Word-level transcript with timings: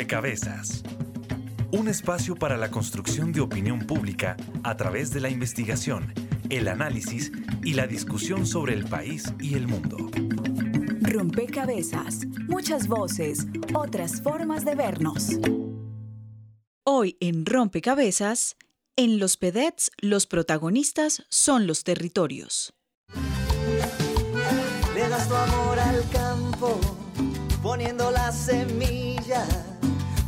Rompecabezas. 0.00 0.82
Un 1.72 1.86
espacio 1.86 2.34
para 2.34 2.56
la 2.56 2.70
construcción 2.70 3.32
de 3.32 3.42
opinión 3.42 3.80
pública 3.80 4.34
a 4.62 4.74
través 4.74 5.10
de 5.10 5.20
la 5.20 5.28
investigación, 5.28 6.14
el 6.48 6.68
análisis 6.68 7.30
y 7.62 7.74
la 7.74 7.86
discusión 7.86 8.46
sobre 8.46 8.72
el 8.72 8.86
país 8.86 9.30
y 9.38 9.56
el 9.56 9.68
mundo. 9.68 9.98
Rompecabezas, 11.02 12.24
muchas 12.48 12.88
voces, 12.88 13.46
otras 13.74 14.22
formas 14.22 14.64
de 14.64 14.74
vernos. 14.74 15.38
Hoy 16.82 17.18
en 17.20 17.44
Rompecabezas, 17.44 18.56
en 18.96 19.18
los 19.18 19.36
PEDETs 19.36 19.90
los 20.00 20.26
protagonistas 20.26 21.26
son 21.28 21.66
los 21.66 21.84
territorios. 21.84 22.72
Le 24.94 25.08
das 25.10 25.28
tu 25.28 25.34
amor 25.34 25.78
al 25.78 26.08
campo, 26.08 26.80
poniendo 27.62 28.10
la 28.10 28.32
semilla, 28.32 29.44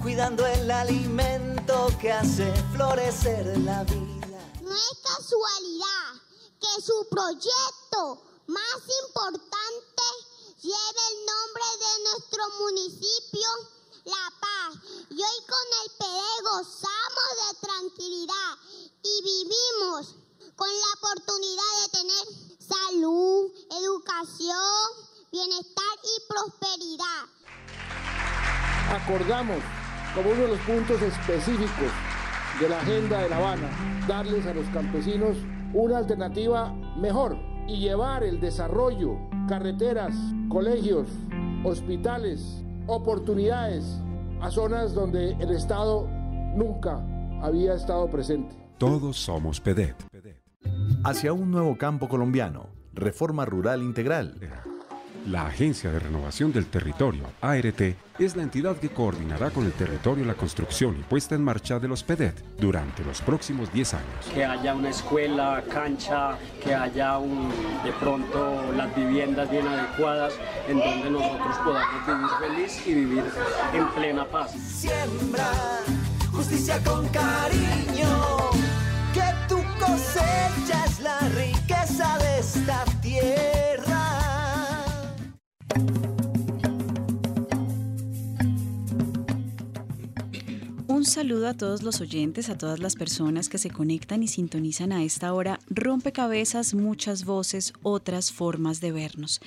cuidando 0.03 0.45
el 0.45 0.69
alimento 0.69 1.89
que 2.01 2.11
hace 2.11 2.53
florecer 2.75 3.57
la 3.59 3.85
vida. 3.85 4.53
No 4.61 4.75
es 4.75 4.99
casualidad 5.01 6.21
que 6.61 6.83
su 6.83 7.07
proyecto 7.09 8.21
más 8.49 8.83
importante 9.05 10.03
lleve 10.61 11.03
el 11.11 11.27
nombre 11.27 11.65
de 11.79 12.11
nuestro 12.11 12.43
municipio, 12.59 13.49
La 14.05 14.33
Paz. 14.41 14.83
Y 15.11 15.23
hoy 15.23 15.39
con 15.49 15.67
el 15.85 15.91
PD 15.99 16.21
gozamos 16.43 17.31
de 17.39 17.61
tranquilidad 17.61 18.59
y 19.05 19.23
vivimos 19.23 20.17
con 20.57 20.69
la 20.69 20.93
oportunidad 20.99 21.73
de 21.81 21.89
tener 21.99 22.25
salud, 22.59 23.53
educación, 23.71 24.89
bienestar 25.31 25.95
y 26.03 26.27
prosperidad. 26.27 27.27
Acordamos 28.91 29.63
como 30.15 30.31
uno 30.31 30.43
de 30.43 30.49
los 30.49 30.59
puntos 30.61 31.01
específicos 31.01 31.91
de 32.61 32.69
la 32.69 32.79
agenda 32.81 33.23
de 33.23 33.29
La 33.29 33.37
Habana, 33.39 33.69
darles 34.07 34.47
a 34.47 34.55
los 34.55 34.67
campesinos 34.69 35.37
una 35.73 35.99
alternativa 35.99 36.73
mejor 36.99 37.37
y 37.67 37.79
llevar 37.79 38.23
el 38.23 38.41
desarrollo, 38.41 39.17
carreteras, 39.49 40.15
colegios, 40.49 41.09
hospitales, 41.65 42.63
oportunidades 42.87 43.85
a 44.41 44.51
zonas 44.51 44.93
donde 44.93 45.33
el 45.33 45.51
Estado 45.51 46.07
nunca 46.55 47.01
había 47.41 47.75
estado 47.75 48.11
presente. 48.11 48.55
Todos 48.79 49.17
somos 49.17 49.61
PEDET. 49.61 49.97
Hacia 51.05 51.33
un 51.33 51.51
nuevo 51.51 51.77
campo 51.79 52.09
colombiano, 52.09 52.69
reforma 52.93 53.45
rural 53.45 53.83
integral. 53.83 54.39
La 55.27 55.47
Agencia 55.47 55.93
de 55.93 56.01
Renovación 56.01 56.53
del 56.53 56.67
Territorio, 56.67 57.23
ART, 57.41 57.81
es 58.19 58.35
la 58.35 58.43
entidad 58.43 58.77
que 58.77 58.89
coordinará 58.89 59.51
con 59.51 59.65
el 59.65 59.73
territorio 59.73 60.25
la 60.25 60.35
construcción 60.35 60.97
y 60.99 61.03
puesta 61.05 61.37
en 61.37 61.45
marcha 61.45 61.79
de 61.79 61.87
los 61.87 62.03
PEDET 62.03 62.35
durante 62.59 63.05
los 63.05 63.21
próximos 63.21 63.73
10 63.73 63.95
años. 63.95 64.27
Que 64.35 64.45
haya 64.45 64.75
una 64.75 64.91
escuela, 64.91 65.63
cancha, 65.71 66.37
que 66.63 66.75
haya 66.75 67.19
un, 67.19 67.51
de 67.85 67.93
pronto 68.01 68.73
las 68.77 68.95
viviendas 68.97 69.49
bien 69.49 69.67
adecuadas 69.69 70.35
en 70.69 70.79
donde 70.79 71.11
nosotros 71.11 71.57
podamos 71.65 72.07
vivir 72.41 72.57
feliz 72.57 72.87
y 72.87 72.95
vivir 72.95 73.25
en 73.73 73.89
plena 73.91 74.25
paz. 74.25 74.51
Siembra 74.53 75.53
justicia 76.33 76.83
con 76.83 77.07
cariño, 77.09 78.51
que 79.15 79.23
tu 79.49 79.63
cosecha 79.79 80.85
es 80.85 80.99
la 80.99 81.21
riqueza 81.21 82.19
de 82.19 82.39
esta 82.41 82.85
tierra. 83.01 83.52
Un 85.75 86.12
saludo 91.23 91.47
a 91.47 91.55
todos 91.55 91.85
los 91.85 92.01
oyentes, 92.01 92.49
a 92.49 92.59
todas 92.59 92.81
las 92.81 92.97
personas 92.97 93.49
que 93.49 93.57
se 93.57 93.71
conectan 93.71 94.25
y 94.25 94.27
sintonizan 94.27 94.91
a 94.91 95.05
esta 95.05 95.33
hora. 95.33 95.61
Rompecabezas, 95.69 96.75
muchas 96.75 97.25
voces, 97.25 97.75
otras 97.85 98.33
formas 98.33 98.81
de 98.81 98.91
vernos. 98.91 99.41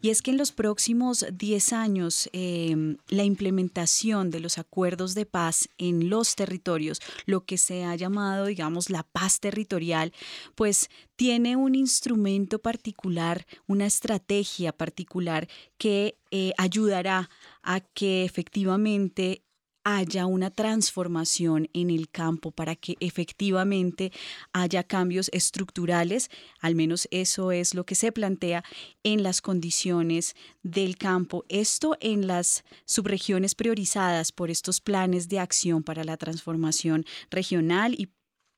Y 0.00 0.10
es 0.10 0.20
que 0.20 0.32
en 0.32 0.36
los 0.36 0.50
próximos 0.50 1.24
10 1.32 1.74
años, 1.74 2.28
eh, 2.32 2.96
la 3.06 3.22
implementación 3.22 4.32
de 4.32 4.40
los 4.40 4.58
acuerdos 4.58 5.14
de 5.14 5.24
paz 5.24 5.68
en 5.78 6.10
los 6.10 6.34
territorios, 6.34 6.98
lo 7.24 7.44
que 7.44 7.56
se 7.56 7.84
ha 7.84 7.94
llamado, 7.94 8.46
digamos, 8.46 8.90
la 8.90 9.04
paz 9.04 9.38
territorial, 9.38 10.12
pues 10.56 10.90
tiene 11.14 11.54
un 11.54 11.76
instrumento 11.76 12.58
particular, 12.58 13.46
una 13.68 13.86
estrategia 13.86 14.72
particular 14.72 15.46
que 15.78 16.18
eh, 16.32 16.52
ayudará 16.58 17.30
a 17.62 17.78
que 17.78 18.24
efectivamente 18.24 19.44
haya 19.84 20.26
una 20.26 20.50
transformación 20.50 21.68
en 21.72 21.90
el 21.90 22.08
campo 22.08 22.50
para 22.50 22.76
que 22.76 22.96
efectivamente 23.00 24.12
haya 24.52 24.82
cambios 24.82 25.28
estructurales, 25.32 26.30
al 26.60 26.74
menos 26.74 27.08
eso 27.10 27.52
es 27.52 27.74
lo 27.74 27.84
que 27.84 27.94
se 27.94 28.12
plantea 28.12 28.64
en 29.02 29.22
las 29.22 29.40
condiciones 29.40 30.34
del 30.62 30.96
campo. 30.96 31.44
Esto 31.48 31.96
en 32.00 32.26
las 32.26 32.64
subregiones 32.84 33.54
priorizadas 33.54 34.32
por 34.32 34.50
estos 34.50 34.80
planes 34.80 35.28
de 35.28 35.38
acción 35.38 35.82
para 35.82 36.04
la 36.04 36.16
transformación 36.16 37.04
regional 37.30 37.94
y 37.98 38.08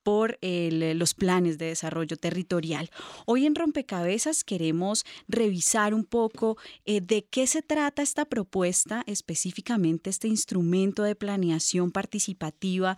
por 0.05 0.37
el, 0.41 0.99
los 0.99 1.15
planes 1.15 1.57
de 1.57 1.65
desarrollo 1.65 2.15
territorial. 2.15 2.91
Hoy 3.25 3.47
en 3.47 3.55
Rompecabezas 3.55 4.43
queremos 4.43 5.03
revisar 5.27 5.95
un 5.95 6.05
poco 6.05 6.57
eh, 6.85 7.01
de 7.01 7.25
qué 7.25 7.47
se 7.47 7.63
trata 7.63 8.03
esta 8.03 8.25
propuesta, 8.25 9.03
específicamente 9.07 10.11
este 10.11 10.27
instrumento 10.27 11.01
de 11.01 11.15
planeación 11.15 11.91
participativa 11.91 12.97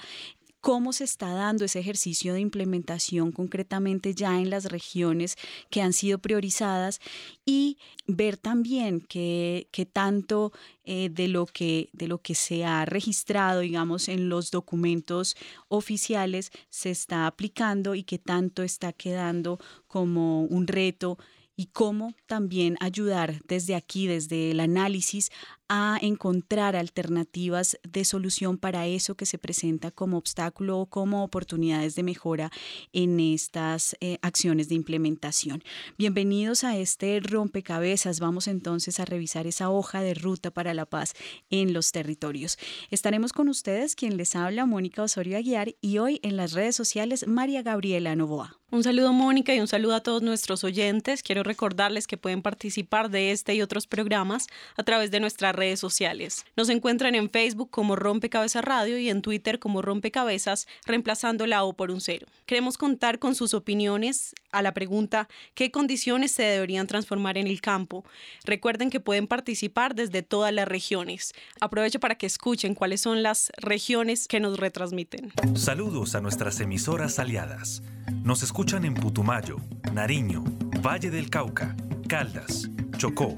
cómo 0.61 0.93
se 0.93 1.03
está 1.03 1.29
dando 1.33 1.65
ese 1.65 1.79
ejercicio 1.79 2.33
de 2.33 2.39
implementación 2.39 3.31
concretamente 3.31 4.13
ya 4.13 4.39
en 4.39 4.49
las 4.49 4.65
regiones 4.65 5.37
que 5.69 5.81
han 5.81 5.93
sido 5.93 6.19
priorizadas 6.19 6.99
y 7.45 7.77
ver 8.07 8.37
también 8.37 9.01
que, 9.01 9.67
tanto 9.93 10.51
eh, 10.83 11.09
de, 11.09 11.27
lo 11.27 11.45
que, 11.45 11.89
de 11.93 12.07
lo 12.07 12.19
que 12.19 12.35
se 12.35 12.65
ha 12.65 12.85
registrado, 12.85 13.61
digamos, 13.61 14.07
en 14.09 14.29
los 14.29 14.51
documentos 14.51 15.35
oficiales 15.67 16.51
se 16.69 16.89
está 16.89 17.27
aplicando 17.27 17.95
y 17.95 18.03
que 18.03 18.19
tanto 18.19 18.63
está 18.63 18.93
quedando 18.93 19.59
como 19.87 20.43
un 20.43 20.67
reto 20.67 21.17
y 21.57 21.65
cómo 21.67 22.13
también 22.27 22.77
ayudar 22.79 23.41
desde 23.47 23.75
aquí, 23.75 24.05
desde 24.05 24.51
el 24.51 24.59
análisis, 24.59 25.31
a 25.69 25.97
encontrar 26.01 26.75
alternativas 26.75 27.77
de 27.83 28.05
solución 28.05 28.57
para 28.57 28.87
eso 28.87 29.15
que 29.15 29.25
se 29.25 29.37
presenta 29.37 29.91
como 29.91 30.17
obstáculo 30.17 30.79
o 30.79 30.85
como 30.85 31.23
oportunidades 31.23 31.95
de 31.95 32.03
mejora 32.03 32.51
en 32.93 33.19
estas 33.19 33.95
eh, 33.99 34.17
acciones 34.21 34.69
de 34.69 34.75
implementación. 34.75 35.63
Bienvenidos 35.97 36.63
a 36.63 36.77
este 36.77 37.19
rompecabezas. 37.19 38.19
Vamos 38.19 38.47
entonces 38.47 38.99
a 38.99 39.05
revisar 39.05 39.47
esa 39.47 39.69
hoja 39.69 40.01
de 40.01 40.13
ruta 40.13 40.51
para 40.51 40.73
la 40.73 40.85
paz 40.85 41.13
en 41.49 41.73
los 41.73 41.91
territorios. 41.91 42.57
Estaremos 42.91 43.33
con 43.33 43.49
ustedes, 43.49 43.95
quien 43.95 44.17
les 44.17 44.35
habla, 44.35 44.65
Mónica 44.65 45.03
Osorio 45.03 45.37
Aguiar, 45.37 45.75
y 45.81 45.97
hoy 45.97 46.19
en 46.23 46.37
las 46.37 46.53
redes 46.53 46.75
sociales, 46.75 47.27
María 47.27 47.61
Gabriela 47.61 48.15
Novoa. 48.15 48.57
Un 48.69 48.83
saludo 48.83 49.13
Mónica 49.13 49.55
y 49.55 49.61
un 49.61 49.67
saludo 49.69 49.95
a 49.95 50.03
todos 50.03 50.21
nuestros 50.21 50.65
oyentes. 50.65 51.23
Quiero 51.23 51.41
recordarles 51.41 52.05
que 52.05 52.17
pueden 52.17 52.41
participar 52.41 53.09
de 53.09 53.31
este 53.31 53.55
y 53.55 53.61
otros 53.61 53.87
programas 53.87 54.47
a 54.75 54.83
través 54.83 55.09
de 55.09 55.21
nuestra 55.21 55.53
redes 55.57 55.79
sociales. 55.79 56.45
Nos 56.55 56.69
encuentran 56.69 57.15
en 57.15 57.29
Facebook 57.29 57.69
como 57.69 57.95
Rompecabezas 57.95 58.63
Radio 58.63 58.97
y 58.97 59.09
en 59.09 59.21
Twitter 59.21 59.59
como 59.59 59.81
Rompecabezas, 59.81 60.67
reemplazando 60.85 61.45
la 61.47 61.63
O 61.63 61.73
por 61.73 61.91
un 61.91 61.99
cero. 61.99 62.27
Queremos 62.45 62.77
contar 62.77 63.19
con 63.19 63.35
sus 63.35 63.53
opiniones 63.53 64.33
a 64.51 64.61
la 64.61 64.73
pregunta 64.73 65.27
¿qué 65.53 65.71
condiciones 65.71 66.31
se 66.31 66.43
deberían 66.43 66.87
transformar 66.87 67.37
en 67.37 67.47
el 67.47 67.61
campo? 67.61 68.05
Recuerden 68.45 68.89
que 68.89 68.99
pueden 68.99 69.27
participar 69.27 69.95
desde 69.95 70.21
todas 70.21 70.53
las 70.53 70.67
regiones. 70.67 71.33
Aprovecho 71.59 71.99
para 71.99 72.15
que 72.15 72.25
escuchen 72.25 72.75
cuáles 72.75 73.01
son 73.01 73.23
las 73.23 73.51
regiones 73.57 74.27
que 74.27 74.39
nos 74.39 74.57
retransmiten. 74.59 75.33
Saludos 75.55 76.15
a 76.15 76.21
nuestras 76.21 76.59
emisoras 76.59 77.19
aliadas. 77.19 77.81
Nos 78.23 78.43
escuchan 78.43 78.85
en 78.85 78.93
Putumayo, 78.93 79.57
Nariño, 79.93 80.43
Valle 80.85 81.09
del 81.09 81.29
Cauca, 81.29 81.75
Caldas, 82.07 82.69
Chocó, 82.97 83.33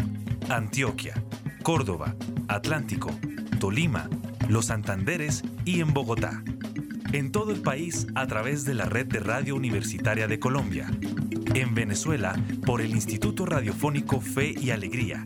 Antioquia, 0.50 1.14
Córdoba, 1.64 2.16
Atlántico, 2.48 3.10
Tolima, 3.60 4.08
Los 4.48 4.68
Santanderes 4.68 5.44
y 5.66 5.82
en 5.82 5.94
Bogotá. 5.94 6.42
En 7.12 7.32
todo 7.32 7.52
el 7.52 7.62
país 7.62 8.06
a 8.16 8.26
través 8.28 8.64
de 8.66 8.76
la 8.76 8.86
red 8.86 9.08
de 9.08 9.20
Radio 9.20 9.56
Universitaria 9.56 10.28
de 10.28 10.40
Colombia. 10.40 10.90
En 11.56 11.74
Venezuela 11.76 12.36
por 12.66 12.82
el 12.82 12.92
Instituto 12.92 13.46
Radiofónico 13.46 14.22
Fe 14.22 14.56
y 14.60 14.72
Alegría. 14.72 15.26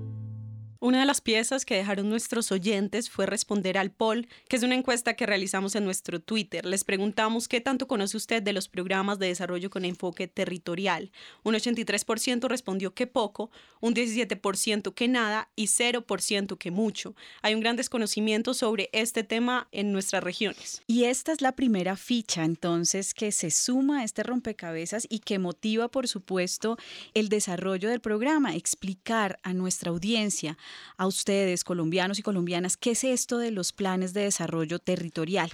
Una 0.80 1.00
de 1.00 1.06
las 1.06 1.22
piezas 1.22 1.66
que 1.66 1.76
dejaron 1.76 2.08
nuestros 2.08 2.52
oyentes 2.52 3.10
fue 3.10 3.26
responder 3.26 3.80
al 3.80 3.90
poll, 3.90 4.28
que 4.48 4.58
es 4.58 4.64
una 4.64 4.76
encuesta 4.76 5.16
que 5.16 5.26
realizamos 5.26 5.76
en 5.76 5.84
nuestro 5.86 6.20
Twitter. 6.20 6.66
Les 6.66 6.84
preguntamos 6.84 7.48
qué 7.48 7.62
tanto 7.62 7.88
conoce 7.88 8.16
usted 8.16 8.44
de 8.44 8.54
los 8.54 8.70
programas 8.70 9.18
de 9.18 9.28
desarrollo 9.28 9.72
con 9.72 9.86
enfoque 9.86 10.28
territorial. 10.28 11.12
Un 11.44 11.56
83% 11.56 12.48
respondió 12.48 12.94
que 12.94 13.08
poco, 13.08 13.50
un 13.80 13.96
17% 13.96 14.94
que 14.94 15.08
nada 15.08 15.50
y 15.56 15.66
0% 15.66 16.58
que 16.58 16.70
mucho. 16.70 17.16
Hay 17.42 17.56
un 17.56 17.62
gran 17.62 17.76
desconocimiento 17.76 18.54
sobre 18.54 18.90
este 18.94 19.24
tema 19.24 19.68
en 19.72 19.92
nuestras 19.92 20.24
regiones. 20.24 20.84
Y 20.86 21.06
esta 21.06 21.32
es 21.32 21.42
la 21.42 21.56
primera 21.56 21.96
ficha 21.96 22.44
entonces 22.44 23.16
que 23.16 23.32
se 23.32 23.50
suma 23.50 24.02
a 24.02 24.04
este 24.04 24.22
rompecabezas 24.22 25.08
y 25.10 25.20
que 25.20 25.40
motiva, 25.40 25.88
por 25.88 26.08
supuesto, 26.08 26.78
el 27.16 27.30
desarrollo 27.30 27.90
del 27.90 28.00
programa, 28.00 28.56
explicar 28.56 29.40
a 29.42 29.54
nuestra 29.54 29.90
audiencia, 29.90 30.58
a 30.98 31.08
ustedes, 31.08 31.64
colombianos 31.64 32.20
y 32.20 32.24
colombianas, 32.24 32.78
qué 32.78 32.92
es 32.92 33.04
esto 33.04 33.38
de 33.38 33.52
los 33.52 33.72
planes 33.72 34.14
de 34.14 34.22
desarrollo 34.22 34.80
territorial. 34.80 35.52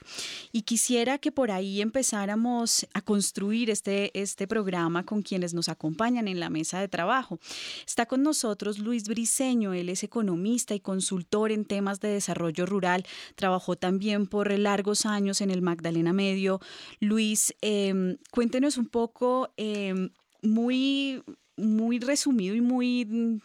Y 0.51 0.61
quisiera 0.63 1.17
que 1.17 1.31
por 1.31 1.51
ahí 1.51 1.81
empezáramos 1.81 2.87
a 2.93 3.01
construir 3.01 3.69
este, 3.69 4.17
este 4.19 4.47
programa 4.47 5.05
con 5.05 5.21
quienes 5.21 5.53
nos 5.53 5.69
acompañan 5.69 6.27
en 6.27 6.39
la 6.39 6.49
mesa 6.49 6.79
de 6.79 6.87
trabajo. 6.87 7.39
Está 7.85 8.05
con 8.05 8.23
nosotros 8.23 8.79
Luis 8.79 9.03
Briceño, 9.07 9.73
él 9.73 9.89
es 9.89 10.03
economista 10.03 10.75
y 10.75 10.79
consultor 10.79 11.51
en 11.51 11.65
temas 11.65 11.99
de 11.99 12.09
desarrollo 12.09 12.65
rural, 12.65 13.05
trabajó 13.35 13.75
también 13.75 14.27
por 14.27 14.51
largos 14.57 15.05
años 15.05 15.41
en 15.41 15.51
el 15.51 15.61
Magdalena 15.61 16.13
Medio. 16.13 16.59
Luis, 16.99 17.53
em, 17.61 18.17
cuéntenos 18.31 18.77
un 18.77 18.87
poco, 18.87 19.51
em, 19.57 20.09
muy, 20.41 21.23
muy 21.57 21.99
resumido 21.99 22.55
y 22.55 22.61
muy 22.61 23.41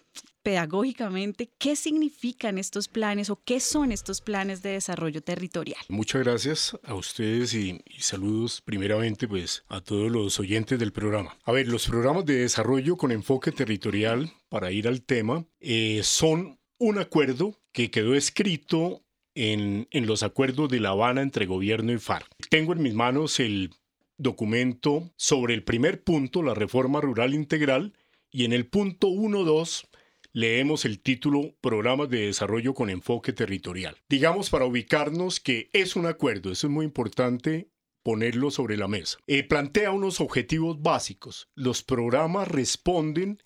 pedagógicamente, 0.49 1.51
¿qué 1.59 1.77
significan 1.77 2.57
estos 2.57 2.89
planes 2.89 3.29
o 3.29 3.39
qué 3.45 3.61
son 3.61 3.93
estos 3.93 4.23
planes 4.23 4.63
de 4.63 4.71
desarrollo 4.71 5.21
territorial? 5.21 5.79
Muchas 5.91 6.23
gracias 6.23 6.79
a 6.85 6.95
ustedes 6.95 7.53
y, 7.53 7.83
saludos 7.99 8.63
primeramente 8.63 9.29
pues 9.29 9.63
a 9.69 9.83
todos 9.83 10.11
los 10.11 10.41
oyentes 10.41 10.79
del 10.79 10.91
programa. 10.91 11.37
A 11.45 11.53
ver, 11.53 11.69
los 11.69 11.87
programas 11.87 12.25
de 12.25 12.37
desarrollo 12.37 12.97
con 12.97 13.13
enfoque 13.13 13.53
territorial, 13.53 14.33
para 14.49 14.73
ir 14.73 14.89
al 14.89 15.03
tema, 15.03 15.45
eh, 15.61 16.01
son 16.03 16.59
un 16.79 16.99
acuerdo 16.99 17.61
que 17.71 17.91
quedó 17.91 18.15
escrito 18.15 19.03
en, 19.35 19.87
en, 19.91 20.07
los 20.07 20.23
acuerdos 20.23 20.71
de 20.71 20.81
La 20.81 20.91
Habana 20.91 21.21
entre 21.21 21.45
gobierno 21.45 21.93
y 21.93 21.99
FARC. 21.99 22.27
Tengo 22.49 22.73
en 22.73 22.81
mis 22.81 22.95
manos 22.95 23.39
el 23.39 23.75
documento 24.17 25.13
sobre 25.17 25.53
el 25.53 25.63
primer 25.63 26.03
punto, 26.03 26.43
la 26.43 26.55
reforma 26.55 27.03
rural 27.03 27.35
integral, 27.35 27.93
y 28.31 28.47
en 28.47 28.55
el 28.55 28.67
punto 28.67 29.09
1.2 29.09 29.85
leemos 30.33 30.85
el 30.85 31.01
título 31.01 31.55
Programas 31.61 32.09
de 32.11 32.27
Desarrollo 32.27 32.75
con 32.75 32.91
Enfoque 32.91 33.33
Territorial. 33.33 33.97
Digamos 34.09 34.51
para 34.51 34.67
ubicarnos 34.67 35.41
que 35.41 35.71
es 35.73 35.97
un 35.97 36.07
acuerdo, 36.07 36.53
eso 36.53 36.67
es 36.67 36.73
muy 36.73 36.85
importante 36.85 37.71
ponerlo 38.03 38.51
sobre 38.51 38.77
la 38.77 38.89
mesa. 38.89 39.19
Eh, 39.27 39.43
plantea 39.43 39.91
unos 39.91 40.21
objetivos 40.21 40.81
básicos. 40.81 41.49
Los 41.55 41.83
programas 41.83 42.49
responden 42.49 43.43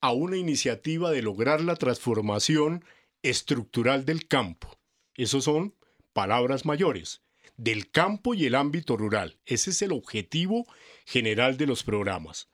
a 0.00 0.12
una 0.12 0.36
iniciativa 0.36 1.10
de 1.10 1.22
lograr 1.22 1.60
la 1.60 1.76
transformación 1.76 2.84
estructural 3.22 4.04
del 4.04 4.26
campo. 4.28 4.78
Esos 5.14 5.44
son 5.44 5.74
palabras 6.12 6.64
mayores 6.64 7.22
del 7.56 7.90
campo 7.90 8.32
y 8.34 8.46
el 8.46 8.54
ámbito 8.54 8.96
rural. 8.96 9.38
Ese 9.44 9.70
es 9.70 9.82
el 9.82 9.92
objetivo 9.92 10.66
general 11.04 11.58
de 11.58 11.66
los 11.66 11.84
programas. 11.84 12.48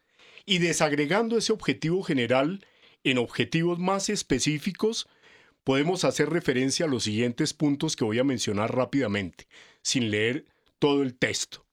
Y 0.45 0.59
desagregando 0.59 1.39
ese 1.39 1.53
objetivo 1.53 2.03
general 2.03 2.65
en 3.11 3.19
objetivos 3.19 3.79
más 3.79 4.09
específicos, 4.09 5.09
podemos 5.63 6.05
hacer 6.05 6.29
referencia 6.29 6.87
a 6.87 6.89
los 6.89 7.05
siguientes 7.05 7.55
puntos 7.55 7.95
que 7.95 8.05
voy 8.05 8.19
a 8.19 8.25
mencionar 8.25 8.75
rápidamente, 8.75 9.47
sin 9.81 10.11
leer 10.11 10.47
todo 10.81 11.03
el 11.03 11.17
texto. 11.17 11.65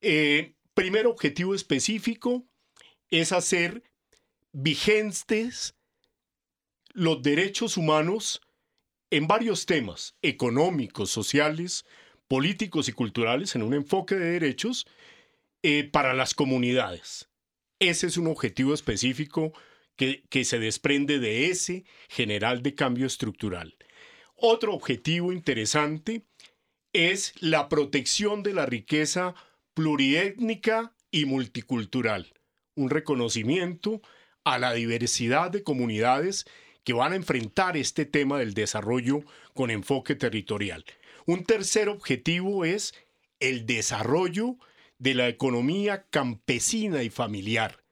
Eh, 0.00 0.54
primer 0.74 1.06
objetivo 1.06 1.54
específico 1.54 2.44
es 3.10 3.30
hacer 3.30 3.84
vigentes 4.52 5.76
los 6.92 7.22
derechos 7.22 7.76
humanos 7.76 8.40
en 9.10 9.28
varios 9.28 9.66
temas 9.66 10.16
económicos, 10.20 11.10
sociales, 11.10 11.84
políticos 12.26 12.88
y 12.88 12.92
culturales 12.92 13.54
en 13.54 13.62
un 13.62 13.74
enfoque 13.74 14.16
de 14.16 14.32
derechos 14.32 14.84
eh, 15.62 15.84
para 15.84 16.12
las 16.12 16.34
comunidades. 16.34 17.28
Ese 17.78 18.08
es 18.08 18.16
un 18.16 18.26
objetivo 18.26 18.74
específico 18.74 19.52
que, 19.96 20.44
se 20.44 20.58
desprende 20.58 21.18
de 21.18 21.50
ese 21.50 21.84
general 22.08 22.62
de 22.62 22.74
cambio 22.74 23.06
estructural. 23.06 23.76
Otro 24.34 24.74
objetivo 24.74 25.32
interesante 25.32 26.26
es 26.92 27.34
la 27.40 27.68
protección 27.68 28.42
de 28.42 28.52
la 28.52 28.66
riqueza 28.66 29.34
pluriétnica 29.74 30.94
y 31.10 31.24
multicultural, 31.24 32.34
un 32.74 32.90
reconocimiento 32.90 34.02
a 34.44 34.58
la 34.58 34.72
diversidad 34.74 35.50
de 35.50 35.62
comunidades 35.62 36.46
que 36.84 36.92
van 36.92 37.12
a 37.12 37.16
enfrentar 37.16 37.76
este 37.76 38.04
tema 38.04 38.38
del 38.38 38.54
desarrollo 38.54 39.24
con 39.54 39.70
enfoque 39.70 40.14
territorial. 40.14 40.84
Un 41.26 41.44
tercer 41.44 41.88
objetivo 41.88 42.64
es 42.64 42.94
el 43.40 43.66
desarrollo 43.66 44.56
de 44.98 45.14
la 45.14 45.28
economía 45.28 46.06
campesina 46.10 47.02
y 47.02 47.10
familiar, 47.10 47.82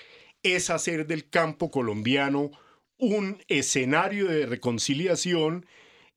es 0.44 0.70
hacer 0.70 1.08
del 1.08 1.28
campo 1.28 1.72
colombiano 1.72 2.52
un 3.00 3.44
escenario 3.48 4.28
de 4.28 4.46
reconciliación 4.46 5.66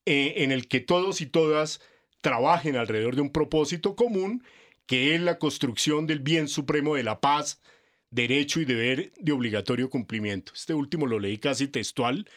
eh, 0.04 0.34
en 0.44 0.52
el 0.52 0.68
que 0.68 0.80
todos 0.80 1.22
y 1.22 1.26
todas 1.26 1.80
trabajen 2.20 2.76
alrededor 2.76 3.16
de 3.16 3.22
un 3.22 3.32
propósito 3.32 3.96
común 3.96 4.44
que 4.84 5.14
es 5.14 5.22
la 5.22 5.38
construcción 5.38 6.06
del 6.06 6.20
bien 6.20 6.46
supremo 6.46 6.94
de 6.94 7.04
la 7.04 7.20
paz, 7.20 7.62
derecho 8.10 8.60
y 8.60 8.66
deber 8.66 9.12
de 9.18 9.32
obligatorio 9.32 9.88
cumplimiento. 9.88 10.52
Este 10.54 10.74
último 10.74 11.06
lo 11.06 11.18
leí 11.18 11.38
casi 11.38 11.68
textual 11.68 12.28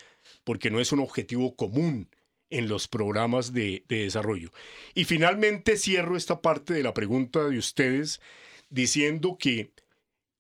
porque 0.45 0.71
no 0.71 0.79
es 0.79 0.93
un 0.93 1.01
objetivo 1.01 1.57
común 1.57 2.10
en 2.51 2.67
los 2.67 2.88
programas 2.88 3.53
de, 3.53 3.84
desarrollo. 3.88 4.51
Y 4.93 5.05
finalmente 5.05 5.77
cierro 5.77 6.15
esta 6.15 6.41
parte 6.41 6.74
de 6.74 6.84
la 6.84 6.93
pregunta 6.93 7.46
de 7.46 7.58
ustedes 7.58 8.22
diciendo 8.70 9.38
que 9.39 9.72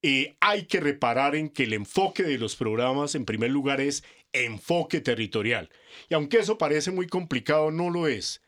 eh, 0.03 0.35
hay 0.39 0.65
que 0.65 0.79
reparar 0.79 1.35
en 1.35 1.49
que 1.49 1.63
el 1.63 1.73
enfoque 1.73 2.23
de 2.23 2.37
los 2.37 2.55
programas, 2.55 3.15
en 3.15 3.25
primer 3.25 3.49
lugar, 3.49 3.81
es 3.81 4.03
enfoque 4.33 5.01
territorial. 5.01 5.69
Y 6.09 6.13
aunque 6.13 6.39
eso 6.39 6.57
parece 6.57 6.91
muy 6.91 7.07
complicado, 7.07 7.71
no 7.71 7.89
lo 7.89 8.07
es. 8.07 8.41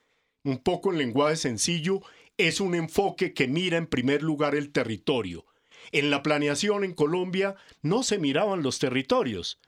Un 0.44 0.58
poco 0.58 0.92
en 0.92 0.98
lenguaje 0.98 1.38
sencillo, 1.38 2.02
es 2.38 2.60
un 2.60 2.76
enfoque 2.76 3.34
que 3.34 3.48
mira 3.48 3.78
en 3.78 3.88
primer 3.88 4.24
lugar 4.24 4.56
el 4.56 4.72
territorio. 4.72 5.46
En 5.92 6.10
la 6.10 6.24
planeación 6.24 6.84
en 6.84 6.94
Colombia 6.94 7.56
no 7.82 8.04
se 8.04 8.18
miraban 8.18 8.64
los 8.64 8.80
territorios 8.80 9.60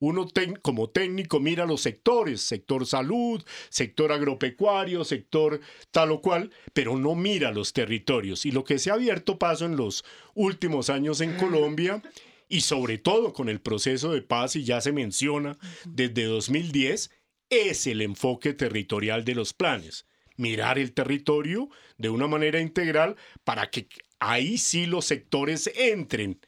uno 0.00 0.26
como 0.62 0.90
técnico 0.90 1.40
mira 1.40 1.66
los 1.66 1.82
sectores, 1.82 2.40
sector 2.40 2.86
salud, 2.86 3.42
sector 3.68 4.12
agropecuario, 4.12 5.04
sector 5.04 5.60
tal 5.90 6.10
o 6.10 6.20
cual, 6.20 6.50
pero 6.72 6.96
no 6.96 7.14
mira 7.14 7.52
los 7.52 7.72
territorios. 7.72 8.46
Y 8.46 8.50
lo 8.50 8.64
que 8.64 8.78
se 8.78 8.90
ha 8.90 8.94
abierto 8.94 9.38
paso 9.38 9.66
en 9.66 9.76
los 9.76 10.04
últimos 10.34 10.90
años 10.90 11.20
en 11.20 11.36
Colombia, 11.36 12.02
y 12.48 12.62
sobre 12.62 12.98
todo 12.98 13.32
con 13.32 13.48
el 13.48 13.60
proceso 13.60 14.10
de 14.10 14.22
paz, 14.22 14.56
y 14.56 14.64
ya 14.64 14.80
se 14.80 14.92
menciona 14.92 15.58
desde 15.84 16.24
2010, 16.24 17.10
es 17.50 17.86
el 17.86 18.00
enfoque 18.00 18.54
territorial 18.54 19.24
de 19.24 19.34
los 19.34 19.52
planes. 19.52 20.06
Mirar 20.36 20.78
el 20.78 20.92
territorio 20.92 21.68
de 21.98 22.08
una 22.08 22.26
manera 22.26 22.60
integral 22.60 23.16
para 23.44 23.70
que 23.70 23.86
ahí 24.18 24.56
sí 24.56 24.86
los 24.86 25.04
sectores 25.04 25.70
entren 25.76 26.40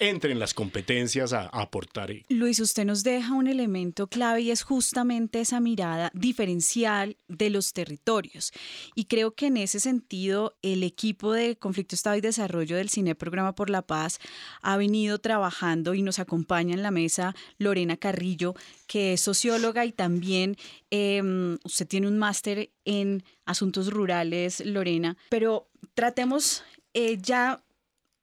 entren 0.00 0.38
las 0.38 0.54
competencias 0.54 1.32
a, 1.32 1.46
aportar. 1.46 2.12
Luis, 2.28 2.60
usted 2.60 2.84
nos 2.84 3.02
deja 3.02 3.34
un 3.34 3.46
elemento 3.46 4.06
clave 4.06 4.42
y 4.42 4.50
es 4.50 4.62
justamente 4.62 5.40
esa 5.40 5.60
mirada 5.60 6.10
diferencial 6.14 7.16
de 7.28 7.50
los 7.50 7.72
territorios. 7.72 8.52
Y 8.94 9.04
creo 9.04 9.32
que 9.32 9.46
en 9.46 9.56
ese 9.56 9.80
sentido 9.80 10.56
el 10.62 10.82
equipo 10.82 11.32
de 11.32 11.56
Conflicto, 11.56 11.94
Estado 11.94 12.16
y 12.16 12.20
Desarrollo 12.20 12.76
del 12.76 12.88
Cine 12.88 13.14
Programa 13.14 13.54
por 13.54 13.70
la 13.70 13.82
Paz 13.82 14.18
ha 14.62 14.76
venido 14.76 15.18
trabajando 15.18 15.94
y 15.94 16.02
nos 16.02 16.18
acompaña 16.18 16.74
en 16.74 16.82
la 16.82 16.90
mesa 16.90 17.34
Lorena 17.58 17.96
Carrillo, 17.96 18.54
que 18.86 19.14
es 19.14 19.20
socióloga 19.20 19.84
y 19.84 19.92
también 19.92 20.56
em, 20.90 21.58
usted 21.64 21.86
tiene 21.86 22.08
un 22.08 22.18
máster 22.18 22.70
en 22.84 23.24
asuntos 23.44 23.92
rurales, 23.92 24.64
Lorena, 24.64 25.16
pero 25.28 25.68
tratemos 25.94 26.62
eh, 26.94 27.18
ya 27.20 27.62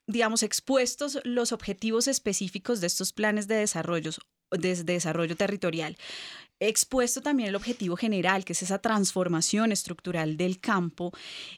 digamos, 0.06 0.42
expuestos 0.42 1.18
los 1.24 1.52
objetivos 1.52 2.08
específicos 2.08 2.80
de 2.80 2.86
estos 2.86 3.12
planes 3.12 3.48
de 3.48 3.56
desarrollo, 3.56 4.12
de 4.50 4.84
desarrollo 4.84 5.36
territorial 5.36 5.96
expuesto 6.60 7.20
también 7.20 7.50
el 7.50 7.56
objetivo 7.56 7.96
general, 7.96 8.44
que 8.44 8.54
es 8.54 8.62
esa 8.62 8.78
transformación 8.78 9.72
estructural 9.72 10.36
del 10.36 10.58
campo. 10.58 11.12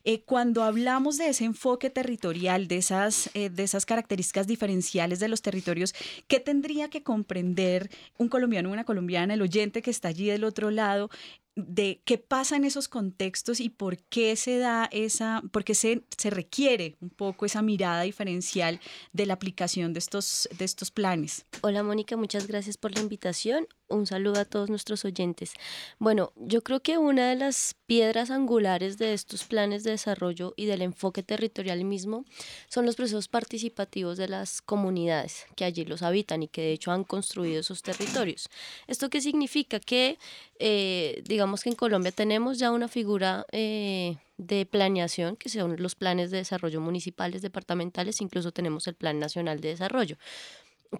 Eh, 0.04 0.22
cuando 0.22 0.64
hablamos 0.64 1.18
de 1.18 1.28
ese 1.28 1.44
enfoque 1.44 1.90
territorial, 1.90 2.66
de 2.68 2.78
esas, 2.78 3.30
eh, 3.34 3.50
de 3.50 3.62
esas 3.62 3.86
características 3.86 4.46
diferenciales 4.46 5.20
de 5.20 5.28
los 5.28 5.42
territorios, 5.42 5.94
¿qué 6.26 6.40
tendría 6.40 6.88
que 6.90 7.02
comprender 7.02 7.90
un 8.18 8.28
colombiano 8.28 8.70
o 8.70 8.72
una 8.72 8.84
colombiana, 8.84 9.34
el 9.34 9.42
oyente 9.42 9.82
que 9.82 9.90
está 9.90 10.08
allí 10.08 10.26
del 10.26 10.44
otro 10.44 10.70
lado, 10.70 11.10
de 11.58 12.00
qué 12.04 12.18
pasa 12.18 12.56
en 12.56 12.64
esos 12.64 12.88
contextos 12.88 13.58
y 13.60 13.68
por 13.68 13.98
qué 13.98 14.36
se 14.36 14.58
da 14.58 14.88
esa, 14.92 15.42
por 15.50 15.64
qué 15.64 15.74
se, 15.74 16.04
se 16.16 16.30
requiere 16.30 16.96
un 17.00 17.10
poco 17.10 17.46
esa 17.46 17.62
mirada 17.62 18.02
diferencial 18.02 18.80
de 19.12 19.26
la 19.26 19.34
aplicación 19.34 19.92
de 19.92 19.98
estos, 19.98 20.48
de 20.56 20.64
estos 20.64 20.90
planes. 20.90 21.46
Hola 21.62 21.82
Mónica, 21.82 22.16
muchas 22.16 22.46
gracias 22.46 22.76
por 22.76 22.94
la 22.94 23.00
invitación 23.00 23.66
un 23.88 24.06
saludo 24.06 24.40
a 24.40 24.44
todos 24.44 24.70
nuestros 24.70 25.04
oyentes. 25.04 25.52
Bueno, 25.98 26.32
yo 26.36 26.62
creo 26.62 26.80
que 26.80 26.98
una 26.98 27.28
de 27.30 27.36
las 27.36 27.74
piedras 27.86 28.30
angulares 28.30 28.98
de 28.98 29.14
estos 29.14 29.44
planes 29.44 29.84
de 29.84 29.92
desarrollo 29.92 30.54
y 30.56 30.66
del 30.66 30.82
enfoque 30.82 31.22
territorial 31.22 31.84
mismo 31.84 32.24
son 32.68 32.86
los 32.86 32.96
procesos 32.96 33.28
participativos 33.28 34.18
de 34.18 34.28
las 34.28 34.62
comunidades 34.62 35.46
que 35.56 35.64
allí 35.64 35.84
los 35.84 36.02
habitan 36.02 36.42
y 36.42 36.48
que 36.48 36.62
de 36.62 36.72
hecho 36.72 36.92
han 36.92 37.04
construido 37.04 37.60
esos 37.60 37.82
territorios. 37.82 38.48
¿Esto 38.86 39.10
qué 39.10 39.20
significa? 39.20 39.80
Que 39.80 40.18
eh, 40.58 41.22
digamos 41.26 41.62
que 41.62 41.70
en 41.70 41.76
Colombia 41.76 42.12
tenemos 42.12 42.58
ya 42.58 42.70
una 42.70 42.88
figura... 42.88 43.46
Eh, 43.52 44.16
de 44.38 44.66
planeación, 44.66 45.36
que 45.36 45.48
son 45.48 45.76
los 45.82 45.96
planes 45.96 46.30
de 46.30 46.38
desarrollo 46.38 46.80
municipales, 46.80 47.42
departamentales, 47.42 48.20
incluso 48.20 48.52
tenemos 48.52 48.86
el 48.86 48.94
Plan 48.94 49.18
Nacional 49.18 49.60
de 49.60 49.70
Desarrollo. 49.70 50.16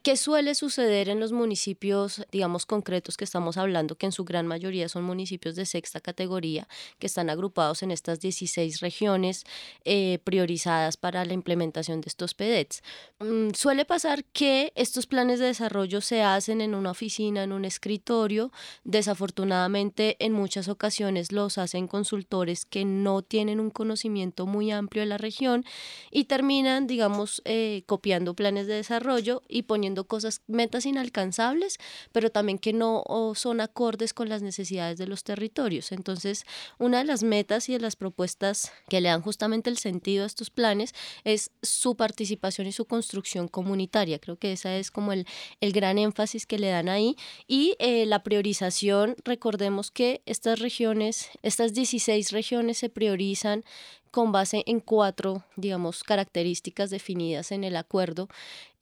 ¿Qué 0.02 0.18
suele 0.18 0.54
suceder 0.54 1.08
en 1.08 1.18
los 1.18 1.32
municipios, 1.32 2.22
digamos, 2.30 2.66
concretos 2.66 3.16
que 3.16 3.24
estamos 3.24 3.56
hablando, 3.56 3.96
que 3.96 4.04
en 4.04 4.12
su 4.12 4.26
gran 4.26 4.46
mayoría 4.46 4.86
son 4.86 5.02
municipios 5.02 5.56
de 5.56 5.64
sexta 5.64 5.98
categoría, 5.98 6.68
que 6.98 7.06
están 7.06 7.30
agrupados 7.30 7.82
en 7.82 7.90
estas 7.90 8.20
16 8.20 8.80
regiones 8.80 9.44
eh, 9.86 10.18
priorizadas 10.24 10.98
para 10.98 11.24
la 11.24 11.32
implementación 11.32 12.02
de 12.02 12.08
estos 12.08 12.34
PEDETs? 12.34 12.82
Mm, 13.18 13.52
suele 13.54 13.86
pasar 13.86 14.24
que 14.26 14.74
estos 14.76 15.06
planes 15.06 15.38
de 15.38 15.46
desarrollo 15.46 16.02
se 16.02 16.20
hacen 16.20 16.60
en 16.60 16.74
una 16.74 16.90
oficina, 16.90 17.42
en 17.42 17.52
un 17.52 17.64
escritorio. 17.64 18.52
Desafortunadamente, 18.84 20.16
en 20.18 20.34
muchas 20.34 20.68
ocasiones 20.68 21.32
los 21.32 21.56
hacen 21.56 21.88
consultores 21.88 22.66
que 22.66 22.84
no 22.84 23.22
tienen 23.22 23.58
un 23.58 23.70
conocimiento 23.70 24.44
muy 24.44 24.70
amplio 24.70 25.02
de 25.02 25.06
la 25.06 25.16
región 25.16 25.64
y 26.10 26.24
terminan, 26.24 26.86
digamos, 26.86 27.40
eh, 27.46 27.84
copiando 27.86 28.34
planes 28.34 28.66
de 28.66 28.74
desarrollo 28.74 29.42
y 29.48 29.62
poniendo 29.62 29.77
poniendo 29.78 30.08
cosas, 30.08 30.42
metas 30.48 30.86
inalcanzables, 30.86 31.78
pero 32.10 32.30
también 32.30 32.58
que 32.58 32.72
no 32.72 33.04
son 33.36 33.60
acordes 33.60 34.12
con 34.12 34.28
las 34.28 34.42
necesidades 34.42 34.98
de 34.98 35.06
los 35.06 35.22
territorios. 35.22 35.92
Entonces, 35.92 36.44
una 36.78 36.98
de 36.98 37.04
las 37.04 37.22
metas 37.22 37.68
y 37.68 37.74
de 37.74 37.78
las 37.78 37.94
propuestas 37.94 38.72
que 38.88 39.00
le 39.00 39.08
dan 39.08 39.22
justamente 39.22 39.70
el 39.70 39.78
sentido 39.78 40.24
a 40.24 40.26
estos 40.26 40.50
planes 40.50 40.94
es 41.22 41.52
su 41.62 41.94
participación 41.94 42.66
y 42.66 42.72
su 42.72 42.86
construcción 42.86 43.46
comunitaria. 43.46 44.18
Creo 44.18 44.36
que 44.36 44.50
ese 44.50 44.80
es 44.80 44.90
como 44.90 45.12
el, 45.12 45.28
el 45.60 45.72
gran 45.72 45.96
énfasis 45.96 46.44
que 46.44 46.58
le 46.58 46.70
dan 46.70 46.88
ahí. 46.88 47.14
Y 47.46 47.76
eh, 47.78 48.04
la 48.04 48.24
priorización, 48.24 49.14
recordemos 49.24 49.92
que 49.92 50.22
estas 50.26 50.58
regiones, 50.58 51.30
estas 51.42 51.72
16 51.72 52.32
regiones 52.32 52.78
se 52.78 52.88
priorizan 52.88 53.62
con 54.10 54.32
base 54.32 54.62
en 54.66 54.80
cuatro, 54.80 55.44
digamos, 55.56 56.04
características 56.04 56.90
definidas 56.90 57.52
en 57.52 57.64
el 57.64 57.76
acuerdo, 57.76 58.28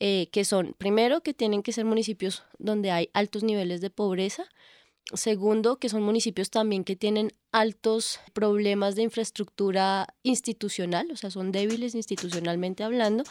eh, 0.01 0.29
que 0.33 0.45
son, 0.45 0.75
primero, 0.79 1.23
que 1.23 1.35
tienen 1.35 1.63
que 1.63 1.73
ser 1.73 1.85
municipios 1.85 2.43
donde 2.59 2.91
hay 2.91 3.11
altos 3.13 3.43
niveles 3.43 3.81
de 3.81 3.91
pobreza, 3.91 4.47
Segundo, 5.15 5.77
que 5.77 5.89
son 5.89 6.03
municipios 6.03 6.51
también 6.51 6.83
que 6.83 6.97
tienen 6.97 7.33
altos 7.53 8.19
problemas 8.33 8.97
de 8.97 9.03
infraestructura 9.03 10.09
institucional, 10.25 11.09
o 11.13 11.17
sea, 11.17 11.31
son 11.31 11.53
débiles 11.53 11.95
institucionalmente 11.95 12.83
hablando. 12.83 13.23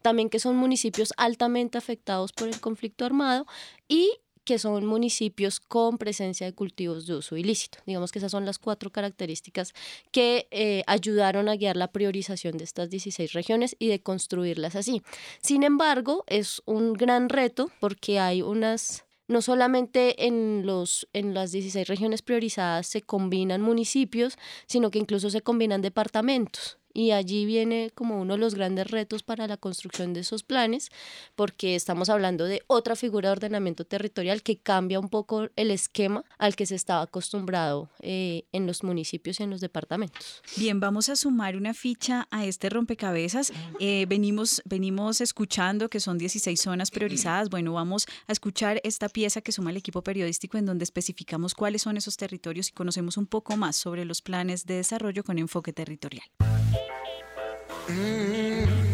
También 0.00 0.30
que 0.30 0.38
son 0.38 0.56
municipios 0.56 1.12
altamente 1.16 1.76
afectados 1.76 2.32
por 2.32 2.46
el 2.46 2.60
conflicto 2.60 3.04
armado 3.04 3.46
y 3.88 4.12
que 4.44 4.58
son 4.58 4.86
municipios 4.86 5.60
con 5.60 5.98
presencia 5.98 6.46
de 6.46 6.54
cultivos 6.54 7.06
de 7.06 7.14
uso 7.14 7.36
ilícito. 7.36 7.78
Digamos 7.86 8.12
que 8.12 8.18
esas 8.18 8.30
son 8.30 8.44
las 8.44 8.58
cuatro 8.58 8.90
características 8.90 9.72
que 10.12 10.46
eh, 10.50 10.82
ayudaron 10.86 11.48
a 11.48 11.56
guiar 11.56 11.76
la 11.76 11.90
priorización 11.90 12.56
de 12.56 12.64
estas 12.64 12.90
16 12.90 13.32
regiones 13.32 13.76
y 13.78 13.88
de 13.88 14.00
construirlas 14.00 14.76
así. 14.76 15.02
Sin 15.42 15.62
embargo, 15.62 16.24
es 16.26 16.62
un 16.66 16.92
gran 16.92 17.28
reto 17.28 17.70
porque 17.80 18.20
hay 18.20 18.42
unas 18.42 19.04
no 19.26 19.40
solamente 19.40 20.26
en, 20.26 20.66
los, 20.66 21.08
en 21.14 21.32
las 21.32 21.50
16 21.50 21.88
regiones 21.88 22.20
priorizadas 22.20 22.86
se 22.86 23.00
combinan 23.00 23.62
municipios, 23.62 24.36
sino 24.66 24.90
que 24.90 24.98
incluso 24.98 25.30
se 25.30 25.40
combinan 25.40 25.80
departamentos. 25.80 26.78
Y 26.94 27.10
allí 27.10 27.44
viene 27.44 27.90
como 27.94 28.20
uno 28.20 28.34
de 28.34 28.38
los 28.38 28.54
grandes 28.54 28.88
retos 28.90 29.24
para 29.24 29.48
la 29.48 29.56
construcción 29.56 30.14
de 30.14 30.20
esos 30.20 30.44
planes, 30.44 30.90
porque 31.34 31.74
estamos 31.74 32.08
hablando 32.08 32.44
de 32.44 32.62
otra 32.68 32.94
figura 32.94 33.28
de 33.28 33.32
ordenamiento 33.32 33.84
territorial 33.84 34.42
que 34.42 34.58
cambia 34.58 35.00
un 35.00 35.08
poco 35.08 35.48
el 35.56 35.72
esquema 35.72 36.24
al 36.38 36.54
que 36.54 36.66
se 36.66 36.76
estaba 36.76 37.02
acostumbrado 37.02 37.90
eh, 38.00 38.44
en 38.52 38.68
los 38.68 38.84
municipios 38.84 39.40
y 39.40 39.42
en 39.42 39.50
los 39.50 39.60
departamentos. 39.60 40.40
Bien, 40.56 40.78
vamos 40.78 41.08
a 41.08 41.16
sumar 41.16 41.56
una 41.56 41.74
ficha 41.74 42.28
a 42.30 42.44
este 42.44 42.70
rompecabezas. 42.70 43.52
Eh, 43.80 44.06
venimos, 44.08 44.62
venimos 44.64 45.20
escuchando 45.20 45.90
que 45.90 45.98
son 45.98 46.16
16 46.16 46.60
zonas 46.60 46.92
priorizadas. 46.92 47.50
Bueno, 47.50 47.72
vamos 47.72 48.06
a 48.28 48.32
escuchar 48.32 48.80
esta 48.84 49.08
pieza 49.08 49.40
que 49.40 49.50
suma 49.50 49.70
el 49.70 49.76
equipo 49.78 50.02
periodístico 50.02 50.58
en 50.58 50.66
donde 50.66 50.84
especificamos 50.84 51.56
cuáles 51.56 51.82
son 51.82 51.96
esos 51.96 52.16
territorios 52.16 52.68
y 52.68 52.72
conocemos 52.72 53.16
un 53.16 53.26
poco 53.26 53.56
más 53.56 53.74
sobre 53.74 54.04
los 54.04 54.22
planes 54.22 54.64
de 54.64 54.74
desarrollo 54.74 55.24
con 55.24 55.38
enfoque 55.38 55.72
territorial. 55.72 56.24
De 57.86 58.93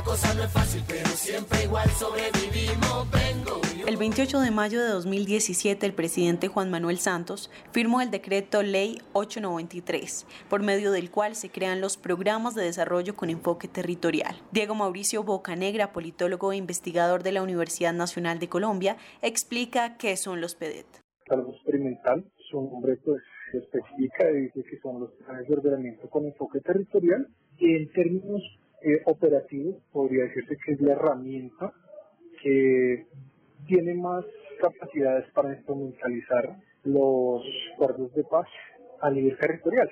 la 0.00 0.06
cosa 0.06 0.32
no 0.32 0.44
es 0.44 0.50
fácil, 0.50 0.82
pero 0.88 1.08
siempre 1.08 1.64
igual 1.64 1.86
sobrevivimos. 1.90 3.06
Vengo 3.10 3.60
El 3.86 3.98
28 3.98 4.40
de 4.40 4.50
mayo 4.50 4.82
de 4.82 4.88
2017, 4.88 5.84
el 5.84 5.92
presidente 5.92 6.48
Juan 6.48 6.70
Manuel 6.70 6.96
Santos 6.96 7.50
firmó 7.72 8.00
el 8.00 8.10
decreto 8.10 8.62
Ley 8.62 9.02
893, 9.12 10.26
por 10.48 10.62
medio 10.62 10.90
del 10.90 11.10
cual 11.10 11.34
se 11.34 11.50
crean 11.50 11.82
los 11.82 11.98
programas 11.98 12.54
de 12.54 12.62
desarrollo 12.62 13.14
con 13.14 13.28
enfoque 13.28 13.68
territorial. 13.68 14.36
Diego 14.52 14.74
Mauricio 14.74 15.22
Bocanegra, 15.22 15.92
politólogo 15.92 16.52
e 16.52 16.56
investigador 16.56 17.22
de 17.22 17.32
la 17.32 17.42
Universidad 17.42 17.92
Nacional 17.92 18.38
de 18.38 18.48
Colombia, 18.48 18.96
explica 19.20 19.98
qué 19.98 20.16
son 20.16 20.40
los 20.40 20.54
PEDET. 20.54 20.86
Algo 21.28 21.52
experimental, 21.52 22.24
su 22.50 22.58
nombre 22.58 22.96
pues 23.04 23.20
especifica 23.52 24.30
y 24.30 24.44
dice 24.44 24.62
que 24.62 24.78
son 24.80 25.00
los 25.00 25.10
planes 25.12 25.46
de 25.46 25.54
ordenamiento 25.56 26.08
con 26.08 26.24
enfoque 26.24 26.60
territorial 26.60 27.26
en 27.58 27.92
términos 27.92 28.42
eh, 28.82 29.02
operativos 29.06 29.76
podría 29.92 30.24
decirse 30.24 30.56
que 30.64 30.72
es 30.72 30.80
la 30.80 30.92
herramienta 30.92 31.72
que 32.42 33.06
tiene 33.66 33.94
más 33.94 34.24
capacidades 34.60 35.30
para 35.32 35.54
instrumentalizar 35.54 36.56
los 36.84 37.42
acuerdos 37.74 38.12
de 38.14 38.24
paz 38.24 38.46
a 39.00 39.10
nivel 39.10 39.36
territorial. 39.38 39.88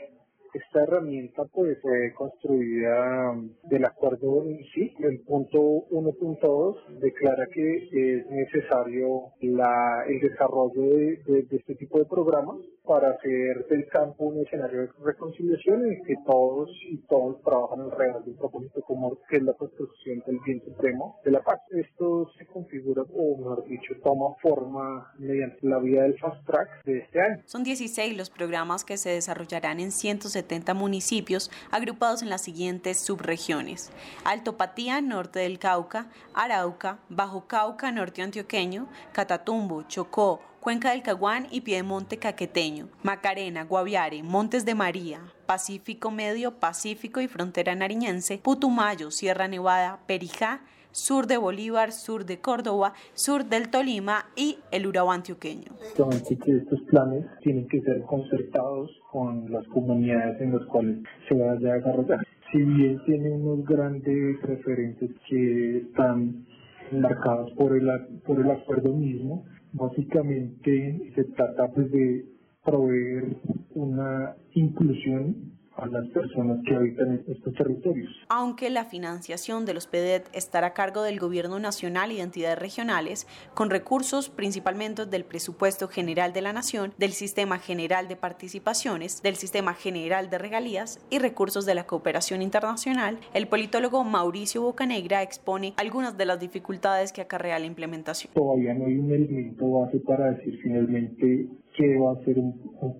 Esta 0.55 0.83
herramienta 0.83 1.45
pues 1.53 1.79
fue 1.83 2.13
construida 2.15 3.35
del 3.65 3.85
acuerdo 3.85 4.45
en 4.45 4.59
sí. 4.75 4.95
El 5.01 5.21
punto 5.21 5.59
1.2 5.59 6.99
declara 7.01 7.47
que 7.53 7.77
es 7.77 8.27
necesario 8.31 9.33
la, 9.41 10.05
el 10.09 10.21
desarrollo 10.21 10.83
de, 10.83 11.47
este 11.51 11.75
tipo 11.75 11.99
de 11.99 12.07
programas 12.07 12.57
para 12.85 13.11
hacer 13.11 13.67
del 13.69 13.87
campo 13.89 14.25
un 14.25 14.39
escenario 14.47 14.81
de 14.83 14.89
reconciliación 15.05 15.85
en 15.85 15.93
el 15.93 16.07
que 16.07 16.15
todos 16.27 16.71
y 16.91 16.97
todos 17.07 17.43
trabajan 17.43 17.83
alrededor 17.83 18.25
de 18.25 18.31
un 18.31 18.39
propósito 18.39 18.81
común 18.81 19.19
que 19.29 19.37
es 19.37 19.43
la 19.43 19.53
construcción 19.53 20.23
del 20.27 20.39
bien 20.47 20.63
supremo 20.65 21.21
de 21.25 21.31
la 21.33 21.43
paz. 21.43 21.61
Esto 21.71 22.31
se 22.39 22.47
configura, 22.47 23.03
o 23.03 23.37
mejor 23.37 23.65
dicho, 23.65 23.95
toma 24.03 24.35
forma 24.41 25.13
mediante 25.19 25.59
la 25.67 25.79
vía 25.79 26.03
del 26.05 26.19
fast 26.19 26.45
track 26.47 26.85
de 26.85 26.99
este 27.01 27.21
año. 27.21 27.43
Son 27.45 27.63
16 27.63 28.17
los 28.17 28.31
programas 28.31 28.85
que 28.85 28.97
se 28.97 29.11
desarrollarán 29.11 29.81
en 29.81 29.91
170 29.91 30.38
municipios 30.75 31.51
agrupados 31.71 32.23
en 32.23 32.31
las 32.31 32.43
siguientes 32.43 32.99
subregiones. 33.01 33.91
Alto 34.25 34.57
Patía, 34.57 35.01
norte 35.01 35.41
del 35.41 35.59
Cauca, 35.59 36.09
Arauca, 36.35 36.99
Bajo 37.09 37.47
Cauca, 37.47 37.91
norte 37.93 38.23
antioqueño, 38.23 38.89
Catatumbo, 39.13 39.83
Chocó, 39.83 40.41
Cuenca 40.61 40.91
del 40.91 41.03
Caguán 41.03 41.47
y 41.51 41.61
Piedemonte 41.61 42.19
Caqueteño, 42.19 42.89
Macarena, 43.03 43.65
Guaviare, 43.65 44.23
Montes 44.23 44.65
de 44.65 44.75
María, 44.75 45.21
Pacífico 45.47 46.11
Medio, 46.11 46.59
Pacífico 46.59 47.21
y 47.21 47.29
Frontera 47.29 47.75
Nariñense, 47.75 48.39
Putumayo, 48.39 49.11
Sierra 49.11 49.49
Nevada, 49.49 50.01
Perijá, 50.07 50.61
sur 50.93 51.27
de 51.27 51.37
Bolívar, 51.37 51.93
sur 51.93 52.25
de 52.25 52.39
Córdoba, 52.41 52.93
sur 53.15 53.45
del 53.45 53.71
Tolima 53.71 54.27
y 54.37 54.59
el 54.71 54.87
Urabá 54.87 55.15
antioqueño. 55.15 55.73
que 55.95 56.57
estos 56.57 56.81
planes 56.83 57.25
tienen 57.43 57.67
que 57.69 57.81
ser 57.81 58.03
concertados 58.03 58.91
con 59.11 59.51
las 59.51 59.67
comunidades 59.69 60.41
en 60.41 60.53
las 60.53 60.67
cuales 60.67 60.99
se 61.29 61.35
vaya 61.35 61.73
a 61.73 61.77
desarrollar. 61.77 62.27
Si 62.53 62.59
bien 62.59 63.01
tiene 63.05 63.31
unos 63.31 63.65
grandes 63.67 64.41
referentes 64.43 65.11
que 65.29 65.79
están 65.79 66.47
marcados 66.93 67.53
por 67.53 67.77
el, 67.77 67.89
por 68.25 68.41
el 68.41 68.51
acuerdo 68.51 68.95
mismo, 68.95 69.45
Básicamente 69.73 71.13
se 71.15 71.25
trata 71.25 71.69
pues, 71.69 71.91
de 71.93 72.25
proveer 72.65 73.37
una 73.75 74.35
inclusión 74.55 75.58
a 75.79 75.87
las 75.87 76.09
personas 76.09 76.59
que 76.67 76.75
habitan 76.75 77.25
estos 77.29 77.55
territorios. 77.55 78.11
Aunque 78.29 78.69
la 78.69 78.85
financiación 78.85 79.65
de 79.65 79.75
los 79.75 79.87
PEDET 79.87 80.29
estará 80.33 80.69
a 80.69 80.75
cargo 80.75 81.03
del 81.03 81.21
Gobierno 81.21 81.59
Nacional 81.61 82.11
y 82.11 82.17
de 82.17 82.23
entidades 82.23 82.59
regionales, 82.59 83.27
con 83.55 83.71
recursos 83.71 84.29
principalmente 84.29 85.07
del 85.07 85.25
Presupuesto 85.25 85.87
General 85.89 86.33
de 86.33 86.43
la 86.43 86.53
Nación, 86.53 86.93
del 86.99 87.13
Sistema 87.13 87.59
General 87.59 88.09
de 88.09 88.17
Participaciones, 88.17 89.23
del 89.23 89.37
Sistema 89.37 89.73
General 89.75 90.31
de 90.31 90.39
Regalías 90.39 90.99
y 91.11 91.21
recursos 91.21 91.65
de 91.65 91.77
la 91.77 91.87
cooperación 91.87 92.43
internacional, 92.43 93.19
el 93.33 93.47
politólogo 93.47 94.03
Mauricio 94.03 94.63
Bocanegra 94.63 95.23
expone 95.23 95.75
algunas 95.77 96.17
de 96.19 96.27
las 96.27 96.41
dificultades 96.41 97.13
que 97.13 97.21
acarrea 97.21 97.59
la 97.59 97.67
implementación. 97.67 98.33
Todavía 98.35 98.75
no 98.75 98.87
hay 98.87 98.99
un 98.99 99.13
elemento 99.13 99.71
base 99.71 100.01
para 100.01 100.33
decir 100.33 100.59
finalmente 100.61 101.49
qué 101.77 101.99
va 101.99 102.13
a 102.13 102.25
ser 102.25 102.39
un, 102.39 102.61
un 102.81 102.99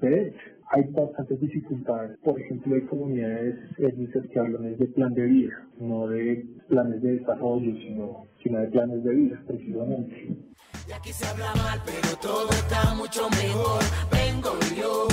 hay 0.71 0.83
bastantes 0.93 1.41
dificultades. 1.41 2.19
Por 2.19 2.41
ejemplo, 2.41 2.75
hay 2.75 2.83
comunidades 2.83 3.57
étnicas 3.79 4.25
que 4.33 4.39
hablan 4.39 4.77
de 4.77 4.87
plan 4.87 5.15
de 5.15 5.23
vida, 5.23 5.69
no 5.79 6.09
de 6.09 6.47
planes 6.69 7.03
de 7.03 7.13
desarrollo, 7.19 7.75
sino, 7.77 8.27
sino 8.43 8.61
de 8.61 8.67
planes 8.69 9.05
de 9.05 9.15
vida, 9.15 9.43
precisamente. 9.47 10.37
Y 10.89 10.93
aquí 10.93 11.13
se 11.13 11.27
habla 11.27 11.55
mal, 11.57 11.81
pero 11.85 12.17
todo 12.21 12.51
está 12.51 12.95
mucho 12.95 13.29
mejor. 13.31 13.83
Vengo 14.11 14.51
yo, 14.77 15.09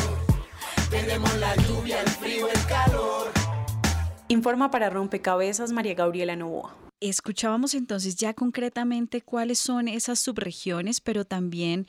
tenemos 0.90 1.38
la 1.40 1.56
lluvia, 1.68 2.02
el 2.02 2.10
frío, 2.10 2.48
el 2.48 2.68
calor. 2.68 3.32
Informa 4.28 4.72
para 4.72 4.90
Rompecabezas 4.90 5.72
María 5.72 5.94
Gabriela 5.94 6.36
Novoa. 6.36 6.76
Escuchábamos 7.02 7.76
entonces 7.76 8.16
ya 8.16 8.34
concretamente 8.34 9.22
cuáles 9.22 9.60
son 9.60 9.90
esas 9.90 10.18
subregiones, 10.18 11.02
pero 11.02 11.26
también 11.26 11.86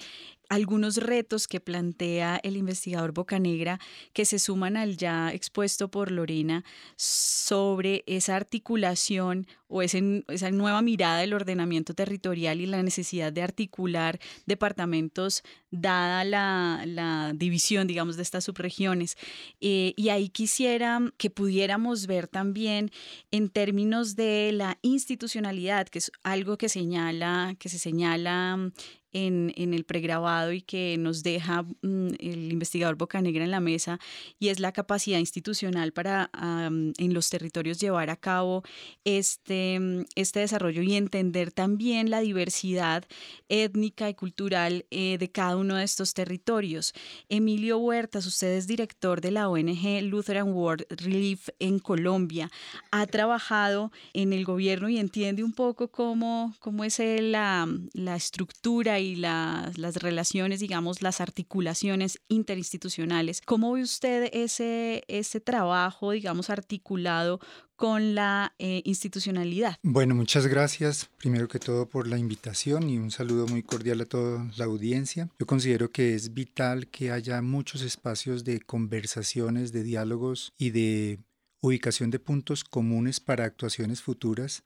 algunos 0.49 0.97
retos 0.99 1.49
que 1.49 1.61
plantea 1.61 2.41
el 2.43 2.57
investigador 2.57 3.13
Bocanegra 3.13 3.79
que 4.13 4.25
se 4.25 4.39
suman 4.39 4.77
al 4.77 4.97
ya 4.97 5.33
expuesto 5.33 5.91
por 5.91 6.11
Lorena 6.11 6.65
sobre 6.97 8.05
esa 8.07 8.37
articulación 8.37 9.47
o 9.69 9.83
esa 9.83 10.51
nueva 10.53 10.81
mirada 10.83 11.19
del 11.19 11.35
ordenamiento 11.35 11.95
territorial 11.95 12.61
y 12.61 12.67
la 12.67 12.83
necesidad 12.83 13.33
de 13.33 13.43
articular 13.43 14.21
departamentos 14.47 15.43
dada 15.71 16.25
la, 16.25 17.33
división, 17.35 17.87
digamos, 17.87 18.17
de 18.17 18.23
estas 18.23 18.45
subregiones. 18.45 19.17
Eh, 19.61 19.93
y 19.97 20.11
ahí 20.11 20.29
quisiera 20.29 21.01
que 21.17 21.31
pudiéramos 21.31 22.07
ver 22.07 22.29
también 22.29 22.91
en 23.31 23.49
términos 23.49 24.15
de 24.15 24.53
la 24.53 24.79
institucionalidad, 24.83 25.89
que 25.89 25.99
es 25.99 26.13
algo 26.23 26.57
que 26.57 26.69
señala, 26.69 27.57
que 27.59 27.69
se 27.69 27.79
señala 27.79 28.71
en, 29.17 29.75
el 29.75 29.85
pregrabado 29.85 30.53
y 30.53 30.61
que 30.61 30.97
nos 30.99 31.23
deja 31.23 31.63
mm, 31.63 32.09
el 32.19 32.53
investigador 32.53 32.97
Bocanegra 32.97 33.45
en 33.45 33.51
la 33.51 33.61
mesa 33.61 33.99
y 34.39 34.49
es 34.49 34.61
la 34.61 34.73
capacidad 34.73 35.19
institucional 35.19 35.93
para 35.93 36.31
en 36.37 37.15
los 37.15 37.31
territorios 37.31 37.81
llevar 37.81 38.11
a 38.11 38.17
cabo 38.17 38.63
este, 39.05 39.79
mm, 39.81 40.05
este 40.15 40.41
desarrollo 40.41 40.83
y 40.83 40.95
entender 40.95 41.51
también 41.51 42.11
la 42.11 42.21
diversidad 42.21 43.05
étnica 43.49 44.11
y 44.11 44.15
cultural 44.15 44.85
eh, 44.91 45.17
de 45.19 45.31
cada 45.31 45.57
uno 45.57 45.77
de 45.77 45.85
estos 45.85 46.13
territorios. 46.13 46.93
Emilio 47.29 47.79
Huertas, 47.79 48.27
usted 48.27 48.53
es 48.57 48.67
director 48.67 49.21
de 49.21 49.31
la 49.31 49.49
ONG 49.49 50.03
Lutheran 50.03 50.53
World 50.53 50.85
Relief 50.91 51.49
en 51.59 51.79
Colombia, 51.79 52.51
ha 52.91 53.07
trabajado 53.07 53.93
en 54.13 54.33
el 54.33 54.45
gobierno 54.45 54.89
y 54.89 54.99
entiende 54.99 55.43
un 55.43 55.53
poco 55.53 55.89
cómo, 55.89 56.55
cómo 56.59 56.85
es 56.85 56.99
la, 56.99 57.69
la 57.93 58.17
estructura 58.17 58.99
y 59.01 59.06
y 59.07 59.17
las 59.17 59.97
relaciones, 59.97 60.61
digamos, 60.61 61.03
las 61.03 61.21
articulaciones 61.21 62.19
interinstitucionales. 62.29 63.41
¿Cómo 63.45 63.73
ve 63.73 63.83
usted 63.83 64.31
ese, 64.33 65.05
ese 65.09 65.41
trabajo, 65.41 66.11
digamos, 66.11 66.51
articulado 66.51 67.41
con 67.77 68.15
la 68.15 68.55
eh, 68.59 68.83
institucionalidad? 68.85 69.77
Bueno, 69.83 70.15
muchas 70.15 70.47
gracias 70.47 71.09
primero 71.19 71.47
que 71.49 71.59
todo 71.59 71.89
por 71.89 72.09
la 72.09 72.19
invitación 72.19 72.89
y 72.89 72.99
un 72.99 73.11
saludo 73.11 73.47
muy 73.47 73.63
cordial 73.63 74.01
a 74.01 74.07
toda 74.07 74.51
la 74.57 74.65
audiencia. 74.65 75.29
Yo 75.39 75.47
considero 75.47 75.91
que 75.93 76.15
es 76.15 76.35
vital 76.35 76.89
que 76.89 77.13
haya 77.13 77.41
muchos 77.43 77.83
espacios 77.83 78.45
de 78.45 78.61
conversaciones, 78.61 79.73
de 79.73 79.83
diálogos 79.83 80.53
y 80.59 80.71
de 80.71 81.21
ubicación 81.61 82.11
de 82.11 82.19
puntos 82.19 82.65
comunes 82.65 83.21
para 83.21 83.45
actuaciones 83.45 84.03
futuras, 84.03 84.65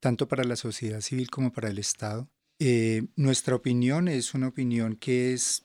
tanto 0.00 0.28
para 0.28 0.44
la 0.44 0.56
sociedad 0.56 1.00
civil 1.00 1.30
como 1.30 1.52
para 1.52 1.68
el 1.70 1.78
Estado. 1.78 2.28
Eh, 2.62 3.06
nuestra 3.16 3.54
opinión 3.54 4.06
es 4.06 4.34
una 4.34 4.48
opinión 4.48 4.94
que 4.94 5.32
es 5.32 5.64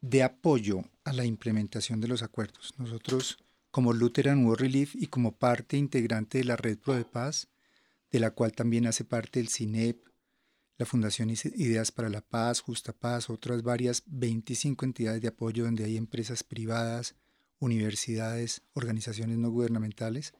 de 0.00 0.22
apoyo 0.22 0.84
a 1.02 1.12
la 1.12 1.24
implementación 1.24 2.00
de 2.00 2.06
los 2.06 2.22
acuerdos. 2.22 2.72
Nosotros, 2.78 3.38
como 3.72 3.92
Lutheran 3.92 4.46
World 4.46 4.60
Relief 4.60 4.94
y 4.94 5.08
como 5.08 5.36
parte 5.36 5.76
integrante 5.76 6.38
de 6.38 6.44
la 6.44 6.54
Red 6.54 6.78
Pro 6.78 6.94
de 6.94 7.04
Paz, 7.04 7.48
de 8.12 8.20
la 8.20 8.30
cual 8.30 8.52
también 8.52 8.86
hace 8.86 9.04
parte 9.04 9.40
el 9.40 9.48
CINEP, 9.48 10.06
la 10.78 10.86
Fundación 10.86 11.30
Ideas 11.30 11.90
para 11.90 12.08
la 12.08 12.20
Paz, 12.20 12.60
Justa 12.60 12.92
Paz, 12.92 13.28
otras 13.28 13.64
varias 13.64 14.04
25 14.06 14.84
entidades 14.84 15.20
de 15.20 15.28
apoyo 15.28 15.64
donde 15.64 15.84
hay 15.84 15.96
empresas 15.96 16.44
privadas, 16.44 17.16
universidades, 17.58 18.62
organizaciones 18.74 19.36
no 19.36 19.50
gubernamentales, 19.50 20.32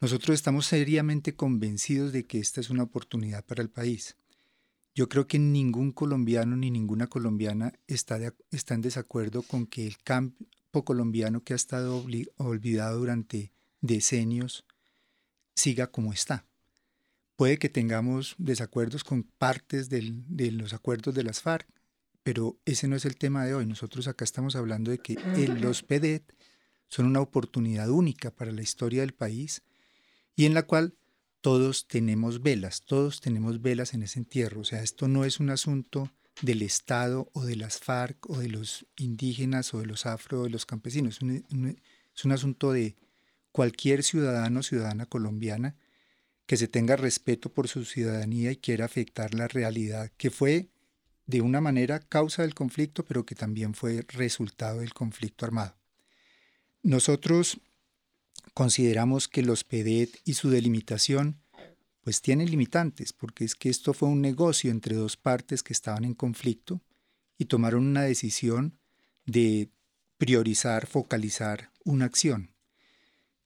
nosotros 0.00 0.34
estamos 0.34 0.66
seriamente 0.66 1.36
convencidos 1.36 2.12
de 2.12 2.26
que 2.26 2.40
esta 2.40 2.60
es 2.60 2.68
una 2.68 2.82
oportunidad 2.82 3.44
para 3.44 3.62
el 3.62 3.70
país. 3.70 4.16
Yo 4.98 5.08
creo 5.08 5.28
que 5.28 5.38
ningún 5.38 5.92
colombiano 5.92 6.56
ni 6.56 6.72
ninguna 6.72 7.06
colombiana 7.06 7.72
está, 7.86 8.18
está 8.50 8.74
en 8.74 8.80
desacuerdo 8.80 9.44
con 9.44 9.64
que 9.64 9.86
el 9.86 9.96
campo 9.98 10.84
colombiano 10.84 11.44
que 11.44 11.52
ha 11.52 11.56
estado 11.56 12.04
olvidado 12.36 12.98
durante 12.98 13.52
decenios 13.80 14.66
siga 15.54 15.92
como 15.92 16.12
está. 16.12 16.48
puede 17.36 17.60
que 17.60 17.68
tengamos 17.68 18.34
desacuerdos 18.38 19.04
con 19.04 19.22
partes 19.22 19.88
de 19.88 20.50
los 20.50 20.72
acuerdos 20.72 21.14
de 21.14 21.22
las 21.22 21.42
FARC, 21.42 21.68
pero 22.24 22.58
ese 22.64 22.88
no 22.88 22.96
es 22.96 23.04
el 23.04 23.16
tema 23.18 23.44
de 23.44 23.54
hoy. 23.54 23.66
Nosotros 23.66 24.08
acá 24.08 24.24
estamos 24.24 24.56
hablando 24.56 24.90
de 24.90 24.98
que 24.98 25.14
los 25.60 25.84
PEDET 25.84 26.34
son 26.88 27.06
una 27.06 27.20
oportunidad 27.20 27.88
única 27.88 28.32
para 28.34 28.50
la 28.50 28.62
historia 28.62 29.02
del 29.02 29.14
país 29.14 29.62
y 30.34 30.44
en 30.46 30.54
la 30.54 30.64
cual 30.64 30.96
todos 31.40 31.86
tenemos 31.86 32.42
velas, 32.42 32.82
todos 32.82 33.20
tenemos 33.20 33.62
velas 33.62 33.94
en 33.94 34.02
ese 34.02 34.18
entierro. 34.18 34.60
O 34.60 34.64
sea, 34.64 34.82
esto 34.82 35.08
no 35.08 35.24
es 35.24 35.40
un 35.40 35.50
asunto 35.50 36.10
del 36.42 36.62
Estado 36.62 37.30
o 37.32 37.44
de 37.44 37.56
las 37.56 37.78
FARC 37.78 38.28
o 38.30 38.38
de 38.38 38.48
los 38.48 38.86
indígenas 38.96 39.74
o 39.74 39.80
de 39.80 39.86
los 39.86 40.06
afro 40.06 40.40
o 40.40 40.44
de 40.44 40.50
los 40.50 40.66
campesinos. 40.66 41.16
Es 41.16 41.22
un, 41.22 41.78
es 42.14 42.24
un 42.24 42.32
asunto 42.32 42.72
de 42.72 42.96
cualquier 43.52 44.02
ciudadano 44.02 44.60
o 44.60 44.62
ciudadana 44.62 45.06
colombiana 45.06 45.76
que 46.46 46.56
se 46.56 46.68
tenga 46.68 46.96
respeto 46.96 47.52
por 47.52 47.68
su 47.68 47.84
ciudadanía 47.84 48.52
y 48.52 48.56
quiera 48.56 48.86
afectar 48.86 49.34
la 49.34 49.48
realidad 49.48 50.10
que 50.16 50.30
fue 50.30 50.70
de 51.26 51.42
una 51.42 51.60
manera 51.60 52.00
causa 52.00 52.42
del 52.42 52.54
conflicto, 52.54 53.04
pero 53.04 53.26
que 53.26 53.34
también 53.34 53.74
fue 53.74 54.04
resultado 54.08 54.80
del 54.80 54.94
conflicto 54.94 55.44
armado. 55.44 55.76
Nosotros 56.82 57.60
consideramos 58.58 59.28
que 59.28 59.44
los 59.44 59.62
PEDET 59.62 60.18
y 60.24 60.34
su 60.34 60.50
delimitación 60.50 61.40
pues 62.02 62.20
tienen 62.20 62.50
limitantes, 62.50 63.12
porque 63.12 63.44
es 63.44 63.54
que 63.54 63.68
esto 63.68 63.94
fue 63.94 64.08
un 64.08 64.20
negocio 64.20 64.72
entre 64.72 64.96
dos 64.96 65.16
partes 65.16 65.62
que 65.62 65.72
estaban 65.72 66.04
en 66.04 66.14
conflicto 66.14 66.82
y 67.38 67.44
tomaron 67.44 67.86
una 67.86 68.02
decisión 68.02 68.76
de 69.26 69.70
priorizar, 70.16 70.88
focalizar 70.88 71.70
una 71.84 72.06
acción. 72.06 72.50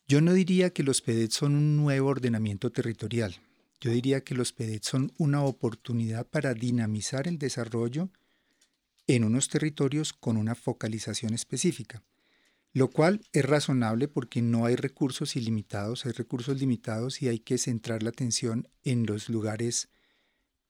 Yo 0.09 0.22
no 0.22 0.33
diría 0.33 0.70
que 0.70 0.83
los 0.83 1.03
PEDET 1.03 1.33
son 1.33 1.57
un 1.57 1.77
nuevo 1.77 2.09
ordenamiento 2.09 2.72
territorial. 2.72 3.37
Yo 3.83 3.90
diría 3.90 4.25
que 4.25 4.35
los 4.35 4.55
PEDET 4.55 4.83
son 4.83 5.12
una 5.18 5.42
oportunidad 5.42 6.27
para 6.27 6.55
dinamizar 6.55 7.29
el 7.29 7.38
desarrollo 7.38 8.09
en 9.07 9.25
unos 9.25 9.51
territorios 9.51 10.14
con 10.14 10.38
una 10.38 10.55
focalización 10.55 11.35
específica, 11.35 12.03
lo 12.72 12.90
cual 12.90 13.20
es 13.32 13.44
razonable 13.44 14.08
porque 14.08 14.40
no 14.40 14.64
hay 14.64 14.76
recursos 14.76 15.37
ilimitados, 15.37 16.06
hay 16.06 16.12
recursos 16.12 16.58
limitados 16.58 17.20
y 17.20 17.28
hay 17.28 17.38
que 17.38 17.58
centrar 17.58 18.02
la 18.02 18.11
atención 18.11 18.68
en 18.82 19.04
los 19.04 19.28
lugares 19.28 19.88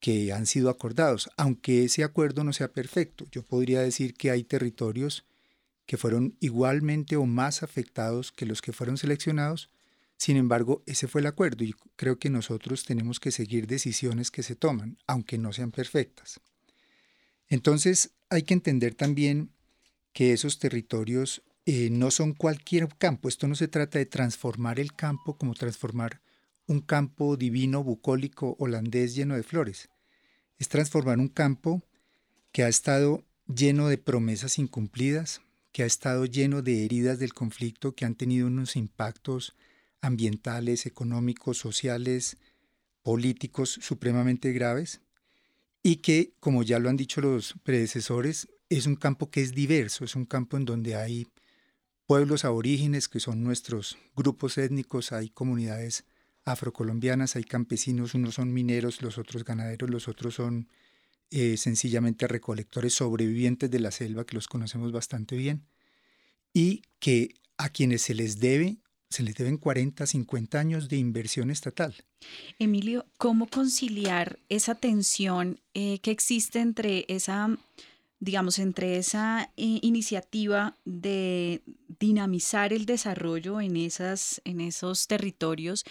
que 0.00 0.32
han 0.32 0.46
sido 0.46 0.68
acordados, 0.68 1.30
aunque 1.36 1.84
ese 1.84 2.02
acuerdo 2.02 2.42
no 2.42 2.52
sea 2.52 2.72
perfecto. 2.72 3.24
Yo 3.30 3.44
podría 3.44 3.82
decir 3.82 4.14
que 4.14 4.32
hay 4.32 4.42
territorios 4.42 5.24
que 5.86 5.96
fueron 5.96 6.36
igualmente 6.40 7.14
o 7.14 7.24
más 7.24 7.62
afectados 7.62 8.32
que 8.32 8.46
los 8.46 8.62
que 8.62 8.72
fueron 8.72 8.96
seleccionados. 8.96 9.70
Sin 10.16 10.36
embargo, 10.36 10.82
ese 10.86 11.06
fue 11.06 11.20
el 11.20 11.28
acuerdo 11.28 11.62
y 11.62 11.74
creo 11.94 12.18
que 12.18 12.30
nosotros 12.30 12.84
tenemos 12.84 13.20
que 13.20 13.30
seguir 13.30 13.68
decisiones 13.68 14.32
que 14.32 14.42
se 14.42 14.56
toman, 14.56 14.98
aunque 15.06 15.38
no 15.38 15.52
sean 15.52 15.70
perfectas. 15.70 16.40
Entonces, 17.48 18.10
hay 18.28 18.42
que 18.42 18.54
entender 18.54 18.94
también 18.94 19.50
que 20.12 20.32
esos 20.32 20.58
territorios 20.58 21.42
eh, 21.66 21.90
no 21.90 22.11
son 22.11 22.33
cualquier 22.33 22.88
campo. 22.96 23.29
Esto 23.29 23.48
no 23.48 23.55
se 23.55 23.68
trata 23.68 23.98
de 23.98 24.07
transformar 24.07 24.81
el 24.81 24.94
campo 24.94 25.37
como 25.37 25.55
transformar 25.55 26.20
un 26.66 26.81
campo 26.81 27.37
divino, 27.37 27.85
bucólico, 27.85 28.57
holandés 28.59 29.14
lleno 29.14 29.37
de 29.37 29.42
flores. 29.42 29.88
Es 30.59 30.68
transformar 30.68 31.18
un 31.18 31.29
campo 31.29 31.83
que 32.53 32.62
ha 32.64 32.68
estado 32.68 33.25
lleno 33.46 33.88
de 33.88 33.98
promesas 33.98 34.59
incumplidas, 34.59 35.40
que 35.72 35.83
ha 35.83 35.87
estado 35.87 36.27
lleno 36.27 36.62
de 36.62 36.85
heridas 36.85 37.18
del 37.18 37.33
conflicto 37.33 37.94
que 37.94 38.05
han 38.05 38.14
tenido 38.14 38.46
unos 38.46 38.77
impactos 38.77 39.55
ambientales, 40.01 40.87
económicos, 40.87 41.59
sociales, 41.59 42.37
políticos 43.03 43.79
supremamente 43.81 44.53
graves 44.53 45.01
y 45.83 45.96
que, 45.96 46.35
como 46.40 46.62
ya 46.62 46.79
lo 46.79 46.88
han 46.88 46.96
dicho 46.96 47.20
los 47.20 47.55
predecesores, 47.64 48.48
es 48.68 48.87
un 48.87 48.96
campo 48.96 49.31
que 49.31 49.42
es 49.42 49.53
diverso, 49.53 50.05
es 50.05 50.14
un 50.14 50.25
campo 50.25 50.57
en 50.57 50.64
donde 50.64 50.94
hay 50.94 51.27
pueblos 52.12 52.44
aborígenes 52.44 53.09
que 53.09 53.20
son 53.20 53.42
nuestros 53.42 53.96
grupos 54.14 54.59
étnicos, 54.59 55.12
hay 55.12 55.31
comunidades 55.31 56.05
afrocolombianas, 56.44 57.37
hay 57.37 57.44
campesinos, 57.44 58.12
unos 58.12 58.35
son 58.35 58.53
mineros, 58.53 59.01
los 59.01 59.16
otros 59.16 59.44
ganaderos, 59.44 59.88
los 59.88 60.09
otros 60.09 60.35
son 60.35 60.68
eh, 61.31 61.57
sencillamente 61.57 62.29
recolectores 62.29 62.92
sobrevivientes 62.92 63.70
de 63.70 63.81
la 63.81 63.90
selva, 63.90 64.27
que 64.27 64.35
los 64.35 64.46
conocemos 64.46 64.92
bastante 64.92 65.37
bien, 65.37 65.64
y 66.53 66.83
que 66.98 67.33
a 67.57 67.70
quienes 67.70 68.03
se 68.03 68.12
les 68.12 68.38
debe, 68.40 68.77
se 69.09 69.22
les 69.22 69.35
deben 69.35 69.57
40, 69.57 70.05
50 70.05 70.61
años 70.61 70.90
de 70.90 70.98
inversión 70.98 71.51
estatal. 71.51 71.94
Emilio, 72.59 73.07
¿cómo 73.16 73.46
conciliar 73.46 74.38
esa 74.51 74.75
tensión 74.75 75.61
eh, 75.72 75.98
que 76.01 76.11
existe 76.11 76.61
entre 76.61 77.07
esa 77.09 77.57
digamos, 78.22 78.61
entre 78.61 78.98
esa 78.98 79.51
eh, 79.57 79.81
iniciativa 79.83 80.77
de 80.85 81.61
dinamizar 82.02 82.72
el 82.72 82.84
desarrollo 82.84 83.60
en, 83.60 83.76
esas, 83.76 84.42
en 84.44 84.60
esos 84.60 85.06
territorios 85.06 85.84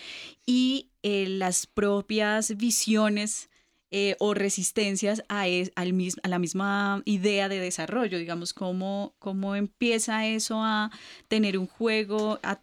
y 0.46 0.90
las 1.02 1.68
propias 1.68 2.58
visiones 2.58 3.50
eh, 3.92 4.18
o 4.20 4.34
resistencias 4.34 5.24
a, 5.30 5.44
al 5.76 5.94
a, 6.24 6.28
la 6.28 6.40
misma 6.40 7.02
idea 7.06 7.48
de 7.48 7.60
desarrollo, 7.60 8.18
digamos, 8.18 8.54
cómo, 8.54 9.14
cómo 9.20 9.56
empieza 9.56 10.28
eso 10.28 10.62
a 10.62 10.92
tener 11.30 11.58
un 11.58 11.68
juego, 11.68 12.40
a, 12.44 12.60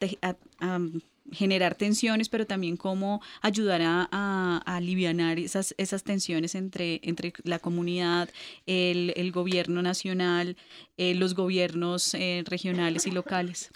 generar 1.32 1.74
tensiones, 1.74 2.28
pero 2.28 2.46
también 2.46 2.76
cómo 2.76 3.20
ayudar 3.42 3.80
a, 3.82 4.58
aliviar 4.66 5.38
esas, 5.38 5.74
esas 5.78 6.02
tensiones 6.04 6.54
entre, 6.54 7.00
entre 7.02 7.32
la 7.44 7.58
comunidad, 7.58 8.28
el, 8.66 9.32
gobierno 9.32 9.82
nacional, 9.82 10.56
eh, 10.96 11.14
los 11.14 11.34
gobiernos 11.34 12.14
eh, 12.14 12.42
regionales 12.46 13.06
y 13.06 13.10
locales. 13.10 13.70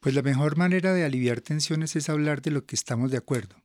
Pues 0.00 0.14
la 0.14 0.22
mejor 0.22 0.56
manera 0.56 0.92
de 0.92 1.04
aliviar 1.04 1.40
tensiones 1.40 1.94
es 1.96 2.08
hablar 2.08 2.42
de 2.42 2.50
lo 2.50 2.64
que 2.64 2.74
estamos 2.74 3.10
de 3.10 3.18
acuerdo. 3.18 3.56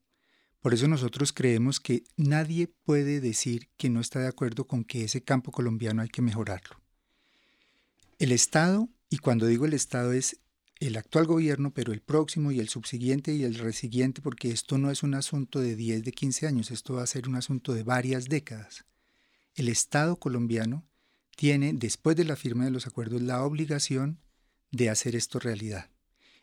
Por 0.62 0.73
eso 0.73 0.88
nosotros 0.88 1.34
creemos 1.34 1.80
que 1.80 2.04
nadie 2.15 2.67
puede 2.84 3.21
decir 3.21 3.69
que 3.78 3.89
no 3.89 4.02
está 4.02 4.19
de 4.19 4.28
acuerdo 4.28 4.65
con 4.65 4.84
que 4.84 5.04
ese 5.04 5.23
campo 5.23 5.52
colombiano 5.52 6.02
hay 6.02 6.10
que 6.10 6.21
mejorarlo. 6.21 6.80
El 8.19 8.32
Estado, 8.32 8.89
y 9.10 9.19
cuando 9.19 9.45
digo 9.45 9.65
el 9.65 9.73
Estado 9.73 10.12
es 10.13 10.39
el 10.79 10.95
actual 10.95 11.25
gobierno, 11.25 11.73
pero 11.73 11.91
el 11.91 12.01
próximo 12.01 12.51
y 12.51 12.59
el 12.59 12.69
subsiguiente 12.69 13.33
y 13.33 13.43
el 13.43 13.55
resiguiente, 13.55 14.21
porque 14.21 14.51
esto 14.51 14.77
no 14.77 14.91
es 14.91 15.03
un 15.03 15.15
asunto 15.15 15.59
de 15.59 15.75
10, 15.75 16.03
de 16.03 16.11
15 16.11 16.47
años, 16.47 16.71
esto 16.71 16.93
va 16.93 17.03
a 17.03 17.07
ser 17.07 17.27
un 17.27 17.35
asunto 17.35 17.73
de 17.73 17.83
varias 17.83 18.25
décadas. 18.25 18.85
El 19.55 19.69
Estado 19.69 20.17
colombiano 20.17 20.85
tiene, 21.35 21.73
después 21.73 22.15
de 22.15 22.25
la 22.25 22.35
firma 22.35 22.65
de 22.65 22.71
los 22.71 22.85
acuerdos, 22.85 23.21
la 23.21 23.43
obligación 23.43 24.19
de 24.71 24.89
hacer 24.89 25.15
esto 25.15 25.39
realidad. 25.39 25.89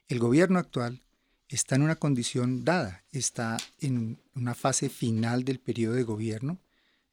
El 0.09 0.19
gobierno 0.19 0.59
actual 0.59 1.03
está 1.49 1.77
en 1.77 1.83
una 1.83 1.97
condición 1.97 2.65
dada, 2.65 3.05
está 3.13 3.57
en 3.79 4.21
una 4.35 4.55
fase 4.55 4.89
final 4.89 5.45
del 5.45 5.61
periodo 5.61 5.95
de 5.95 6.03
gobierno, 6.03 6.59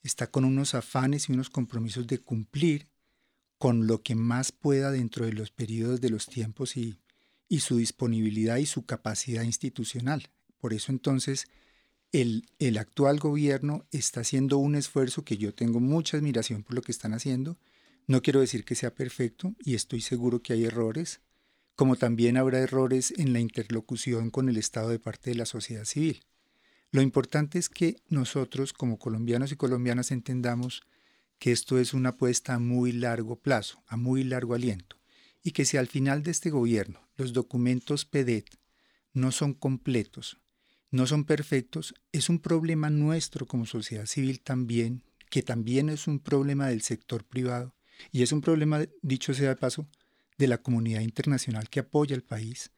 está 0.01 0.27
con 0.27 0.45
unos 0.45 0.73
afanes 0.73 1.29
y 1.29 1.33
unos 1.33 1.49
compromisos 1.51 2.07
de 2.07 2.19
cumplir 2.19 2.87
con 3.59 3.85
lo 3.85 4.01
que 4.01 4.15
más 4.15 4.51
pueda 4.51 4.89
dentro 4.89 5.25
de 5.25 5.33
los 5.33 5.51
periodos 5.51 6.01
de 6.01 6.09
los 6.09 6.25
tiempos 6.25 6.77
y, 6.77 6.97
y 7.51 7.59
su 7.59 7.75
disponibilidad 7.75 8.55
y 8.55 8.65
su 8.65 8.85
capacidad 8.85 9.43
institucional. 9.43 10.29
Por 10.57 10.73
eso 10.73 10.93
entonces 10.93 11.49
el, 12.13 12.47
el 12.59 12.77
actual 12.77 13.19
gobierno 13.19 13.83
está 13.91 14.21
haciendo 14.21 14.57
un 14.57 14.75
esfuerzo 14.75 15.25
que 15.25 15.37
yo 15.37 15.53
tengo 15.53 15.81
mucha 15.81 16.15
admiración 16.15 16.63
por 16.63 16.75
lo 16.75 16.81
que 16.81 16.93
están 16.93 17.13
haciendo. 17.13 17.57
No 18.07 18.21
quiero 18.21 18.39
decir 18.39 18.63
que 18.63 18.75
sea 18.75 18.95
perfecto 18.95 19.53
y 19.59 19.75
estoy 19.75 19.99
seguro 19.99 20.41
que 20.41 20.53
hay 20.53 20.63
errores, 20.63 21.19
como 21.75 21.97
también 21.97 22.37
habrá 22.37 22.59
errores 22.59 23.13
en 23.17 23.33
la 23.33 23.41
interlocución 23.41 24.29
con 24.29 24.47
el 24.47 24.55
Estado 24.55 24.87
de 24.87 24.99
parte 24.99 25.31
de 25.31 25.35
la 25.35 25.45
sociedad 25.45 25.83
civil. 25.83 26.23
Lo 26.89 27.01
importante 27.01 27.59
es 27.59 27.67
que 27.67 27.97
nosotros 28.07 28.71
como 28.71 28.97
colombianos 28.97 29.51
y 29.51 29.57
colombianas 29.57 30.11
entendamos 30.11 30.83
que 31.37 31.51
esto 31.51 31.79
es 31.79 31.93
una 31.93 32.11
apuesta 32.11 32.53
a 32.53 32.59
muy 32.59 32.93
largo 32.93 33.35
plazo, 33.35 33.83
a 33.87 33.97
muy 33.97 34.23
largo 34.23 34.53
aliento, 34.53 34.95
y 35.43 35.51
que 35.51 35.65
si 35.65 35.75
al 35.75 35.87
final 35.87 36.23
de 36.23 36.31
este 36.31 36.49
gobierno 36.49 37.10
los 37.21 37.33
documentos 37.33 38.05
PEDET 38.05 38.57
no 39.13 39.31
son 39.31 39.53
completos, 39.53 40.39
no 40.89 41.05
son 41.05 41.23
perfectos, 41.23 41.93
es 42.11 42.29
un 42.29 42.39
problema 42.39 42.89
nuestro 42.89 43.45
como 43.45 43.65
sociedad 43.65 44.07
civil 44.07 44.41
también, 44.41 45.03
que 45.29 45.43
también 45.43 45.89
es 45.89 46.07
un 46.07 46.19
problema 46.19 46.67
del 46.67 46.81
sector 46.81 47.23
privado, 47.23 47.75
y 48.11 48.23
es 48.23 48.31
un 48.31 48.41
problema, 48.41 48.81
dicho 49.03 49.33
sea 49.33 49.49
de 49.49 49.55
paso, 49.55 49.87
de 50.37 50.47
la 50.47 50.57
comunidad 50.57 51.01
internacional 51.01 51.69
que 51.69 51.81
apoya 51.81 52.15
al 52.15 52.23
país, 52.23 52.71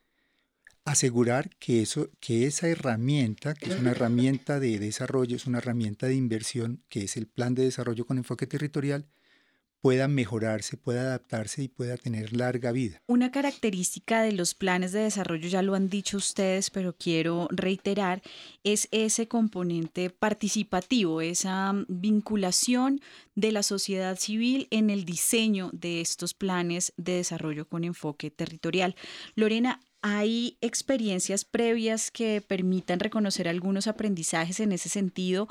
asegurar 0.84 1.49
que, 1.60 1.82
eso, 1.82 2.10
que 2.19 2.45
esa 2.45 2.67
herramienta, 2.67 3.53
que 3.53 3.69
es 3.71 3.79
una 3.79 3.91
herramienta 3.91 4.60
de 4.60 4.77
desarrollo, 4.79 5.38
es 5.38 5.47
una 5.47 5.60
herramienta 5.60 6.08
de 6.08 6.15
inversión, 6.15 6.84
que 6.89 7.06
es 7.06 7.15
el 7.15 7.27
plan 7.27 7.56
de 7.56 7.63
desarrollo 7.63 8.06
con 8.06 8.17
enfoque 8.17 8.47
territorial, 8.47 9.08
pueda 9.84 10.08
mejorarse, 10.08 10.78
pueda 10.78 11.02
adaptarse 11.02 11.62
y 11.62 11.67
pueda 11.67 11.98
tener 11.98 12.32
larga 12.32 12.72
vida. 12.72 13.02
Una 13.06 13.32
característica 13.32 14.22
de 14.22 14.32
los 14.32 14.56
planes 14.56 14.93
de 14.93 15.02
desarrollo, 15.02 15.50
ya 15.50 15.62
lo 15.62 15.76
han 15.76 15.89
dicho 15.89 16.15
ustedes, 16.15 16.69
pero 16.69 16.96
quiero 16.96 17.50
reiterar, 17.52 18.22
es 18.63 18.88
ese 18.91 19.28
componente 19.28 20.10
participativo, 20.10 21.19
esa 21.19 21.74
vinculación 21.89 23.02
de 23.36 23.52
la 23.52 23.62
sociedad 23.62 24.17
civil 24.17 24.69
en 24.72 24.89
el 24.89 25.04
diseño 25.04 25.69
de 25.74 26.00
estos 26.00 26.34
planes 26.34 26.93
de 26.96 27.15
desarrollo 27.15 27.67
con 27.67 27.84
enfoque 27.84 28.32
territorial. 28.32 28.96
Lorena, 29.36 29.82
¿Hay 30.06 30.58
experiencias 30.60 31.46
previas 31.46 32.12
que 32.12 32.41
permitan 32.41 33.00
reconocer 33.00 33.48
algunos 33.48 33.88
aprendizajes 33.88 34.60
en 34.60 34.74
ese 34.74 34.89
sentido 34.89 35.48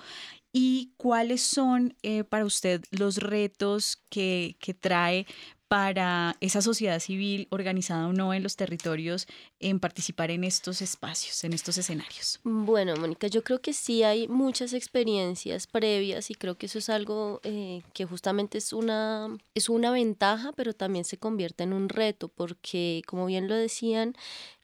y 0.52 0.92
cuáles 0.96 1.42
son 1.42 1.96
eh, 2.02 2.24
para 2.24 2.44
usted 2.44 2.82
los 2.90 3.18
retos 3.18 4.02
que, 4.10 4.56
que 4.60 4.74
trae 4.74 5.26
para 5.72 6.36
esa 6.40 6.60
sociedad 6.60 7.00
civil 7.00 7.48
organizada 7.48 8.06
o 8.06 8.12
no 8.12 8.34
en 8.34 8.42
los 8.42 8.56
territorios 8.56 9.26
en 9.58 9.80
participar 9.80 10.30
en 10.30 10.44
estos 10.44 10.82
espacios, 10.82 11.44
en 11.44 11.54
estos 11.54 11.78
escenarios? 11.78 12.40
Bueno, 12.44 12.94
Mónica, 12.96 13.26
yo 13.28 13.42
creo 13.42 13.62
que 13.62 13.72
sí 13.72 14.02
hay 14.02 14.28
muchas 14.28 14.74
experiencias 14.74 15.66
previas 15.66 16.30
y 16.30 16.34
creo 16.34 16.58
que 16.58 16.66
eso 16.66 16.78
es 16.78 16.90
algo 16.90 17.40
eh, 17.42 17.80
que 17.94 18.04
justamente 18.04 18.58
es 18.58 18.74
una, 18.74 19.34
es 19.54 19.70
una 19.70 19.90
ventaja, 19.90 20.52
pero 20.52 20.74
también 20.74 21.06
se 21.06 21.16
convierte 21.16 21.64
en 21.64 21.72
un 21.72 21.88
reto, 21.88 22.28
porque 22.28 23.00
como 23.06 23.24
bien 23.24 23.48
lo 23.48 23.54
decían, 23.54 24.14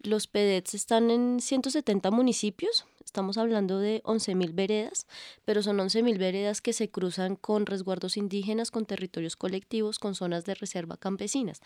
los 0.01 0.27
PEDETs 0.27 0.74
están 0.74 1.11
en 1.11 1.40
170 1.40 2.11
municipios, 2.11 2.85
Estamos 3.08 3.38
hablando 3.38 3.78
de 3.78 4.02
11.000 4.02 4.54
veredas, 4.54 5.06
pero 5.46 5.62
son 5.62 5.78
11.000 5.78 6.18
veredas 6.18 6.60
que 6.60 6.74
se 6.74 6.90
cruzan 6.90 7.36
con 7.36 7.64
resguardos 7.64 8.18
indígenas, 8.18 8.70
con 8.70 8.84
territorios 8.84 9.34
colectivos, 9.34 9.98
con 9.98 10.14
zonas 10.14 10.44
de 10.44 10.54
reserva 10.54 10.98
campesinas. 10.98 11.62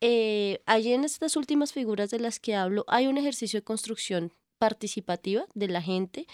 Eh, 0.00 0.62
allí 0.64 0.94
en 0.94 1.04
estas 1.04 1.36
últimas 1.36 1.74
figuras 1.74 2.08
de 2.08 2.20
las 2.20 2.40
que 2.40 2.54
hablo 2.54 2.86
hay 2.88 3.06
un 3.06 3.18
ejercicio 3.18 3.60
de 3.60 3.64
construcción 3.64 4.32
participativa 4.58 5.46
de 5.54 5.68
la 5.68 5.82
gente 5.82 6.26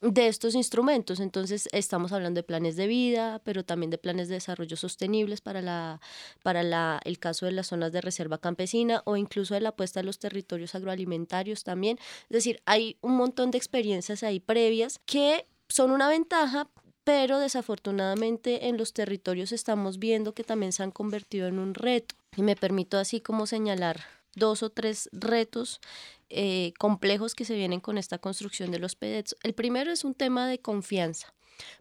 de 0.00 0.28
estos 0.28 0.54
instrumentos. 0.54 1.20
Entonces, 1.20 1.68
estamos 1.72 2.12
hablando 2.12 2.38
de 2.38 2.44
planes 2.44 2.76
de 2.76 2.86
vida, 2.86 3.40
pero 3.44 3.64
también 3.64 3.90
de 3.90 3.98
planes 3.98 4.28
de 4.28 4.34
desarrollo 4.34 4.76
sostenibles 4.76 5.40
para, 5.40 5.62
la, 5.62 6.00
para 6.42 6.62
la, 6.62 7.00
el 7.04 7.18
caso 7.18 7.46
de 7.46 7.52
las 7.52 7.68
zonas 7.68 7.92
de 7.92 8.00
reserva 8.00 8.38
campesina 8.38 9.02
o 9.04 9.16
incluso 9.16 9.54
de 9.54 9.60
la 9.60 9.70
apuesta 9.70 10.00
a 10.00 10.02
los 10.02 10.18
territorios 10.18 10.74
agroalimentarios 10.74 11.64
también. 11.64 11.98
Es 12.24 12.34
decir, 12.34 12.62
hay 12.66 12.96
un 13.00 13.16
montón 13.16 13.50
de 13.50 13.58
experiencias 13.58 14.22
ahí 14.22 14.40
previas 14.40 15.00
que 15.06 15.46
son 15.68 15.90
una 15.90 16.08
ventaja, 16.08 16.68
pero 17.04 17.38
desafortunadamente 17.38 18.68
en 18.68 18.76
los 18.76 18.92
territorios 18.92 19.52
estamos 19.52 19.98
viendo 19.98 20.34
que 20.34 20.44
también 20.44 20.72
se 20.72 20.82
han 20.82 20.90
convertido 20.90 21.48
en 21.48 21.58
un 21.58 21.74
reto. 21.74 22.14
Y 22.36 22.42
me 22.42 22.56
permito 22.56 22.98
así 22.98 23.20
como 23.20 23.46
señalar 23.46 24.19
dos 24.34 24.62
o 24.62 24.70
tres 24.70 25.08
retos 25.12 25.80
eh, 26.28 26.72
complejos 26.78 27.34
que 27.34 27.44
se 27.44 27.56
vienen 27.56 27.80
con 27.80 27.98
esta 27.98 28.18
construcción 28.18 28.70
de 28.70 28.78
los 28.78 28.94
PEDETs. 28.94 29.36
El 29.42 29.54
primero 29.54 29.90
es 29.90 30.04
un 30.04 30.14
tema 30.14 30.46
de 30.46 30.60
confianza, 30.60 31.34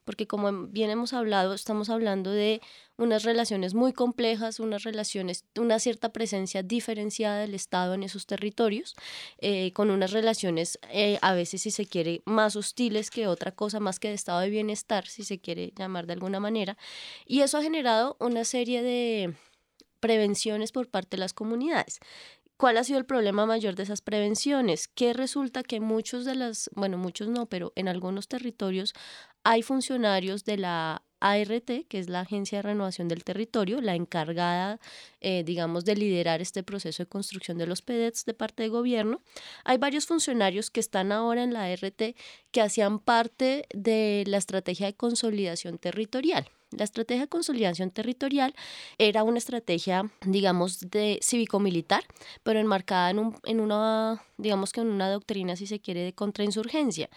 porque 0.05 0.27
como 0.27 0.67
bien 0.67 0.89
hemos 0.89 1.13
hablado, 1.13 1.53
estamos 1.53 1.89
hablando 1.89 2.31
de 2.31 2.61
unas 2.97 3.23
relaciones 3.23 3.73
muy 3.73 3.93
complejas, 3.93 4.59
unas 4.59 4.83
relaciones, 4.83 5.45
una 5.55 5.79
cierta 5.79 6.11
presencia 6.11 6.63
diferenciada 6.63 7.39
del 7.39 7.53
Estado 7.53 7.93
en 7.93 8.03
esos 8.03 8.25
territorios, 8.25 8.95
eh, 9.37 9.71
con 9.73 9.89
unas 9.89 10.11
relaciones 10.11 10.79
eh, 10.91 11.19
a 11.21 11.33
veces, 11.33 11.61
si 11.61 11.71
se 11.71 11.85
quiere, 11.85 12.21
más 12.25 12.55
hostiles 12.55 13.11
que 13.11 13.27
otra 13.27 13.51
cosa, 13.51 13.79
más 13.79 13.99
que 13.99 14.09
de 14.09 14.15
estado 14.15 14.39
de 14.39 14.49
bienestar, 14.49 15.07
si 15.07 15.23
se 15.23 15.39
quiere 15.39 15.73
llamar 15.77 16.07
de 16.07 16.13
alguna 16.13 16.39
manera. 16.39 16.77
Y 17.25 17.41
eso 17.41 17.57
ha 17.57 17.61
generado 17.61 18.17
una 18.19 18.43
serie 18.43 18.81
de 18.81 19.35
prevenciones 19.99 20.71
por 20.71 20.89
parte 20.89 21.17
de 21.17 21.21
las 21.21 21.33
comunidades. 21.33 21.99
¿Cuál 22.59 22.75
ha 22.75 22.83
sido 22.83 22.99
el 22.99 23.05
problema 23.05 23.45
mayor 23.45 23.75
de 23.75 23.83
esas 23.83 24.01
prevenciones? 24.01 24.89
Que 24.89 25.13
resulta 25.13 25.63
que 25.63 25.79
muchos 25.79 26.25
de 26.25 26.35
las, 26.35 26.69
bueno, 26.75 26.97
muchos 26.97 27.29
no, 27.29 27.45
pero 27.45 27.71
en 27.77 27.87
algunos 27.87 28.27
territorios 28.27 28.93
hay 29.45 29.63
funcionarios 29.63 30.43
de 30.43 30.57
la 30.57 31.01
ART, 31.21 31.87
que 31.87 31.99
es 31.99 32.09
la 32.09 32.19
Agencia 32.19 32.57
de 32.57 32.63
Renovación 32.63 33.07
del 33.07 33.23
Territorio, 33.23 33.79
la 33.79 33.95
encargada, 33.95 34.81
eh, 35.21 35.43
digamos, 35.45 35.85
de 35.85 35.95
liderar 35.95 36.41
este 36.41 36.61
proceso 36.61 37.03
de 37.03 37.07
construcción 37.07 37.57
de 37.57 37.65
los 37.65 37.81
PEDETs 37.81 38.25
de 38.25 38.33
parte 38.33 38.63
del 38.63 38.73
gobierno. 38.73 39.21
Hay 39.63 39.77
varios 39.77 40.05
funcionarios 40.05 40.69
que 40.69 40.81
están 40.81 41.13
ahora 41.13 41.43
en 41.43 41.53
la 41.53 41.63
ART 41.63 42.13
que 42.51 42.61
hacían 42.61 42.99
parte 42.99 43.67
de 43.73 44.25
la 44.27 44.35
estrategia 44.35 44.87
de 44.87 44.95
consolidación 44.95 45.77
territorial. 45.77 46.49
La 46.71 46.83
estrategia 46.83 47.23
de 47.23 47.29
consolidación 47.29 47.89
territorial 47.89 48.53
era 48.99 49.23
una 49.23 49.39
estrategia, 49.39 50.11
digamos, 50.21 50.79
de 50.79 51.19
cívico-militar, 51.23 52.03
pero 52.43 52.59
enmarcada 52.59 53.09
en, 53.09 53.19
un, 53.19 53.35
en 53.45 53.59
una, 53.59 54.21
digamos 54.37 54.71
que 54.71 54.81
en 54.81 54.87
una 54.87 55.09
doctrina, 55.09 55.55
si 55.55 55.65
se 55.65 55.79
quiere, 55.79 56.01
de 56.01 56.13
contrainsurgencia. 56.13 57.09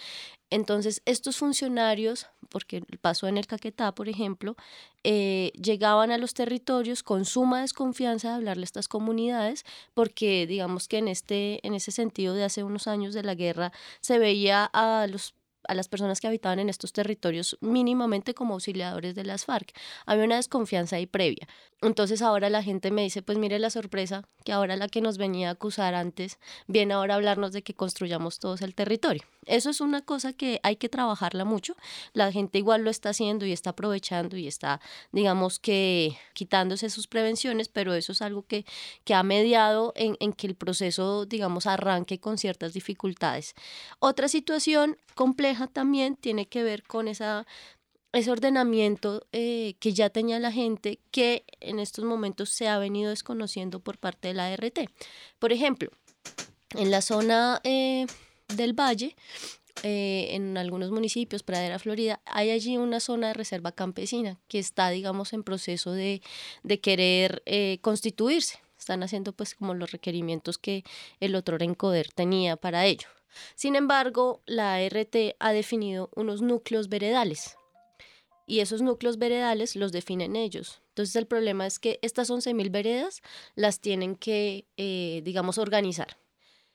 Entonces, 0.49 1.03
estos 1.05 1.37
funcionarios, 1.37 2.27
porque 2.49 2.83
pasó 3.01 3.27
en 3.27 3.37
el 3.37 3.47
Caquetá, 3.47 3.95
por 3.95 4.09
ejemplo, 4.09 4.57
eh, 5.05 5.51
llegaban 5.55 6.11
a 6.11 6.19
los 6.19 6.33
territorios 6.33 7.03
con 7.03 7.25
suma 7.25 7.61
desconfianza 7.61 8.29
de 8.29 8.35
hablarle 8.35 8.62
a 8.62 8.65
estas 8.65 8.88
comunidades, 8.88 9.65
porque 9.93 10.47
digamos 10.47 10.88
que 10.88 10.99
en, 10.99 11.09
este, 11.09 11.67
en 11.67 11.75
ese 11.75 11.91
sentido 11.91 12.35
de 12.35 12.45
hace 12.45 12.65
unos 12.65 12.87
años 12.87 13.12
de 13.12 13.23
la 13.23 13.35
guerra 13.35 13.73
se 14.01 14.19
veía 14.19 14.65
a 14.73 15.07
los 15.09 15.35
a 15.68 15.75
las 15.75 15.88
personas 15.88 16.20
que 16.20 16.27
habitaban 16.27 16.59
en 16.59 16.68
estos 16.68 16.92
territorios 16.92 17.57
mínimamente 17.61 18.35
como 18.35 18.55
auxiliadores 18.55 19.14
de 19.14 19.25
las 19.25 19.44
FARC. 19.44 19.72
Había 20.07 20.25
una 20.25 20.37
desconfianza 20.37 20.96
ahí 20.96 21.07
previa. 21.07 21.48
Entonces 21.83 22.22
ahora 22.22 22.48
la 22.48 22.62
gente 22.62 22.90
me 22.90 23.03
dice, 23.03 23.22
pues 23.22 23.38
mire 23.38 23.59
la 23.59 23.70
sorpresa, 23.70 24.22
que 24.44 24.53
ahora 24.53 24.77
la 24.77 24.88
que 24.88 25.01
nos 25.01 25.18
venía 25.18 25.48
a 25.48 25.53
acusar 25.53 25.94
antes 25.94 26.38
viene 26.68 26.94
ahora 26.94 27.14
a 27.14 27.16
hablarnos 27.16 27.53
de 27.53 27.62
que 27.62 27.75
construyamos 27.75 28.38
todos 28.38 28.62
el 28.62 28.75
territorio. 28.75 29.22
Eso 29.46 29.70
es 29.70 29.81
una 29.81 30.03
cosa 30.03 30.33
que 30.33 30.61
hay 30.62 30.77
que 30.77 30.88
trabajarla 30.88 31.44
mucho. 31.44 31.75
La 32.12 32.31
gente 32.31 32.59
igual 32.59 32.83
lo 32.83 32.90
está 32.90 33.11
haciendo 33.11 33.46
y 33.46 33.53
está 33.53 33.70
aprovechando 33.70 34.37
y 34.37 34.46
está, 34.46 34.81
digamos 35.11 35.59
que, 35.59 36.16
quitándose 36.35 36.88
sus 36.90 37.09
prevenciones, 37.09 37.68
pero 37.68 37.94
eso 37.94 38.12
es 38.12 38.22
algo 38.22 38.42
que, 38.46 38.64
que 39.05 39.14
ha 39.14 39.25
mediado 39.25 39.92
en, 39.96 40.16
en 40.20 40.33
que 40.33 40.46
el 40.46 40.55
proceso, 40.55 41.27
digamos, 41.27 41.66
arranque 41.66 42.20
con 42.20 42.38
ciertas 42.38 42.72
dificultades. 42.72 43.55
Otra 43.98 44.29
situación 44.29 44.96
compleja 45.16 45.52
también 45.73 46.17
tiene 46.17 46.47
que 46.47 46.62
ver 46.62 46.83
con 46.83 47.09
esa 47.09 47.47
ese 48.12 48.31
ordenamiento 48.31 49.27
eh, 49.33 49.75
que 49.81 49.93
ya 49.93 50.11
tenía 50.11 50.38
la 50.38 50.53
gente 50.53 51.01
que 51.11 51.45
en 51.61 51.79
estos 51.79 52.05
momentos 52.05 52.51
se 52.51 52.69
ha 52.69 52.79
venido 52.79 53.11
desconociendo 53.11 53.81
por 53.81 53.99
parte 53.99 54.29
de 54.29 54.35
la 54.35 54.53
ART. 54.53 54.81
Por 55.38 55.53
ejemplo, 55.53 55.91
en 56.77 56.91
la 56.91 57.01
zona 57.01 57.61
eh, 57.65 58.07
del 58.55 58.79
valle, 58.79 59.17
eh, 59.83 60.29
en 60.33 60.59
algunos 60.59 60.91
municipios, 60.91 61.43
Pradera, 61.43 61.79
Florida, 61.79 62.21
hay 62.27 62.51
allí 62.51 62.77
una 62.77 63.01
zona 63.01 63.29
de 63.29 63.35
reserva 63.35 63.73
campesina 63.73 64.38
que 64.47 64.59
está, 64.59 64.91
digamos, 64.91 65.33
en 65.33 65.43
proceso 65.43 65.93
de, 65.93 66.21
de 66.62 66.81
querer 66.81 67.43
constituirse. 67.81 68.61
Están 68.79 69.03
haciendo 69.03 69.33
pues 69.33 69.55
como 69.55 69.75
los 69.75 69.93
requerimientos 69.93 70.59
que 70.59 70.85
el 71.21 71.37
otro 71.37 71.57
Rencoder 71.57 72.09
tenía 72.12 72.57
para 72.57 72.85
ello. 72.85 73.09
Sin 73.55 73.77
embargo, 73.77 74.42
la 74.47 74.75
ART 74.75 75.16
ha 75.38 75.53
definido 75.53 76.11
unos 76.14 76.42
núcleos 76.42 76.88
veredales 76.88 77.57
y 78.47 78.61
esos 78.61 78.83
núcleos 78.83 79.18
veredales 79.18 79.77
los 79.77 79.92
definen 79.92 80.37
ellos. 80.37 80.83
Entonces 80.88 81.16
el 81.16 81.27
problema 81.27 81.66
es 81.66 81.79
que 81.79 81.99
estas 82.03 82.31
11.000 82.31 82.71
veredas 82.71 83.23
las 83.55 83.81
tienen 83.81 84.14
que, 84.14 84.66
eh, 84.77 85.23
digamos, 85.25 85.59
organizar. 85.59 86.18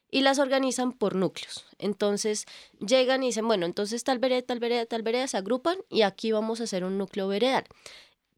Y 0.10 0.22
las 0.22 0.40
organizan 0.40 0.94
por 0.94 1.16
núcleos. 1.16 1.66
Entonces 1.78 2.46
llegan 2.80 3.24
y 3.24 3.28
dicen, 3.28 3.46
bueno, 3.46 3.66
entonces 3.66 4.04
tal 4.04 4.20
vereda, 4.20 4.42
tal 4.42 4.60
vereda, 4.60 4.86
tal 4.86 5.04
vereda 5.04 5.28
se 5.28 5.38
agrupan 5.38 5.78
y 5.90 6.04
aquí 6.04 6.32
vamos 6.32 6.62
a 6.62 6.64
hacer 6.64 6.84
un 6.84 6.98
núcleo 6.98 7.28
veredal. 7.28 7.66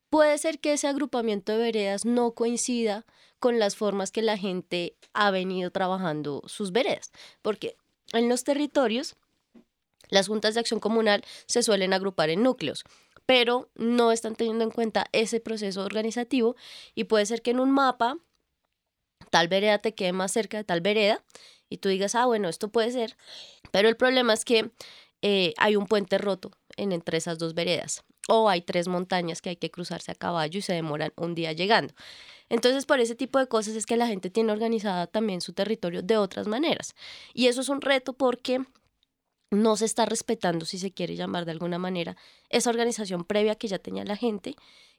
Puede 0.10 0.38
ser 0.40 0.60
que 0.60 0.74
ese 0.74 0.88
agrupamiento 0.88 1.52
de 1.52 1.60
veredas 1.60 2.04
no 2.04 2.32
coincida 2.32 3.06
con 3.40 3.60
las 3.60 3.76
formas 3.76 4.12
que 4.12 4.24
la 4.24 4.38
gente 4.38 4.98
ha 5.14 5.32
venido 5.32 5.72
trabajando 5.72 6.42
sus 6.48 6.72
veredas, 6.72 7.12
porque 7.42 7.78
en 8.14 8.30
los 8.30 8.44
territorios 8.44 9.16
las 10.10 10.28
juntas 10.28 10.54
de 10.56 10.62
acción 10.62 10.80
comunal 10.80 11.24
se 11.46 11.64
suelen 11.64 11.94
agrupar 11.94 12.30
en 12.30 12.44
núcleos 12.44 12.84
pero 13.30 13.70
no 13.76 14.12
están 14.12 14.36
teniendo 14.36 14.64
en 14.64 14.72
cuenta 14.72 15.06
ese 15.12 15.40
proceso 15.40 15.84
organizativo 15.84 16.56
y 16.96 17.04
puede 17.04 17.28
ser 17.28 17.44
que 17.44 17.52
en 17.52 17.60
un 17.60 17.70
mapa 17.70 18.18
tal 19.30 19.48
vereda 19.48 19.78
te 19.78 19.94
quede 19.94 20.14
más 20.14 20.32
cerca 20.32 20.58
de 20.58 20.64
tal 20.64 20.82
vereda 20.82 21.24
y 21.70 21.78
tú 21.78 21.90
digas, 21.90 22.16
ah, 22.16 22.26
bueno, 22.26 22.50
esto 22.50 22.70
puede 22.70 22.90
ser, 22.90 23.18
pero 23.72 23.88
el 23.88 23.96
problema 23.96 24.34
es 24.34 24.46
que 24.46 24.72
eh, 25.22 25.54
hay 25.58 25.76
un 25.76 25.86
puente 25.86 26.18
roto 26.18 26.52
en, 26.76 26.92
entre 26.92 27.20
esas 27.20 27.38
dos 27.38 27.54
veredas 27.54 28.04
o 28.28 28.50
hay 28.50 28.62
tres 28.62 28.88
montañas 28.88 29.44
que 29.44 29.50
hay 29.50 29.58
que 29.58 29.70
cruzarse 29.70 30.12
a 30.12 30.16
caballo 30.16 30.58
y 30.58 30.64
se 30.64 30.74
demoran 30.74 31.14
un 31.16 31.36
día 31.36 31.52
llegando. 31.52 31.94
Entonces, 32.50 32.86
por 32.86 33.00
ese 33.00 33.16
tipo 33.16 33.40
de 33.40 33.48
cosas 33.48 33.76
es 33.76 33.86
que 33.86 33.98
la 33.98 34.08
gente 34.08 34.30
tiene 34.30 34.52
organizada 34.52 35.08
también 35.08 35.42
su 35.42 35.54
territorio 35.54 36.02
de 36.02 36.18
otras 36.18 36.48
maneras. 36.48 36.96
Y 37.34 37.48
eso 37.48 37.62
es 37.62 37.70
un 37.70 37.82
reto 37.82 38.14
porque 38.14 38.62
no 39.52 39.78
se 39.78 39.86
está 39.86 40.06
respetando, 40.06 40.66
si 40.66 40.78
se 40.78 40.92
quiere 40.92 41.16
llamar 41.16 41.46
de 41.46 41.52
alguna 41.52 41.80
manera, 41.80 42.18
esa 42.50 42.70
organización 42.70 43.24
previa 43.24 43.56
que 43.56 43.68
ya 43.68 43.80
tenía 43.80 44.04
la 44.04 44.16
gente, 44.16 44.56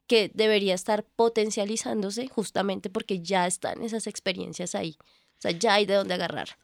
que 0.06 0.30
debería 0.34 0.74
estar 0.74 1.04
potencializándose 1.04 2.26
justamente 2.28 2.90
porque 2.90 3.20
ya 3.20 3.46
están 3.46 3.82
esas 3.82 4.06
experiencias 4.06 4.74
ahí. 4.74 4.96
O 5.00 5.42
sea, 5.42 5.52
ya 5.52 5.74
hay 5.74 5.86
de 5.86 5.94
dónde 5.94 6.14
agarrar. 6.14 6.58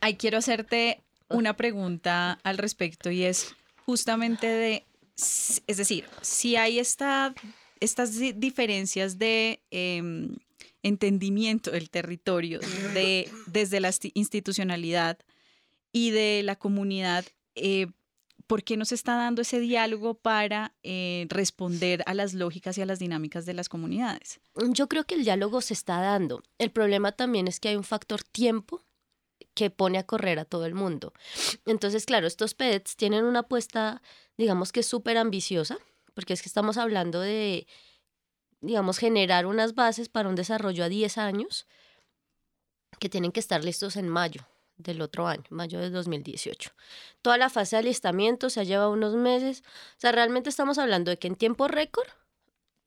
Ahí 0.00 0.16
quiero 0.16 0.38
hacerte 0.38 1.02
una 1.28 1.56
pregunta 1.56 2.38
al 2.42 2.58
respecto 2.58 3.10
y 3.10 3.24
es 3.24 3.54
justamente 3.86 4.46
de, 4.46 4.86
es 5.16 5.76
decir, 5.76 6.06
si 6.22 6.56
hay 6.56 6.78
esta, 6.78 7.34
estas 7.80 8.18
diferencias 8.36 9.18
de 9.18 9.62
em, 9.70 10.36
entendimiento 10.82 11.70
del 11.70 11.90
territorio 11.90 12.60
de, 12.94 13.30
desde 13.46 13.80
la 13.80 13.92
institucionalidad 14.14 15.18
y 15.92 16.10
de 16.10 16.42
la 16.42 16.56
comunidad, 16.56 17.24
eh, 17.54 17.88
¿por 18.46 18.62
qué 18.62 18.76
no 18.76 18.84
se 18.84 18.94
está 18.94 19.16
dando 19.16 19.42
ese 19.42 19.60
diálogo 19.60 20.14
para 20.14 20.74
eh, 20.82 21.26
responder 21.28 22.02
a 22.06 22.14
las 22.14 22.34
lógicas 22.34 22.78
y 22.78 22.82
a 22.82 22.86
las 22.86 22.98
dinámicas 22.98 23.46
de 23.46 23.54
las 23.54 23.68
comunidades? 23.68 24.40
Yo 24.70 24.88
creo 24.88 25.04
que 25.04 25.14
el 25.14 25.24
diálogo 25.24 25.60
se 25.60 25.74
está 25.74 26.00
dando. 26.00 26.42
El 26.58 26.70
problema 26.70 27.12
también 27.12 27.48
es 27.48 27.60
que 27.60 27.68
hay 27.68 27.76
un 27.76 27.84
factor 27.84 28.22
tiempo 28.22 28.82
que 29.54 29.70
pone 29.70 29.98
a 29.98 30.06
correr 30.06 30.38
a 30.38 30.44
todo 30.44 30.66
el 30.66 30.74
mundo. 30.74 31.12
Entonces, 31.66 32.06
claro, 32.06 32.26
estos 32.26 32.54
PEDs 32.54 32.96
tienen 32.96 33.24
una 33.24 33.40
apuesta, 33.40 34.02
digamos 34.36 34.70
que 34.70 34.82
súper 34.82 35.18
ambiciosa, 35.18 35.78
porque 36.18 36.32
es 36.32 36.42
que 36.42 36.48
estamos 36.48 36.78
hablando 36.78 37.20
de, 37.20 37.68
digamos, 38.60 38.98
generar 38.98 39.46
unas 39.46 39.76
bases 39.76 40.08
para 40.08 40.28
un 40.28 40.34
desarrollo 40.34 40.82
a 40.82 40.88
10 40.88 41.16
años 41.16 41.68
que 42.98 43.08
tienen 43.08 43.30
que 43.30 43.38
estar 43.38 43.62
listos 43.62 43.94
en 43.94 44.08
mayo 44.08 44.44
del 44.76 45.00
otro 45.00 45.28
año, 45.28 45.44
mayo 45.50 45.78
de 45.78 45.90
2018. 45.90 46.72
Toda 47.22 47.38
la 47.38 47.50
fase 47.50 47.76
de 47.76 47.80
alistamiento 47.82 48.50
se 48.50 48.58
ha 48.58 48.64
llevado 48.64 48.90
unos 48.90 49.14
meses. 49.14 49.62
O 49.96 50.00
sea, 50.00 50.10
realmente 50.10 50.50
estamos 50.50 50.78
hablando 50.78 51.12
de 51.12 51.20
que 51.20 51.28
en 51.28 51.36
tiempo 51.36 51.68
récord 51.68 52.08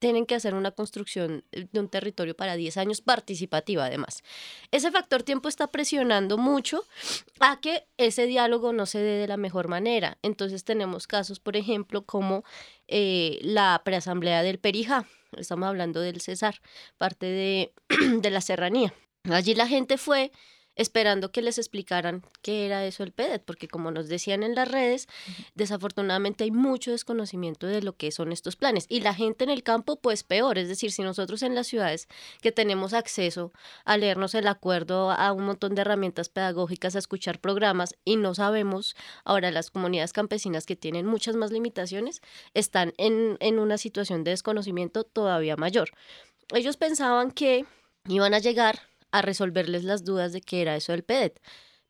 tienen 0.02 0.26
que 0.26 0.34
hacer 0.34 0.56
una 0.56 0.72
construcción 0.72 1.46
eh, 1.52 1.68
de 1.72 1.80
un 1.80 1.88
territorio 1.88 2.36
para 2.36 2.56
10 2.56 2.76
años 2.78 3.02
participativa 3.02 3.86
además. 3.86 4.24
Ese 4.72 4.92
factor 4.92 5.22
tiempo 5.22 5.48
está 5.48 5.68
presionando 5.68 6.40
mucho 6.40 6.84
a 7.40 7.62
que 7.62 7.88
ese 7.98 8.26
diálogo 8.26 8.74
no 8.74 8.88
se 8.88 8.98
dé 8.98 9.20
de 9.20 9.28
la 9.28 9.38
mejor 9.38 9.68
manera. 9.68 10.18
Entonces 10.24 10.64
tenemos 10.64 11.06
casos, 11.06 11.40
por 11.40 11.56
ejemplo, 11.56 12.04
como 12.04 12.44
eh, 12.88 13.38
la 13.44 13.80
preasamblea 13.86 14.42
del 14.42 14.58
Perijá, 14.58 15.06
estamos 15.38 15.68
hablando 15.68 16.02
del 16.02 16.20
Cesar, 16.20 16.62
parte 16.98 17.28
de, 17.28 17.74
de 18.22 18.30
la 18.32 18.42
serranía. 18.42 18.94
Allí 19.30 19.54
la 19.54 19.68
gente 19.68 20.00
fue 20.00 20.32
esperando 20.76 21.32
que 21.32 21.42
les 21.42 21.58
explicaran 21.58 22.24
qué 22.42 22.66
era 22.66 22.86
eso 22.86 23.04
el 23.04 23.12
PEDET, 23.12 23.44
porque 23.44 23.68
como 23.68 23.92
nos 23.92 24.08
decían 24.08 24.44
en 24.44 24.56
las 24.56 24.70
redes, 24.70 25.08
desafortunadamente 25.56 26.44
hay 26.44 26.52
mucho 26.52 26.92
desconocimiento 26.92 27.68
de 27.68 27.82
lo 27.82 27.96
que 27.96 28.12
son 28.12 28.32
estos 28.32 28.56
planes. 28.56 28.86
Y 28.90 29.02
la 29.02 29.14
gente 29.14 29.44
en 29.44 29.50
el 29.50 29.64
campo, 29.64 29.98
pues 29.98 30.24
peor, 30.24 30.58
es 30.58 30.68
decir, 30.68 30.92
si 30.92 31.02
nosotros 31.02 31.44
en 31.44 31.56
las 31.56 31.68
ciudades 31.68 32.08
que 32.42 32.52
tenemos 32.52 32.94
acceso 32.94 33.52
a 33.86 33.98
leernos 33.98 34.36
el 34.36 34.48
acuerdo, 34.48 35.12
a 35.12 35.32
un 35.32 35.46
montón 35.46 35.76
de 35.76 35.82
herramientas 35.82 36.30
pedagógicas, 36.30 36.96
a 36.96 37.00
escuchar 37.00 37.40
programas 37.40 37.96
y 38.06 38.16
no 38.16 38.34
sabemos, 38.34 38.96
ahora 39.26 39.52
las 39.52 39.72
comunidades 39.72 40.14
campesinas 40.14 40.66
que 40.66 40.76
tienen 40.76 41.06
muchas 41.06 41.36
más 41.36 41.52
limitaciones, 41.52 42.22
están 42.54 42.94
en, 42.98 43.38
en 43.40 43.60
una 43.60 43.78
situación 43.78 44.24
de 44.24 44.32
desconocimiento 44.32 45.04
todavía 45.04 45.58
mayor. 45.58 45.92
Ellos 46.54 46.78
pensaban 46.78 47.32
que 47.32 47.66
iban 48.08 48.34
a 48.34 48.40
llegar 48.40 48.91
a 49.12 49.22
resolverles 49.22 49.84
las 49.84 50.04
dudas 50.04 50.34
de 50.34 50.42
qué 50.42 50.62
era 50.62 50.76
eso 50.76 50.92
del 50.92 51.04
PEDET. 51.04 51.42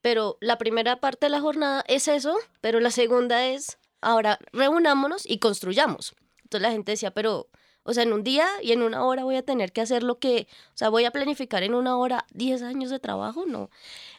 Pero 0.01 0.37
la 0.41 0.57
primera 0.57 0.99
parte 0.99 1.27
de 1.27 1.29
la 1.29 1.41
jornada 1.41 1.83
es 1.87 2.07
eso, 2.07 2.37
pero 2.59 2.79
la 2.79 2.91
segunda 2.91 3.47
es, 3.47 3.77
ahora 4.01 4.39
reunámonos 4.51 5.29
y 5.29 5.39
construyamos. 5.39 6.15
Entonces 6.43 6.61
la 6.61 6.71
gente 6.71 6.93
decía, 6.93 7.11
pero, 7.11 7.49
o 7.83 7.93
sea, 7.93 8.03
en 8.03 8.13
un 8.13 8.23
día 8.23 8.47
y 8.61 8.71
en 8.71 8.81
una 8.81 9.05
hora 9.05 9.23
voy 9.23 9.35
a 9.35 9.43
tener 9.43 9.71
que 9.71 9.81
hacer 9.81 10.03
lo 10.03 10.19
que, 10.19 10.47
o 10.73 10.77
sea, 10.77 10.89
voy 10.89 11.05
a 11.05 11.11
planificar 11.11 11.63
en 11.63 11.75
una 11.75 11.97
hora 11.97 12.25
10 12.33 12.63
años 12.63 12.89
de 12.89 12.99
trabajo, 12.99 13.45
no. 13.45 13.69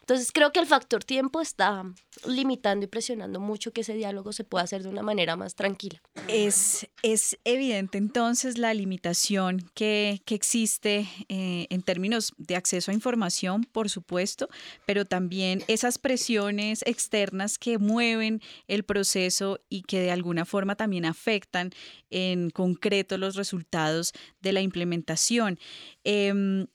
Entonces 0.03 0.33
creo 0.33 0.51
que 0.51 0.59
el 0.59 0.65
factor 0.65 1.05
tiempo 1.05 1.39
está 1.39 1.85
limitando 2.27 2.83
y 2.83 2.87
presionando 2.87 3.39
mucho 3.39 3.71
que 3.71 3.81
ese 3.81 3.93
diálogo 3.93 4.33
se 4.33 4.43
pueda 4.43 4.65
hacer 4.65 4.83
de 4.83 4.89
una 4.89 5.01
manera 5.01 5.37
más 5.37 5.55
tranquila. 5.55 6.01
Es, 6.27 6.89
es 7.03 7.39
evidente 7.45 7.97
entonces 7.97 8.57
la 8.57 8.73
limitación 8.73 9.69
que, 9.73 10.21
que 10.25 10.35
existe 10.35 11.07
eh, 11.29 11.67
en 11.69 11.81
términos 11.83 12.33
de 12.37 12.57
acceso 12.57 12.91
a 12.91 12.93
información, 12.93 13.63
por 13.63 13.89
supuesto, 13.89 14.49
pero 14.85 15.05
también 15.05 15.63
esas 15.69 15.97
presiones 15.97 16.81
externas 16.85 17.57
que 17.57 17.77
mueven 17.77 18.41
el 18.67 18.83
proceso 18.83 19.61
y 19.69 19.83
que 19.83 20.01
de 20.01 20.11
alguna 20.11 20.43
forma 20.43 20.75
también 20.75 21.05
afectan 21.05 21.71
en 22.09 22.49
concreto 22.49 23.17
los 23.17 23.35
resultados 23.35 24.11
de 24.41 24.51
la 24.51 24.59
implementación. 24.59 25.59
Em, 26.03 26.67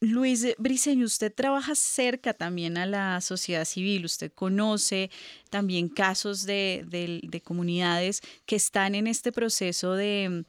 Luis 0.00 0.46
Briceño, 0.56 1.04
usted 1.04 1.32
trabaja 1.32 1.74
cerca 1.74 2.32
también 2.32 2.78
a 2.78 2.86
la 2.86 3.20
sociedad 3.20 3.66
civil, 3.66 4.06
usted 4.06 4.32
conoce 4.32 5.10
también 5.50 5.90
casos 5.90 6.46
de, 6.46 7.42
comunidades 7.44 8.22
que 8.46 8.56
están 8.56 8.94
en 8.94 9.06
este 9.06 9.30
proceso 9.30 9.92
de, 9.92 10.46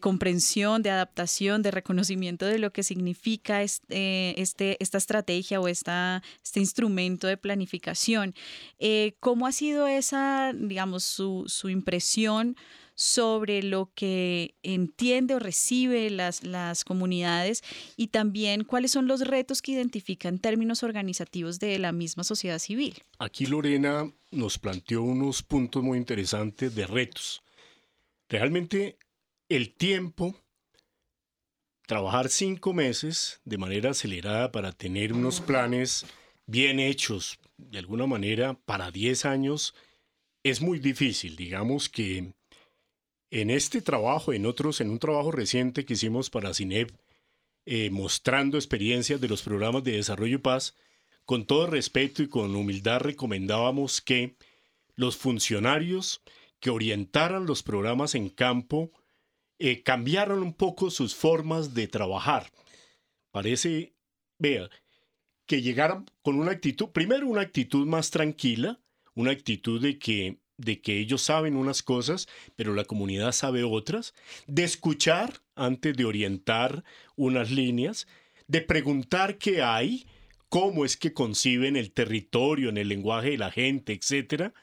comprensión, 0.00 0.82
de 0.82 0.90
adaptación, 0.90 1.62
de 1.62 1.72
reconocimiento 1.72 2.46
de 2.46 2.60
lo 2.60 2.72
que 2.72 2.84
significa 2.84 3.64
eh, 3.64 4.34
este, 4.36 4.76
esta 4.78 4.98
estrategia 4.98 5.60
o 5.60 5.66
esta, 5.66 6.22
este 6.42 6.60
instrumento 6.60 7.26
de 7.26 7.36
planificación. 7.36 8.36
Eh, 8.78 9.16
¿Cómo 9.18 9.48
ha 9.48 9.52
sido 9.52 9.88
esa, 9.88 10.52
digamos, 10.54 11.02
su, 11.02 11.44
su 11.48 11.68
impresión? 11.68 12.56
Sobre 12.94 13.62
lo 13.62 13.90
que 13.94 14.54
entiende 14.62 15.34
o 15.34 15.38
recibe 15.38 16.10
las, 16.10 16.44
las 16.44 16.84
comunidades 16.84 17.62
y 17.96 18.08
también 18.08 18.64
cuáles 18.64 18.90
son 18.92 19.06
los 19.06 19.20
retos 19.20 19.62
que 19.62 19.72
identifica 19.72 20.28
en 20.28 20.38
términos 20.38 20.82
organizativos 20.82 21.58
de 21.58 21.78
la 21.78 21.92
misma 21.92 22.24
sociedad 22.24 22.58
civil. 22.58 23.02
Aquí 23.18 23.46
Lorena 23.46 24.12
nos 24.30 24.58
planteó 24.58 25.02
unos 25.02 25.42
puntos 25.42 25.82
muy 25.82 25.98
interesantes 25.98 26.74
de 26.74 26.86
retos. 26.86 27.42
Realmente 28.28 28.98
el 29.48 29.74
tiempo, 29.74 30.34
trabajar 31.86 32.28
cinco 32.28 32.72
meses 32.72 33.40
de 33.44 33.58
manera 33.58 33.90
acelerada 33.90 34.50
para 34.50 34.72
tener 34.72 35.12
unos 35.12 35.40
planes 35.40 36.06
bien 36.46 36.80
hechos, 36.80 37.38
de 37.56 37.78
alguna 37.78 38.06
manera, 38.06 38.54
para 38.64 38.90
diez 38.90 39.24
años, 39.24 39.74
es 40.42 40.60
muy 40.60 40.78
difícil. 40.78 41.36
Digamos 41.36 41.88
que 41.88 42.32
en 43.32 43.48
este 43.48 43.80
trabajo, 43.80 44.34
en 44.34 44.44
otros, 44.44 44.82
en 44.82 44.90
un 44.90 44.98
trabajo 44.98 45.32
reciente 45.32 45.86
que 45.86 45.94
hicimos 45.94 46.28
para 46.28 46.52
CINEP, 46.52 46.90
eh, 47.64 47.88
mostrando 47.88 48.58
experiencias 48.58 49.22
de 49.22 49.28
los 49.28 49.42
programas 49.42 49.82
de 49.84 49.92
desarrollo 49.92 50.36
y 50.36 50.40
paz, 50.40 50.76
con 51.24 51.46
todo 51.46 51.66
respeto 51.66 52.22
y 52.22 52.28
con 52.28 52.54
humildad 52.54 53.00
recomendábamos 53.00 54.02
que 54.02 54.36
los 54.96 55.16
funcionarios 55.16 56.20
que 56.60 56.68
orientaran 56.68 57.46
los 57.46 57.62
programas 57.62 58.14
en 58.14 58.28
campo 58.28 58.92
eh, 59.58 59.82
cambiaran 59.82 60.42
un 60.42 60.52
poco 60.52 60.90
sus 60.90 61.14
formas 61.14 61.72
de 61.72 61.88
trabajar. 61.88 62.52
Parece, 63.30 63.94
vea, 64.38 64.68
que 65.46 65.62
llegaran 65.62 66.04
con 66.20 66.38
una 66.38 66.50
actitud, 66.50 66.90
primero 66.90 67.26
una 67.26 67.40
actitud 67.40 67.86
más 67.86 68.10
tranquila, 68.10 68.78
una 69.14 69.30
actitud 69.30 69.80
de 69.80 69.98
que 69.98 70.41
de 70.64 70.80
que 70.80 70.98
ellos 70.98 71.22
saben 71.22 71.56
unas 71.56 71.82
cosas, 71.82 72.28
pero 72.56 72.74
la 72.74 72.84
comunidad 72.84 73.32
sabe 73.32 73.64
otras, 73.64 74.14
de 74.46 74.64
escuchar 74.64 75.40
antes 75.54 75.96
de 75.96 76.04
orientar 76.04 76.84
unas 77.16 77.50
líneas, 77.50 78.06
de 78.46 78.62
preguntar 78.62 79.38
qué 79.38 79.62
hay, 79.62 80.06
cómo 80.48 80.84
es 80.84 80.96
que 80.96 81.12
conciben 81.12 81.76
el 81.76 81.92
territorio 81.92 82.68
en 82.68 82.76
el 82.76 82.88
lenguaje 82.88 83.30
de 83.30 83.38
la 83.38 83.50
gente, 83.50 83.92
etcétera. 83.92 84.54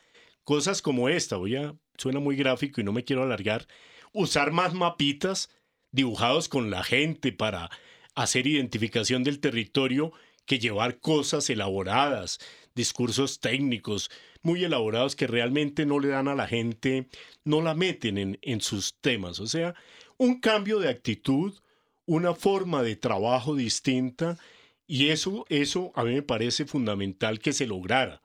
Cosas 0.43 0.81
como 0.81 1.09
esta, 1.09 1.37
voy 1.37 1.55
a, 1.55 1.75
suena 1.97 2.19
muy 2.19 2.35
gráfico 2.35 2.81
y 2.81 2.83
no 2.83 2.93
me 2.93 3.03
quiero 3.03 3.23
alargar, 3.23 3.67
usar 4.13 4.51
más 4.51 4.73
mapitas 4.73 5.49
dibujados 5.91 6.49
con 6.49 6.69
la 6.69 6.83
gente 6.83 7.31
para 7.31 7.69
hacer 8.15 8.47
identificación 8.47 9.23
del 9.23 9.39
territorio 9.39 10.13
que 10.45 10.59
llevar 10.59 10.99
cosas 10.99 11.49
elaboradas, 11.49 12.39
discursos 12.75 13.39
técnicos, 13.39 14.09
muy 14.41 14.63
elaborados 14.63 15.15
que 15.15 15.27
realmente 15.27 15.85
no 15.85 15.99
le 15.99 16.09
dan 16.09 16.27
a 16.27 16.35
la 16.35 16.47
gente, 16.47 17.07
no 17.43 17.61
la 17.61 17.73
meten 17.73 18.17
en, 18.17 18.39
en 18.41 18.61
sus 18.61 18.95
temas. 19.01 19.39
O 19.39 19.47
sea, 19.47 19.75
un 20.17 20.39
cambio 20.39 20.79
de 20.79 20.89
actitud, 20.89 21.53
una 22.05 22.33
forma 22.33 22.83
de 22.83 22.95
trabajo 22.95 23.55
distinta 23.55 24.37
y 24.87 25.09
eso, 25.09 25.45
eso 25.49 25.91
a 25.93 26.03
mí 26.03 26.13
me 26.15 26.23
parece 26.23 26.65
fundamental 26.65 27.39
que 27.39 27.53
se 27.53 27.67
lograra. 27.67 28.23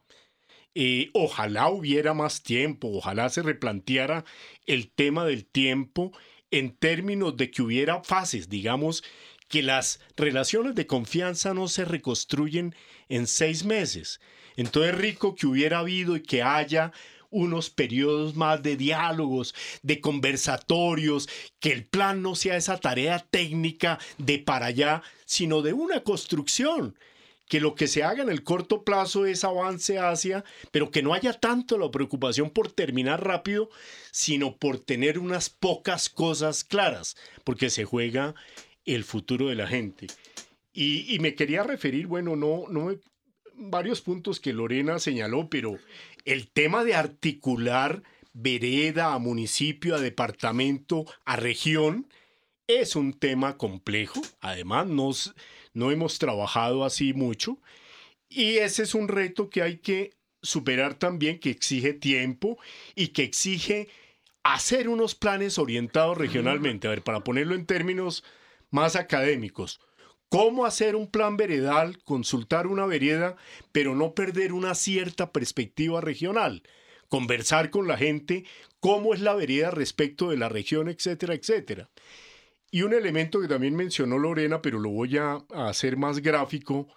Eh, 0.75 1.11
ojalá 1.13 1.69
hubiera 1.69 2.15
más 2.15 2.43
tiempo, 2.43 2.89
ojalá 2.89 3.29
se 3.29 3.43
replanteara 3.43 4.25
el 4.67 4.91
tema 4.91 5.25
del 5.25 5.45
tiempo 5.45 6.11
en 6.51 6.75
términos 6.75 7.37
de 7.37 7.51
que 7.51 7.63
hubiera 7.63 8.03
fases, 8.03 8.49
digamos, 8.49 9.05
que 9.49 9.63
las 9.63 10.01
relaciones 10.17 10.75
de 10.75 10.87
confianza 10.87 11.55
no 11.55 11.69
se 11.69 11.85
reconstruyen 11.85 12.75
en 13.09 13.27
seis 13.27 13.65
meses, 13.65 14.21
entonces 14.57 14.95
rico 14.95 15.35
que 15.35 15.47
hubiera 15.47 15.81
habido 15.81 16.17
y 16.17 16.23
que 16.23 16.43
haya 16.43 16.93
unos 17.31 17.69
periodos 17.69 18.37
más 18.37 18.63
de 18.63 18.77
diálogos, 18.77 19.55
de 19.83 20.01
conversatorios, 20.01 21.29
que 21.59 21.73
el 21.73 21.85
plan 21.85 22.23
no 22.23 22.37
sea 22.37 22.57
esa 22.57 22.79
tarea 22.79 23.19
técnica 23.19 23.99
de 24.19 24.39
para 24.39 24.67
allá, 24.67 25.03
sino 25.25 25.61
de 25.61 25.73
una 25.73 26.05
construcción 26.05 26.95
que 27.49 27.61
lo 27.61 27.75
que 27.75 27.89
se 27.89 28.03
haga 28.03 28.23
en 28.23 28.31
el 28.31 28.43
corto 28.43 28.85
plazo 28.85 29.27
es 29.27 29.45
avance 29.45 29.99
hacia, 29.99 30.45
pero 30.71 30.91
que 30.91 31.03
no 31.03 31.13
haya 31.13 31.33
tanto 31.33 31.77
la 31.77 31.91
preocupación 31.91 32.51
por 32.51 32.73
terminar 32.73 33.25
rápido, 33.25 33.69
sino 34.13 34.57
por 34.57 34.79
tener 34.79 35.19
unas 35.19 35.51
pocas 35.51 36.09
cosas 36.09 36.65
claras, 36.65 37.17
porque 37.43 37.69
se 37.69 37.85
juega 37.85 38.35
el 38.85 39.05
futuro 39.05 39.49
de 39.49 39.57
la 39.57 39.67
gente. 39.67 40.07
Y, 40.73 41.19
me 41.21 41.35
quería 41.35 41.63
referir, 41.63 42.09
bueno, 42.09 42.35
no, 42.35 42.65
no, 42.69 42.91
varios 43.57 44.01
puntos 44.01 44.41
que 44.41 44.53
Lorena 44.53 44.99
señaló, 44.99 45.49
pero 45.49 45.79
el 46.25 46.49
tema 46.49 46.85
de 46.85 46.95
articular 46.95 48.03
vereda 48.33 49.15
a 49.15 49.19
municipio, 49.19 49.95
a 49.95 50.01
departamento, 50.01 51.05
a 51.25 51.37
región, 51.37 52.09
es 52.67 52.97
un 52.97 53.13
tema 53.13 53.57
complejo. 53.57 54.21
Además, 54.41 54.87
nos, 54.87 55.35
no 55.73 55.91
hemos 55.91 56.19
trabajado 56.19 56.85
así 56.85 57.13
mucho. 57.13 57.59
Y 58.29 58.57
ese 58.57 58.83
es 58.83 58.95
un 58.95 59.09
reto 59.09 59.51
que 59.51 59.63
hay 59.63 59.79
que 59.79 60.15
superar 60.43 60.95
también, 60.95 61.39
que 61.39 61.51
exige 61.51 61.95
tiempo 61.95 62.59
y 62.95 63.09
que 63.09 63.23
exige 63.23 63.89
hacer 64.43 64.89
unos 64.89 65.15
planes 65.15 65.59
orientados 65.59 66.19
regionalmente. 66.19 66.87
A 66.87 66.91
ver, 66.91 67.03
para 67.03 67.25
ponerlo 67.25 67.55
en 67.55 67.67
términos 67.67 68.25
más 68.71 68.97
académicos, 68.97 69.81
¿cómo 70.35 70.67
hacer 70.67 70.97
un 70.97 71.07
plan 71.07 71.37
veredal, 71.37 72.03
consultar 72.03 72.67
una 72.67 72.87
vereda, 72.87 73.37
pero 73.71 73.95
no 73.95 74.15
perder 74.15 74.53
una 74.53 74.75
cierta 74.75 75.31
perspectiva 75.31 76.01
regional? 76.01 76.65
Conversar 77.09 77.71
con 77.71 77.87
la 77.87 77.97
gente, 77.97 78.45
cómo 78.81 79.15
es 79.15 79.21
la 79.21 79.35
vereda 79.35 79.71
respecto 79.71 80.31
de 80.31 80.37
la 80.37 80.49
región, 80.49 80.89
etcétera, 80.89 81.35
etcétera. 81.35 81.89
Y 82.73 82.83
un 82.83 82.95
elemento 82.95 83.41
que 83.41 83.47
también 83.47 83.77
mencionó 83.77 84.19
Lorena, 84.19 84.61
pero 84.61 84.81
lo 84.81 84.91
voy 84.91 85.19
a, 85.19 85.39
hacer 85.55 85.97
más 85.97 86.19
gráfico, 86.19 86.89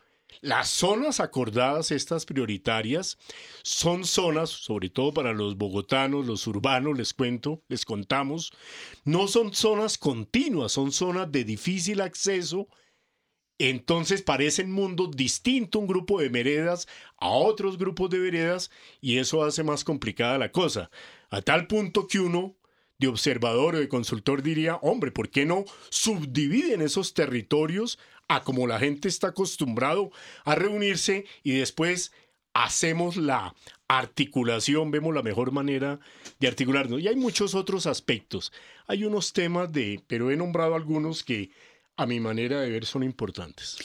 las 0.41 0.69
zonas 0.69 1.19
acordadas, 1.19 1.91
estas 1.91 2.25
prioritarias, 2.25 3.19
son 3.61 4.03
zonas, 4.05 4.49
sobre 4.49 4.89
todo 4.89 5.13
para 5.13 5.33
los 5.33 5.57
bogotanos, 5.57 6.25
los 6.25 6.47
urbanos, 6.47 6.97
les 6.97 7.13
cuento, 7.13 7.61
les 7.67 7.85
contamos, 7.85 8.51
no 9.05 9.27
son 9.27 9.53
zonas 9.53 9.99
continuas, 9.99 10.71
son 10.71 10.91
zonas 10.91 11.31
de 11.31 11.43
difícil 11.43 12.01
acceso. 12.01 12.67
Entonces 13.59 14.21
parecen 14.21 14.71
mundos 14.71 15.11
distintos, 15.11 15.81
un 15.81 15.87
grupo 15.87 16.19
de 16.19 16.29
veredas 16.29 16.87
a 17.17 17.29
otros 17.29 17.77
grupos 17.77 18.09
de 18.09 18.19
veredas, 18.19 18.69
y 19.01 19.17
eso 19.17 19.43
hace 19.43 19.63
más 19.63 19.83
complicada 19.83 20.37
la 20.37 20.51
cosa. 20.51 20.91
A 21.29 21.41
tal 21.41 21.67
punto 21.67 22.07
que 22.07 22.19
uno 22.19 22.55
de 22.99 23.07
observador 23.07 23.75
o 23.75 23.79
de 23.79 23.89
consultor 23.89 24.41
diría, 24.41 24.77
hombre, 24.77 25.11
¿por 25.11 25.29
qué 25.29 25.45
no 25.45 25.65
subdividen 25.89 26.81
esos 26.81 27.13
territorios 27.13 27.99
a 28.27 28.43
como 28.43 28.67
la 28.67 28.79
gente 28.79 29.07
está 29.07 29.29
acostumbrado 29.29 30.11
a 30.43 30.55
reunirse 30.55 31.25
y 31.43 31.53
después 31.53 32.11
hacemos 32.53 33.17
la 33.17 33.53
articulación, 33.87 34.91
vemos 34.91 35.13
la 35.13 35.21
mejor 35.21 35.51
manera 35.51 35.99
de 36.39 36.47
articularnos. 36.47 37.01
Y 37.01 37.07
hay 37.07 37.15
muchos 37.15 37.55
otros 37.55 37.85
aspectos. 37.85 38.51
Hay 38.87 39.03
unos 39.03 39.31
temas 39.31 39.71
de, 39.71 40.01
pero 40.07 40.31
he 40.31 40.35
nombrado 40.35 40.75
algunos 40.75 41.23
que 41.23 41.51
a 41.97 42.05
mi 42.05 42.19
manera 42.19 42.61
de 42.61 42.69
ver 42.69 42.85
son 42.85 43.03
importantes. 43.03 43.77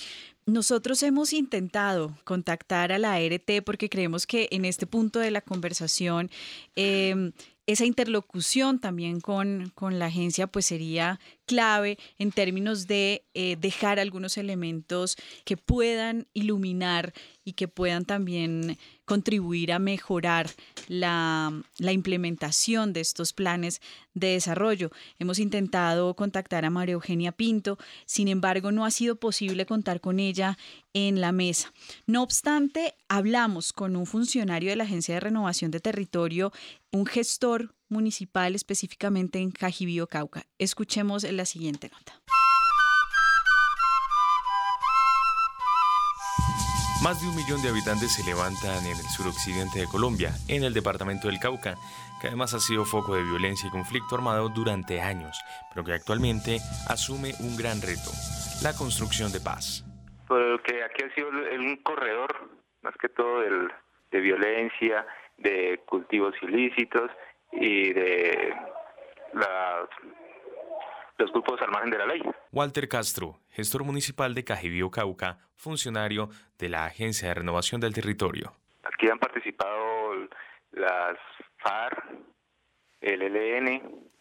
Nosotros 0.44 1.02
hemos 1.02 1.32
intentado 1.32 2.16
contactar 2.24 2.90
a 2.92 2.98
la 2.98 3.14
ART 3.14 3.62
porque 3.64 3.88
creemos 3.88 4.26
que 4.26 4.48
en 4.50 4.64
este 4.64 4.86
punto 4.86 5.20
de 5.20 5.30
la 5.30 5.40
conversación 5.40 6.30
em, 6.74 7.32
esa 7.66 7.84
interlocución 7.84 8.80
también 8.80 9.20
con, 9.20 9.70
con, 9.74 9.98
la 9.98 10.06
agencia 10.06 10.46
pues 10.48 10.66
sería 10.66 11.20
clave 11.46 11.98
en 12.18 12.32
términos 12.32 12.86
de 12.86 13.24
eh, 13.34 13.56
dejar 13.60 14.00
algunos 14.00 14.36
elementos 14.36 15.16
que 15.44 15.56
puedan 15.56 16.26
iluminar 16.32 17.12
y 17.44 17.52
que 17.52 17.68
puedan 17.68 18.04
también 18.04 18.78
contribuir 19.04 19.72
a 19.72 19.78
mejorar 19.78 20.50
la, 20.88 21.52
la, 21.78 21.92
implementación 21.92 22.92
de 22.92 23.00
estos 23.00 23.32
planes 23.32 23.80
de 24.14 24.28
desarrollo. 24.28 24.90
Hemos 25.18 25.38
intentado 25.38 26.14
contactar 26.14 26.64
a 26.64 26.70
María 26.70 26.94
Eugenia 26.94 27.32
Pinto, 27.32 27.78
sin 28.06 28.28
embargo 28.28 28.70
no 28.70 28.84
ha 28.84 28.90
sido 28.90 29.16
posible 29.16 29.66
contar 29.66 30.00
con 30.00 30.20
ella 30.20 30.56
en 30.94 31.20
la 31.20 31.32
mesa. 31.32 31.72
No 32.06 32.22
obstante, 32.22 32.94
hablamos 33.08 33.72
con 33.72 33.96
un 33.96 34.06
funcionario 34.06 34.70
de 34.70 34.76
la 34.76 34.84
Agencia 34.84 35.14
de 35.14 35.20
Renovación 35.20 35.70
de 35.70 35.80
Territorio, 35.80 36.52
un 36.93 37.07
gestor 37.07 37.70
municipal 37.88 38.55
específicamente 38.55 39.38
en 39.38 39.51
Cajibío, 39.51 40.07
Cauca. 40.07 40.43
Escuchemos 40.59 41.24
la 41.24 41.47
siguiente 41.47 41.88
nota. 41.88 42.12
Más 47.03 47.20
de 47.20 47.28
un 47.28 47.34
millón 47.34 47.61
de 47.62 47.68
habitantes 47.68 48.14
se 48.14 48.24
levantan 48.24 48.84
en 48.84 48.93
el 48.93 49.09
suroccidente 49.16 49.80
de 49.80 49.86
Colombia, 49.86 50.30
en 50.49 50.62
el 50.62 50.72
departamento 50.72 51.26
del 51.26 51.40
Cauca, 51.40 51.74
que 52.20 52.28
además 52.28 52.55
ha 52.55 52.61
sido 52.61 52.84
foco 52.84 53.16
de 53.16 53.24
violencia 53.24 53.66
y 53.66 53.72
conflicto 53.72 54.14
armado 54.14 54.51
durante 54.51 55.01
años, 55.01 55.36
pero 55.72 55.84
que 55.84 55.95
actualmente 55.95 56.59
asume 56.88 57.32
un 57.40 57.57
gran 57.57 57.82
reto, 57.82 58.12
la 58.62 58.72
construcción 58.74 59.32
de 59.32 59.40
paz. 59.40 59.84
Porque 60.28 60.84
aquí 60.84 61.03
ha 61.03 61.14
sido 61.14 61.28
un 61.30 61.76
corredor, 61.82 62.51
más 62.82 62.95
que 63.01 63.09
todo 63.09 63.40
de 63.40 64.20
violencia, 64.20 65.05
de 65.37 65.80
cultivos 65.87 66.35
ilícitos 66.43 67.11
y 67.53 67.93
de 67.93 68.55
los 71.18 71.33
grupos 71.33 71.61
al 71.62 71.70
margen 71.70 71.91
de 71.91 71.99
la 71.99 72.07
ley. 72.07 72.22
Walter 72.51 72.89
Castro, 72.89 73.39
gestor 73.51 73.85
municipal 73.85 74.35
de 74.35 74.45
Cajibío 74.45 74.91
Cauca, 74.91 75.39
funcionario 75.55 76.28
de 76.59 76.68
la 76.68 76.85
Agencia 76.87 77.28
de 77.28 77.35
Renovación 77.35 77.80
del 77.80 77.95
Territorio. 77.95 78.53
Aquí 78.83 79.09
han 79.09 79.18
participado 79.18 80.28
las 80.72 81.18
FARC, 81.59 82.05
el 83.01 83.22
ELN 83.22 84.11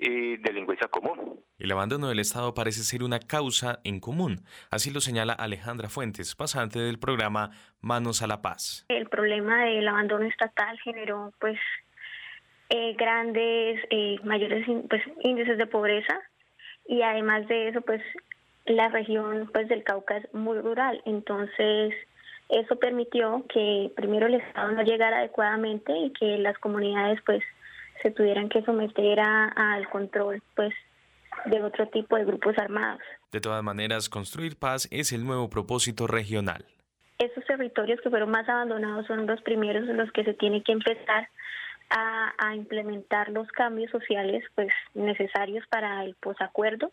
y 0.00 0.38
delincuencia 0.38 0.88
común. 0.88 1.40
El 1.58 1.72
abandono 1.72 2.08
del 2.08 2.18
Estado 2.18 2.54
parece 2.54 2.82
ser 2.82 3.02
una 3.02 3.20
causa 3.20 3.80
en 3.84 4.00
común, 4.00 4.40
así 4.70 4.90
lo 4.90 5.00
señala 5.00 5.34
Alejandra 5.34 5.90
Fuentes, 5.90 6.34
pasante 6.34 6.78
del 6.78 6.98
programa 6.98 7.50
Manos 7.80 8.22
a 8.22 8.26
la 8.26 8.40
Paz. 8.40 8.86
El 8.88 9.08
problema 9.08 9.64
del 9.64 9.86
abandono 9.86 10.24
estatal 10.24 10.78
generó 10.82 11.32
pues 11.38 11.58
eh, 12.70 12.94
grandes, 12.94 13.80
eh, 13.90 14.16
mayores 14.24 14.66
pues, 14.88 15.02
índices 15.22 15.58
de 15.58 15.66
pobreza 15.66 16.18
y 16.86 17.02
además 17.02 17.46
de 17.46 17.68
eso, 17.68 17.82
pues 17.82 18.00
la 18.64 18.88
región 18.88 19.50
pues 19.52 19.68
del 19.68 19.84
Cauca 19.84 20.16
es 20.16 20.32
muy 20.32 20.58
rural, 20.60 21.02
entonces 21.04 21.94
eso 22.48 22.76
permitió 22.76 23.44
que 23.52 23.92
primero 23.94 24.26
el 24.26 24.34
Estado 24.34 24.72
no 24.72 24.82
llegara 24.82 25.18
adecuadamente 25.18 25.92
y 25.96 26.10
que 26.12 26.38
las 26.38 26.56
comunidades 26.58 27.20
pues 27.26 27.44
se 28.02 28.10
tuvieran 28.10 28.48
que 28.48 28.62
someter 28.62 29.20
al 29.20 29.88
control 29.90 30.42
pues 30.54 30.72
de 31.46 31.62
otro 31.62 31.88
tipo 31.88 32.16
de 32.16 32.24
grupos 32.24 32.56
armados. 32.58 33.02
De 33.32 33.40
todas 33.40 33.62
maneras, 33.62 34.08
construir 34.08 34.56
paz 34.56 34.88
es 34.90 35.12
el 35.12 35.24
nuevo 35.24 35.48
propósito 35.48 36.06
regional. 36.06 36.64
Esos 37.18 37.44
territorios 37.44 38.00
que 38.00 38.10
fueron 38.10 38.30
más 38.30 38.48
abandonados 38.48 39.06
son 39.06 39.26
los 39.26 39.40
primeros 39.42 39.88
en 39.88 39.96
los 39.96 40.10
que 40.12 40.24
se 40.24 40.34
tiene 40.34 40.62
que 40.62 40.72
empezar 40.72 41.28
a, 41.90 42.54
implementar 42.54 43.30
los 43.30 43.48
cambios 43.48 43.90
sociales 43.90 44.44
pues 44.54 44.68
necesarios 44.94 45.64
para 45.68 46.04
el 46.04 46.14
posacuerdo 46.14 46.92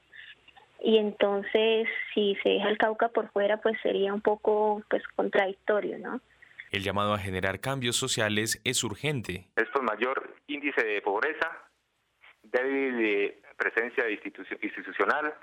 y 0.84 0.98
entonces 0.98 1.88
si 2.14 2.36
se 2.44 2.50
deja 2.50 2.70
el 2.70 2.78
Cauca 2.78 3.10
por 3.10 3.30
fuera 3.32 3.58
pues 3.58 3.78
sería 3.82 4.14
un 4.14 4.22
poco 4.22 4.84
pues 4.90 5.04
contradictorio, 5.16 5.98
¿no? 6.00 6.22
El 6.72 6.84
llamado 6.84 7.14
a 7.14 7.20
generar 7.20 7.60
cambios 7.60 7.96
sociales 7.96 8.62
es 8.64 8.84
urgente. 8.84 9.48
Esto 9.56 9.80
es 9.80 9.84
mayor 9.84 10.36
índice 10.48 10.86
de 10.86 11.02
pobreza, 11.02 11.50
débil 12.44 13.36
presencia 13.58 14.10
institucional, 14.10 15.34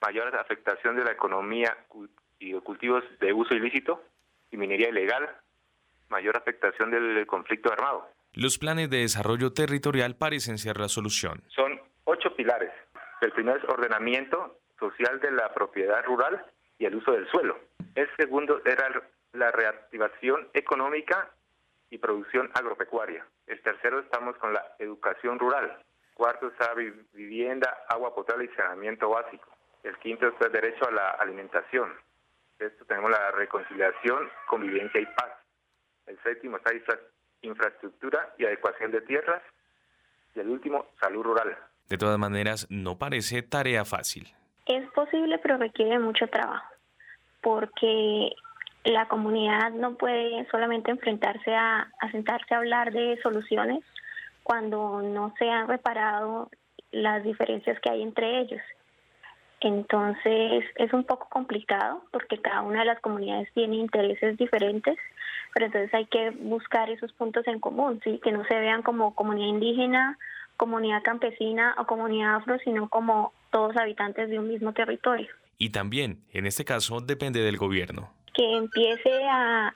mayor 0.00 0.36
afectación 0.36 0.96
de 0.96 1.04
la 1.04 1.12
economía 1.12 1.76
y 2.38 2.52
de 2.52 2.60
cultivos 2.60 3.02
de 3.20 3.32
uso 3.32 3.54
ilícito 3.54 4.02
y 4.50 4.56
minería 4.56 4.90
ilegal, 4.90 5.28
mayor 6.08 6.36
afectación 6.36 6.90
del 6.90 7.26
conflicto 7.26 7.72
armado. 7.72 8.08
Los 8.34 8.58
planes 8.58 8.90
de 8.90 8.98
desarrollo 8.98 9.52
territorial 9.52 10.16
parecen 10.16 10.58
ser 10.58 10.78
la 10.78 10.88
solución. 10.88 11.42
Son 11.48 11.80
ocho 12.04 12.34
pilares. 12.36 12.70
El 13.20 13.32
primero 13.32 13.58
es 13.58 13.64
ordenamiento 13.64 14.60
social 14.78 15.18
de 15.20 15.32
la 15.32 15.52
propiedad 15.52 16.04
rural 16.04 16.44
y 16.78 16.84
el 16.84 16.94
uso 16.94 17.12
del 17.12 17.28
suelo. 17.30 17.58
El 17.94 18.08
segundo 18.16 18.60
era 18.64 18.86
la 19.32 19.50
reactivación 19.50 20.48
económica 20.52 21.30
y 21.90 21.98
producción 21.98 22.50
agropecuaria. 22.54 23.26
El 23.46 23.60
tercero 23.62 24.00
estamos 24.00 24.36
con 24.36 24.52
la 24.52 24.74
educación 24.78 25.38
rural. 25.38 25.82
Cuarto 26.14 26.48
está 26.48 26.74
vivienda, 26.74 27.84
agua 27.88 28.14
potable 28.14 28.46
y 28.46 28.56
saneamiento 28.56 29.08
básico. 29.10 29.48
El 29.82 29.96
quinto 29.98 30.26
es 30.26 30.34
el 30.40 30.52
derecho 30.52 30.88
a 30.88 30.90
la 30.90 31.10
alimentación. 31.10 31.92
Esto 32.58 32.84
tenemos 32.84 33.10
la 33.10 33.30
reconciliación, 33.30 34.28
convivencia 34.48 35.00
y 35.00 35.06
paz. 35.06 35.30
El 36.06 36.18
séptimo 36.22 36.56
está 36.56 36.72
infraestructura 37.42 38.34
y 38.36 38.44
adecuación 38.44 38.90
de 38.90 39.00
tierras, 39.02 39.42
y 40.34 40.40
el 40.40 40.48
último, 40.48 40.86
salud 41.00 41.22
rural. 41.22 41.56
De 41.88 41.96
todas 41.96 42.18
maneras, 42.18 42.66
no 42.68 42.98
parece 42.98 43.42
tarea 43.42 43.84
fácil. 43.84 44.28
Es 44.66 44.90
posible, 44.90 45.38
pero 45.38 45.56
requiere 45.56 45.98
mucho 45.98 46.26
trabajo, 46.26 46.74
porque 47.40 48.30
la 48.88 49.06
comunidad 49.06 49.70
no 49.72 49.94
puede 49.96 50.46
solamente 50.50 50.90
enfrentarse 50.90 51.54
a, 51.54 51.90
sentarse 52.10 52.54
a 52.54 52.58
hablar 52.58 52.92
de 52.92 53.18
soluciones 53.22 53.84
cuando 54.42 55.02
no 55.02 55.34
se 55.38 55.48
han 55.48 55.68
reparado 55.68 56.50
las 56.90 57.22
diferencias 57.22 57.78
que 57.80 57.90
hay 57.90 58.02
entre 58.02 58.40
ellos. 58.40 58.62
Entonces 59.60 60.64
es 60.76 60.92
un 60.92 61.04
poco 61.04 61.28
complicado 61.28 62.02
porque 62.12 62.40
cada 62.40 62.62
una 62.62 62.80
de 62.80 62.86
las 62.86 63.00
comunidades 63.00 63.52
tiene 63.52 63.76
intereses 63.76 64.38
diferentes, 64.38 64.96
pero 65.52 65.66
entonces 65.66 65.92
hay 65.92 66.06
que 66.06 66.30
buscar 66.30 66.88
esos 66.88 67.12
puntos 67.12 67.46
en 67.46 67.60
común, 67.60 68.00
¿sí? 68.04 68.20
que 68.22 68.32
no 68.32 68.44
se 68.44 68.58
vean 68.58 68.82
como 68.82 69.14
comunidad 69.14 69.48
indígena, 69.48 70.16
comunidad 70.56 71.02
campesina 71.02 71.74
o 71.78 71.86
comunidad 71.86 72.36
afro, 72.36 72.58
sino 72.60 72.88
como 72.88 73.32
todos 73.50 73.76
habitantes 73.76 74.30
de 74.30 74.38
un 74.38 74.48
mismo 74.48 74.72
territorio. 74.72 75.28
Y 75.58 75.70
también, 75.70 76.22
en 76.32 76.46
este 76.46 76.64
caso, 76.64 77.00
depende 77.00 77.40
del 77.40 77.56
gobierno. 77.56 78.17
Que 78.38 78.56
empiece 78.56 79.24
a, 79.28 79.72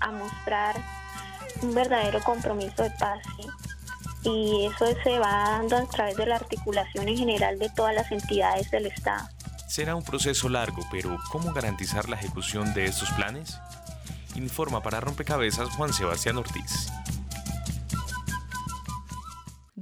a, 0.00 0.10
mostrar 0.10 0.74
un 1.62 1.72
verdadero 1.72 2.20
compromiso 2.24 2.82
de 2.82 2.90
paz. 2.98 3.20
Y 4.24 4.66
eso 4.66 4.86
se 5.04 5.20
va 5.20 5.50
dando 5.50 5.76
a 5.76 5.86
través 5.86 6.16
de 6.16 6.26
la 6.26 6.34
articulación 6.34 7.08
en 7.08 7.16
general 7.16 7.60
de 7.60 7.70
todas 7.70 7.94
las 7.94 8.10
entidades 8.10 8.72
del 8.72 8.86
Estado. 8.86 9.28
Será 9.68 9.94
un 9.94 10.02
proceso 10.02 10.48
largo, 10.48 10.82
pero 10.90 11.16
¿cómo 11.30 11.52
garantizar 11.52 12.08
la 12.08 12.16
ejecución 12.16 12.74
de 12.74 12.86
estos 12.86 13.08
planes? 13.12 13.56
Informa 14.34 14.82
para 14.82 15.00
Rompecabezas 15.00 15.70
Juan 15.70 15.92
Sebastián 15.92 16.38
Ortiz. 16.38 16.92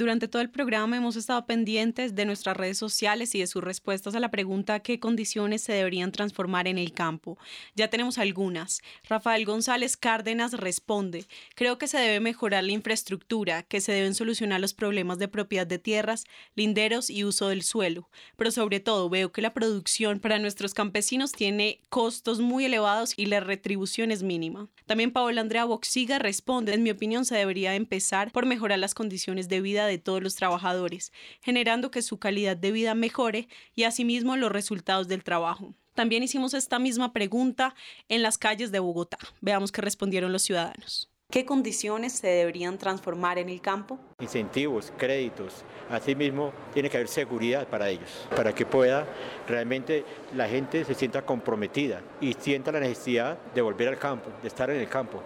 Durante 0.00 0.28
todo 0.28 0.40
el 0.40 0.48
programa 0.48 0.96
hemos 0.96 1.14
estado 1.16 1.44
pendientes 1.44 2.14
de 2.14 2.24
nuestras 2.24 2.56
redes 2.56 2.78
sociales 2.78 3.34
y 3.34 3.40
de 3.40 3.46
sus 3.46 3.62
respuestas 3.62 4.14
a 4.14 4.18
la 4.18 4.30
pregunta 4.30 4.80
qué 4.80 4.98
condiciones 4.98 5.60
se 5.60 5.74
deberían 5.74 6.10
transformar 6.10 6.66
en 6.68 6.78
el 6.78 6.94
campo. 6.94 7.36
Ya 7.76 7.88
tenemos 7.88 8.16
algunas. 8.16 8.80
Rafael 9.06 9.44
González 9.44 9.98
Cárdenas 9.98 10.54
responde, 10.54 11.26
creo 11.54 11.76
que 11.76 11.86
se 11.86 11.98
debe 11.98 12.18
mejorar 12.18 12.64
la 12.64 12.72
infraestructura, 12.72 13.62
que 13.64 13.82
se 13.82 13.92
deben 13.92 14.14
solucionar 14.14 14.58
los 14.62 14.72
problemas 14.72 15.18
de 15.18 15.28
propiedad 15.28 15.66
de 15.66 15.78
tierras, 15.78 16.24
linderos 16.54 17.10
y 17.10 17.24
uso 17.24 17.48
del 17.48 17.62
suelo. 17.62 18.08
Pero 18.36 18.52
sobre 18.52 18.80
todo 18.80 19.10
veo 19.10 19.32
que 19.32 19.42
la 19.42 19.52
producción 19.52 20.18
para 20.18 20.38
nuestros 20.38 20.72
campesinos 20.72 21.32
tiene 21.32 21.82
costos 21.90 22.40
muy 22.40 22.64
elevados 22.64 23.12
y 23.18 23.26
la 23.26 23.40
retribución 23.40 24.12
es 24.12 24.22
mínima. 24.22 24.66
También 24.86 25.10
Paola 25.10 25.42
Andrea 25.42 25.66
Boxiga 25.66 26.18
responde, 26.18 26.72
en 26.72 26.82
mi 26.82 26.88
opinión 26.88 27.26
se 27.26 27.36
debería 27.36 27.74
empezar 27.74 28.32
por 28.32 28.46
mejorar 28.46 28.78
las 28.78 28.94
condiciones 28.94 29.50
de 29.50 29.60
vida 29.60 29.89
de 29.90 29.98
todos 29.98 30.22
los 30.22 30.36
trabajadores, 30.36 31.12
generando 31.42 31.90
que 31.90 32.02
su 32.02 32.18
calidad 32.18 32.56
de 32.56 32.72
vida 32.72 32.94
mejore 32.94 33.48
y 33.74 33.84
asimismo 33.84 34.36
los 34.36 34.50
resultados 34.50 35.08
del 35.08 35.24
trabajo. 35.24 35.74
También 35.94 36.22
hicimos 36.22 36.54
esta 36.54 36.78
misma 36.78 37.12
pregunta 37.12 37.74
en 38.08 38.22
las 38.22 38.38
calles 38.38 38.72
de 38.72 38.78
Bogotá. 38.78 39.18
Veamos 39.40 39.72
qué 39.72 39.82
respondieron 39.82 40.32
los 40.32 40.42
ciudadanos. 40.42 41.10
¿Qué 41.30 41.44
condiciones 41.44 42.14
se 42.14 42.26
deberían 42.26 42.76
transformar 42.76 43.38
en 43.38 43.48
el 43.48 43.60
campo? 43.60 44.00
Incentivos, 44.18 44.92
créditos. 44.96 45.62
Asimismo, 45.88 46.52
tiene 46.74 46.90
que 46.90 46.96
haber 46.96 47.08
seguridad 47.08 47.68
para 47.68 47.88
ellos, 47.88 48.26
para 48.34 48.52
que 48.52 48.66
pueda 48.66 49.06
realmente 49.46 50.04
la 50.34 50.48
gente 50.48 50.84
se 50.84 50.94
sienta 50.94 51.22
comprometida 51.22 52.02
y 52.20 52.32
sienta 52.32 52.72
la 52.72 52.80
necesidad 52.80 53.38
de 53.54 53.62
volver 53.62 53.88
al 53.88 53.98
campo, 53.98 54.30
de 54.42 54.48
estar 54.48 54.70
en 54.70 54.80
el 54.80 54.88
campo. 54.88 55.22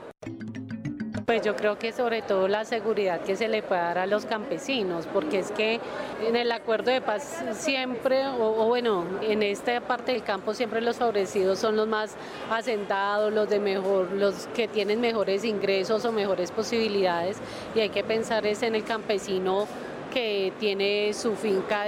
Pues 1.26 1.40
yo 1.42 1.56
creo 1.56 1.78
que 1.78 1.92
sobre 1.92 2.20
todo 2.20 2.48
la 2.48 2.64
seguridad 2.66 3.20
que 3.20 3.34
se 3.34 3.48
le 3.48 3.62
puede 3.62 3.80
dar 3.80 3.98
a 3.98 4.06
los 4.06 4.26
campesinos, 4.26 5.06
porque 5.10 5.38
es 5.38 5.52
que 5.52 5.80
en 6.26 6.36
el 6.36 6.52
acuerdo 6.52 6.90
de 6.90 7.00
paz 7.00 7.42
siempre, 7.52 8.26
o, 8.26 8.66
bueno, 8.66 9.04
en 9.22 9.42
esta 9.42 9.80
parte 9.80 10.12
del 10.12 10.22
campo 10.22 10.52
siempre 10.52 10.82
los 10.82 10.96
favorecidos 10.96 11.58
son 11.58 11.76
los 11.76 11.88
más 11.88 12.14
asentados, 12.50 13.32
los 13.32 13.48
de 13.48 13.58
mejor, 13.58 14.12
los 14.12 14.48
que 14.54 14.68
tienen 14.68 15.00
mejores 15.00 15.44
ingresos 15.44 16.04
o 16.04 16.12
mejores 16.12 16.50
posibilidades, 16.50 17.38
y 17.74 17.80
hay 17.80 17.88
que 17.88 18.04
pensar 18.04 18.46
es 18.46 18.62
en 18.62 18.74
el 18.74 18.84
campesino 18.84 19.66
que 20.14 20.52
tiene 20.60 21.12
su 21.12 21.34
finca 21.34 21.86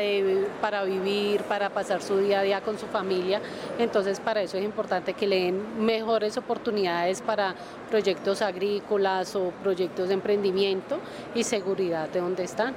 para 0.60 0.82
vivir, 0.82 1.44
para 1.44 1.70
pasar 1.70 2.02
su 2.02 2.18
día 2.18 2.40
a 2.40 2.42
día 2.42 2.60
con 2.60 2.76
su 2.76 2.86
familia. 2.86 3.40
Entonces 3.78 4.18
para 4.18 4.42
eso 4.42 4.58
es 4.58 4.64
importante 4.64 5.14
que 5.14 5.28
le 5.28 5.44
den 5.44 5.84
mejores 5.84 6.36
oportunidades 6.36 7.22
para 7.22 7.54
proyectos 7.88 8.42
agrícolas 8.42 9.36
o 9.36 9.52
proyectos 9.62 10.08
de 10.08 10.14
emprendimiento 10.14 10.98
y 11.36 11.44
seguridad 11.44 12.08
de 12.08 12.20
donde 12.20 12.42
están. 12.42 12.74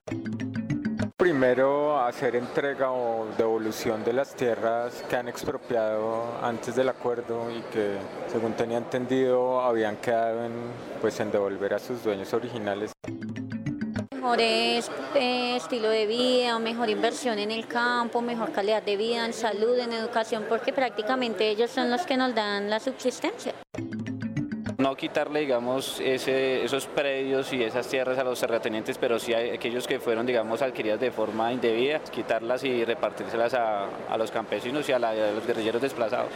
Primero, 1.17 1.99
hacer 1.99 2.35
entrega 2.35 2.91
o 2.91 3.25
devolución 3.37 4.03
de 4.03 4.13
las 4.13 4.35
tierras 4.35 5.03
que 5.09 5.15
han 5.15 5.27
expropiado 5.27 6.23
antes 6.41 6.75
del 6.75 6.89
acuerdo 6.89 7.51
y 7.51 7.61
que, 7.73 7.97
según 8.31 8.53
tenía 8.53 8.77
entendido, 8.77 9.61
habían 9.61 9.97
quedado 9.97 10.47
pues, 11.01 11.19
en 11.19 11.31
devolver 11.31 11.73
a 11.73 11.79
sus 11.79 12.03
dueños 12.03 12.33
originales 12.33 12.93
mejor 14.29 14.41
eh, 14.41 15.55
estilo 15.55 15.89
de 15.89 16.05
vida, 16.05 16.59
mejor 16.59 16.87
inversión 16.87 17.39
en 17.39 17.49
el 17.49 17.67
campo, 17.67 18.21
mejor 18.21 18.51
calidad 18.51 18.83
de 18.83 18.95
vida, 18.95 19.25
en 19.25 19.33
salud, 19.33 19.77
en 19.79 19.91
educación, 19.91 20.45
porque 20.47 20.71
prácticamente 20.71 21.49
ellos 21.49 21.71
son 21.71 21.89
los 21.89 22.03
que 22.03 22.15
nos 22.15 22.35
dan 22.35 22.69
la 22.69 22.79
subsistencia. 22.79 23.55
No 24.77 24.95
quitarle, 24.95 25.39
digamos, 25.41 25.99
esos 25.99 26.85
predios 26.85 27.51
y 27.53 27.63
esas 27.63 27.87
tierras 27.87 28.19
a 28.19 28.23
los 28.23 28.39
terratenientes, 28.39 28.99
pero 28.99 29.17
sí 29.17 29.33
a 29.33 29.39
aquellos 29.39 29.87
que 29.87 29.99
fueron, 29.99 30.27
digamos, 30.27 30.61
adquiridas 30.61 30.99
de 30.99 31.11
forma 31.11 31.51
indebida, 31.51 31.99
quitarlas 31.99 32.63
y 32.63 32.85
repartírselas 32.85 33.55
a, 33.55 33.87
los 34.15 34.29
campesinos 34.29 34.87
y 34.87 34.91
a 34.91 34.99
los 34.99 35.45
guerrilleros 35.47 35.81
desplazados. 35.81 36.33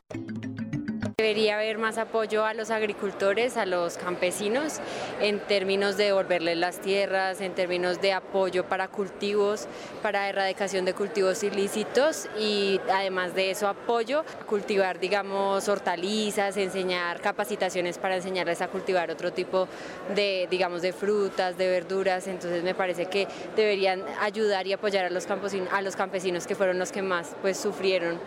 Debería 1.24 1.56
haber 1.56 1.78
más 1.78 1.98
apoyo 1.98 2.44
a 2.44 2.54
los 2.54 2.70
agricultores, 2.70 3.56
a 3.56 3.66
los 3.66 3.98
campesinos, 3.98 4.82
en 5.22 5.40
términos 5.40 5.96
de 5.96 6.08
devolverles 6.08 6.58
las 6.58 6.80
tierras, 6.80 7.40
en 7.40 7.56
términos 7.56 8.02
de 8.02 8.12
apoyo 8.12 8.66
para 8.66 8.90
cultivos, 8.90 9.70
para 10.02 10.28
erradicación 10.28 10.84
de 10.84 10.94
cultivos 10.94 11.42
ilícitos 11.44 12.28
y 12.38 12.82
además 12.92 13.36
de 13.36 13.52
eso 13.52 13.70
apoyo 13.70 14.26
a 14.42 14.46
cultivar, 14.46 15.00
digamos, 15.00 15.70
hortalizas, 15.70 16.58
enseñar 16.58 17.22
capacitaciones 17.22 17.98
para 18.00 18.18
enseñarles 18.18 18.62
a 18.62 18.68
cultivar 18.68 19.10
otro 19.10 19.32
tipo 19.32 19.70
de, 20.14 20.50
digamos, 20.52 20.82
de 20.82 20.92
frutas, 20.92 21.58
de 21.58 21.70
verduras. 21.70 22.28
Entonces 22.28 22.66
me 22.66 22.76
parece 22.76 23.06
que 23.06 23.30
deberían 23.56 24.04
ayudar 24.20 24.68
y 24.68 24.74
apoyar 24.74 25.06
a 25.06 25.10
los 25.10 25.26
campesinos, 25.26 25.70
a 25.72 25.82
los 25.82 25.96
campesinos 25.96 26.46
que 26.46 26.56
fueron 26.56 26.80
los 26.80 26.92
que 26.92 27.02
más 27.02 27.34
pues, 27.42 27.58
sufrieron. 27.58 28.20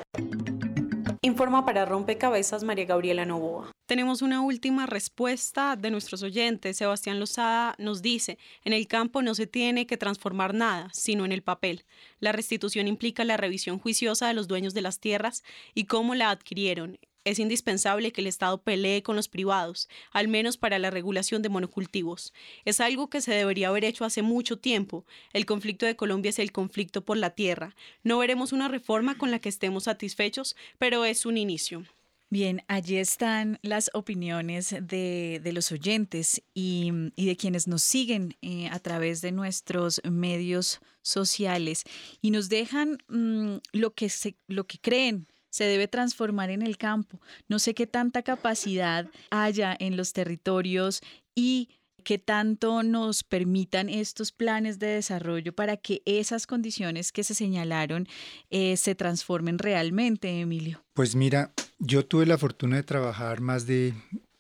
Informa 1.27 1.65
para 1.65 1.85
Rompecabezas 1.85 2.63
María 2.63 2.85
Gabriela 2.85 3.25
Novoa. 3.25 3.73
Tenemos 3.87 4.23
una 4.23 4.43
última 4.43 4.87
respuesta 4.87 5.75
de 5.75 5.91
nuestros 5.91 6.23
oyentes. 6.23 6.77
Sebastián 6.77 7.19
Lozada 7.19 7.75
nos 7.79 8.01
dice, 8.01 8.39
en 8.63 8.73
el 8.73 8.87
campo 8.87 9.23
no 9.23 9.35
se 9.35 9.49
tiene 9.49 9.89
que 9.89 9.97
transformar 9.97 10.55
nada, 10.55 10.89
sino 10.93 11.25
en 11.25 11.33
el 11.33 11.43
papel. 11.43 11.85
La 12.21 12.31
restitución 12.31 12.87
implica 12.87 13.25
la 13.25 13.37
revisión 13.37 13.81
juiciosa 13.81 14.29
de 14.29 14.35
los 14.35 14.47
dueños 14.47 14.73
de 14.73 14.83
las 14.83 15.01
tierras 15.01 15.43
y 15.75 15.87
cómo 15.87 16.15
la 16.15 16.31
adquirieron, 16.31 16.97
es 17.27 17.41
indispensable 17.41 18.13
que 18.13 18.21
el 18.21 18.29
Estado 18.29 18.63
pelee 18.63 19.03
con 19.03 19.17
los 19.17 19.29
privados, 19.29 19.89
al 20.13 20.29
menos 20.29 20.57
para 20.57 20.79
la 20.79 20.91
regulación 20.91 21.43
de 21.43 21.49
monocultivos. 21.49 22.33
Es 22.65 22.81
algo 22.81 23.11
que 23.11 23.21
se 23.21 23.35
debería 23.35 23.69
haber 23.69 23.85
hecho 23.85 24.05
hace 24.05 24.23
mucho 24.23 24.59
tiempo. 24.59 25.05
El 25.33 25.45
conflicto 25.45 25.87
de 25.87 25.97
Colombia 25.97 26.31
es 26.31 26.39
el 26.39 26.53
conflicto 26.53 27.05
por 27.05 27.17
la 27.17 27.31
tierra. 27.31 27.75
No 28.05 28.19
veremos 28.19 28.53
una 28.53 28.69
reforma 28.69 29.19
con 29.19 29.33
la 29.33 29.41
que 29.41 29.49
estemos 29.49 29.85
satisfechos, 29.85 30.55
pero 30.79 31.05
es 31.05 31.27
un 31.27 31.37
inicio. 31.37 31.85
Bien, 32.31 32.63
allí 32.69 32.97
están 32.97 33.59
las 33.63 33.91
opiniones 33.93 34.75
de, 34.81 35.41
los 35.53 35.73
oyentes 35.73 36.43
y, 36.55 36.93
de 37.17 37.37
quienes 37.37 37.67
nos 37.67 37.83
siguen 37.83 38.37
eh, 38.41 38.69
a 38.69 38.79
través 38.79 39.21
de 39.21 39.33
nuestros 39.33 40.01
medios 40.05 40.81
sociales 41.03 41.85
y 42.21 42.31
nos 42.31 42.49
dejan 42.49 42.99
mm, 43.09 43.57
lo, 43.73 43.95
que 43.95 44.09
se, 44.09 44.37
lo 44.47 44.67
que 44.67 44.79
creen 44.79 45.27
se 45.57 45.65
debe 45.65 45.89
transformar 45.89 46.51
en 46.51 46.61
el 46.61 46.77
campo. 46.77 47.19
No 47.49 47.59
sé 47.59 47.73
qué 47.73 47.87
tanta 47.87 48.23
capacidad 48.23 49.07
haya 49.31 49.75
en 49.79 49.97
los 49.97 50.13
territorios 50.13 51.01
y 51.35 51.71
qué 52.05 52.19
tanto 52.19 52.83
nos 52.83 53.25
permitan 53.25 53.89
estos 53.89 54.33
planes 54.33 54.79
de 54.79 54.89
desarrollo 54.89 55.55
para 55.55 55.79
que 55.79 56.03
esas 56.05 56.47
condiciones 56.47 57.11
que 57.11 57.25
se 57.25 57.33
señalaron 57.33 58.07
eh, 58.51 58.77
se 58.77 58.95
transformen 58.95 59.59
realmente, 59.59 60.41
Emilio. 60.41 60.85
Pues 60.93 61.17
mira, 61.17 61.51
yo 61.79 62.05
tuve 62.05 62.27
la 62.27 62.37
fortuna 62.37 62.77
de 62.77 62.83
trabajar 62.83 63.41
más 63.41 63.67
de 63.67 63.95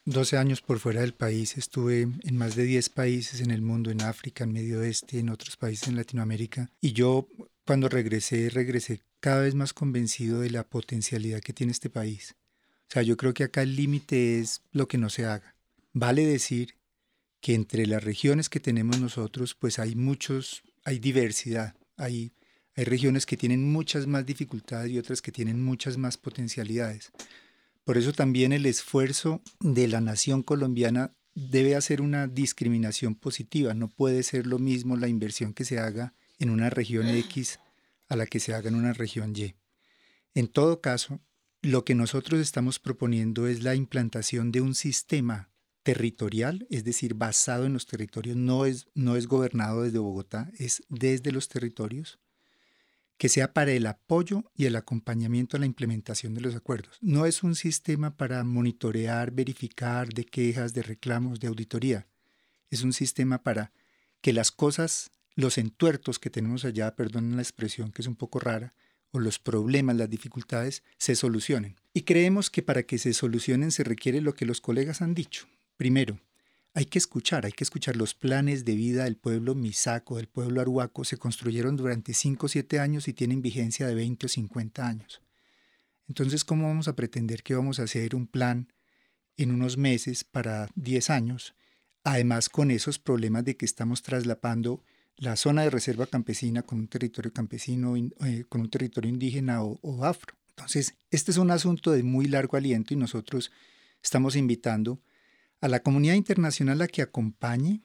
12 0.05 0.37
años 0.37 0.61
por 0.61 0.81
fuera 0.81 1.01
del 1.01 1.14
país, 1.14 1.57
estuve 1.57 2.03
en 2.03 2.37
más 2.37 2.57
de 2.57 2.64
10 2.64 2.91
países 2.91 3.41
en 3.41 3.51
el 3.51 3.62
mundo, 3.62 3.91
en 3.91 4.03
África, 4.03 4.45
en 4.45 4.53
Medio 4.53 4.81
Oeste, 4.81 5.19
en 5.19 5.31
otros 5.31 5.57
países 5.57 5.89
en 5.89 5.97
Latinoamérica, 5.97 6.71
y 6.83 6.93
yo 6.93 7.27
cuando 7.64 7.89
regresé, 7.89 8.49
regresé 8.51 9.01
cada 9.27 9.43
vez 9.43 9.57
más 9.57 9.72
convencido 9.72 10.39
de 10.39 10.51
la 10.51 10.62
potencialidad 10.62 11.41
que 11.41 11.53
tiene 11.53 11.72
este 11.72 11.91
país. 11.91 12.37
O 12.83 12.93
sea, 12.93 13.03
yo 13.03 13.16
creo 13.16 13.35
que 13.35 13.43
acá 13.43 13.62
el 13.62 13.74
límite 13.74 14.39
es 14.39 14.62
lo 14.70 14.87
que 14.87 14.99
no 14.99 15.11
se 15.11 15.27
haga. 15.27 15.57
Vale 15.93 16.24
decir 16.24 16.77
que 17.41 17.55
entre 17.55 17.87
las 17.87 18.05
regiones 18.05 18.49
que 18.49 18.61
tenemos 18.61 19.01
nosotros, 19.01 19.57
pues 19.57 19.81
hay 19.81 19.97
muchos, 19.97 20.62
hay 20.85 21.01
diversidad, 21.01 21.74
hay, 21.97 22.35
hay 22.77 22.85
regiones 22.85 23.27
que 23.27 23.37
tienen 23.37 23.68
muchas 23.72 24.07
más 24.07 24.24
dificultades 24.24 24.93
y 24.93 24.99
otras 25.01 25.20
que 25.20 25.33
tienen 25.33 25.61
muchas 25.61 25.97
más 25.99 26.16
potencialidades. 26.16 27.11
Por 27.83 27.99
eso 27.99 28.12
también 28.12 28.53
el 28.53 28.64
esfuerzo 28.64 29.43
de 29.59 29.89
la 29.89 30.01
nación 30.01 30.45
colombiana 30.45 31.16
debe 31.35 31.74
hacer 31.74 32.01
una 32.01 32.29
discriminación 32.29 33.16
positiva. 33.16 33.74
No 33.74 33.89
puede 33.89 34.22
ser 34.22 34.47
lo 34.47 34.61
mismo 34.61 34.97
la 34.97 35.09
inversión 35.09 35.53
que 35.53 35.64
se 35.64 35.81
haga 35.81 36.14
en 36.39 36.51
una 36.51 36.70
región 36.70 37.09
X 37.09 37.59
a 38.09 38.17
la 38.17 38.27
que 38.27 38.41
se 38.41 38.55
haga 38.55 38.69
en 38.69 38.75
una 38.75 38.93
región 38.93 39.33
Y. 39.37 39.55
En 40.35 40.49
todo 40.49 40.81
caso, 40.81 41.21
lo 41.63 41.85
que 41.85 41.95
nosotros 41.95 42.41
estamos 42.41 42.79
proponiendo 42.79 43.47
es 43.47 43.63
la 43.63 43.75
implantación 43.75 44.53
de 44.53 44.61
un 44.61 44.75
sistema 44.75 45.51
territorial, 45.83 46.67
es 46.69 46.85
decir, 46.85 47.15
basado 47.15 47.65
en 47.65 47.73
los 47.73 47.87
territorios, 47.87 48.37
no 48.37 48.67
es, 48.67 48.89
no 48.95 49.17
es 49.17 49.27
gobernado 49.29 49.83
desde 49.83 49.99
Bogotá, 49.99 50.51
es 50.59 50.83
desde 50.89 51.31
los 51.31 51.49
territorios, 51.49 52.19
que 53.19 53.29
sea 53.29 53.53
para 53.53 53.73
el 53.73 53.87
apoyo 53.87 54.51
y 54.55 54.67
el 54.67 54.77
acompañamiento 54.77 55.57
a 55.57 55.61
la 55.61 55.67
implementación 55.67 56.35
de 56.35 56.41
los 56.41 56.55
acuerdos. 56.55 56.99
No 57.01 57.25
es 57.25 57.43
un 57.43 57.55
sistema 57.55 58.17
para 58.17 58.43
monitorear, 58.45 59.31
verificar 59.31 60.09
de 60.09 60.25
quejas, 60.25 60.75
de 60.75 60.83
reclamos, 60.83 61.41
de 61.41 61.47
auditoría. 61.47 62.09
Es 62.69 62.83
un 62.83 62.93
sistema 62.93 63.43
para 63.43 63.73
que 64.21 64.33
las 64.33 64.51
cosas, 64.51 65.11
los 65.37 65.59
entuertos 65.59 66.18
que 66.18 66.30
tenemos 66.30 66.64
allá, 66.64 66.97
perdonen 66.97 67.37
la 67.37 67.43
expresión 67.43 67.93
que 67.93 68.03
es 68.03 68.09
un 68.09 68.16
poco 68.16 68.41
rara, 68.41 68.74
o 69.12 69.20
los 69.20 69.39
problemas, 69.39 69.97
las 69.97 70.11
dificultades, 70.11 70.82
se 70.99 71.14
solucionen. 71.14 71.76
Y 71.95 72.03
creemos 72.03 72.51
que 72.51 72.62
para 72.62 72.82
que 72.82 72.99
se 72.99 73.12
solucionen 73.12 73.70
se 73.70 73.84
requiere 73.84 74.20
lo 74.20 74.34
que 74.34 74.47
los 74.47 74.61
colegas 74.61 75.03
han 75.03 75.14
dicho. 75.14 75.47
Primero, 75.76 76.18
hay 76.74 76.87
que 76.87 76.99
escuchar, 76.99 77.47
hay 77.47 77.53
que 77.53 77.64
escuchar 77.64 77.97
los 77.97 78.14
planes 78.14 78.64
de 78.64 78.74
vida 78.74 79.05
del 79.05 79.16
pueblo 79.16 79.55
misaco, 79.55 80.16
del 80.16 80.26
pueblo 80.26 80.61
aruaco, 80.61 81.05
se 81.05 81.16
construyeron 81.16 81.76
durante 81.76 82.12
5 82.12 82.47
o 82.47 82.49
7 82.49 82.80
años 82.80 83.09
y 83.09 83.12
tienen 83.12 83.41
vigencia 83.41 83.87
de 83.87 83.95
20 83.95 84.26
o 84.26 84.28
50 84.28 84.87
años. 84.87 85.22
Entonces, 86.09 86.45
¿cómo 86.45 86.68
vamos 86.68 86.89
a 86.89 86.97
pretender 86.97 87.43
que 87.43 87.55
vamos 87.55 87.78
a 87.78 87.84
hacer 87.84 88.14
un 88.14 88.26
plan 88.26 88.72
en 89.37 89.53
unos 89.53 89.76
meses 89.76 90.24
para 90.24 90.68
10 90.74 91.11
años? 91.11 91.55
Además, 92.05 92.49
con 92.49 92.70
esos 92.70 92.99
problemas 92.99 93.45
de 93.45 93.57
que 93.57 93.64
estamos 93.64 94.03
traslapando 94.03 94.82
la 95.19 95.37
zona 95.37 95.62
de 95.62 95.71
reserva 95.71 96.07
campesina 96.07 96.62
con 96.62 96.79
un 96.79 96.89
territorio 96.89 97.33
campesino, 97.33 97.97
eh, 97.97 98.45
con 98.49 98.61
un 98.61 98.71
territorio 98.71 99.11
indígena 99.11 99.62
o, 99.62 100.05
afro. 100.05 100.35
Entonces, 100.51 100.95
este 101.11 101.31
es 101.31 101.39
un 101.39 101.51
asunto 101.51 101.91
de 101.91 102.03
muy 102.03 102.27
largo 102.27 102.57
aliento 102.57 102.95
y 102.95 102.97
nosotros 102.97 103.51
estamos 104.03 104.37
invitando 104.37 105.01
a 105.61 105.69
la 105.69 105.81
comunidad 105.81 106.14
internacional 106.14 106.83
a 106.83 106.89
que 106.89 107.03
acompañe 107.03 107.83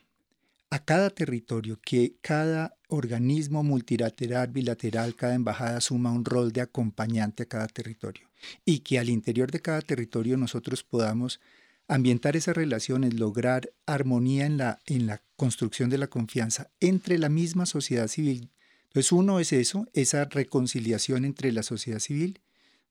a 0.70 0.80
cada 0.80 1.10
territorio, 1.10 1.80
que 1.82 2.16
cada 2.22 2.78
organismo 2.88 3.64
multilateral, 3.64 4.48
bilateral, 4.48 5.16
cada 5.16 5.36
embajada 5.36 5.78
asuma 5.78 6.12
un 6.12 6.24
rol 6.24 6.52
de 6.54 6.62
acompañante 6.62 7.44
a 7.44 7.46
cada 7.46 7.68
territorio 7.68 8.30
y 8.64 8.80
que 8.80 9.00
al 9.00 9.10
interior 9.10 9.52
de 9.52 9.62
cada 9.62 9.82
territorio 9.82 10.38
nosotros 10.38 10.84
podamos 10.84 11.42
ambientar 11.88 12.36
esas 12.36 12.56
relaciones, 12.56 13.14
lograr 13.14 13.72
armonía 13.86 14.46
en 14.46 14.58
la, 14.58 14.80
en 14.86 15.08
la 15.08 15.22
construcción 15.36 15.90
de 15.90 15.98
la 15.98 16.08
confianza 16.08 16.72
entre 16.80 17.18
la 17.18 17.30
misma 17.30 17.66
sociedad 17.66 18.08
civil. 18.08 18.52
Entonces, 18.86 19.12
uno 19.12 19.40
es 19.40 19.54
eso, 19.54 19.88
esa 19.94 20.26
reconciliación 20.26 21.26
entre 21.26 21.52
la 21.52 21.64
sociedad 21.64 22.00
civil. 22.00 22.42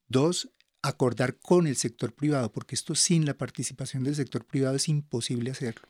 Dos, 0.08 0.50
acordar 0.82 1.36
con 1.38 1.66
el 1.66 1.76
sector 1.76 2.14
privado, 2.14 2.52
porque 2.52 2.74
esto 2.74 2.94
sin 2.94 3.26
la 3.26 3.34
participación 3.34 4.04
del 4.04 4.16
sector 4.16 4.44
privado 4.44 4.76
es 4.76 4.88
imposible 4.88 5.50
hacerlo. 5.50 5.88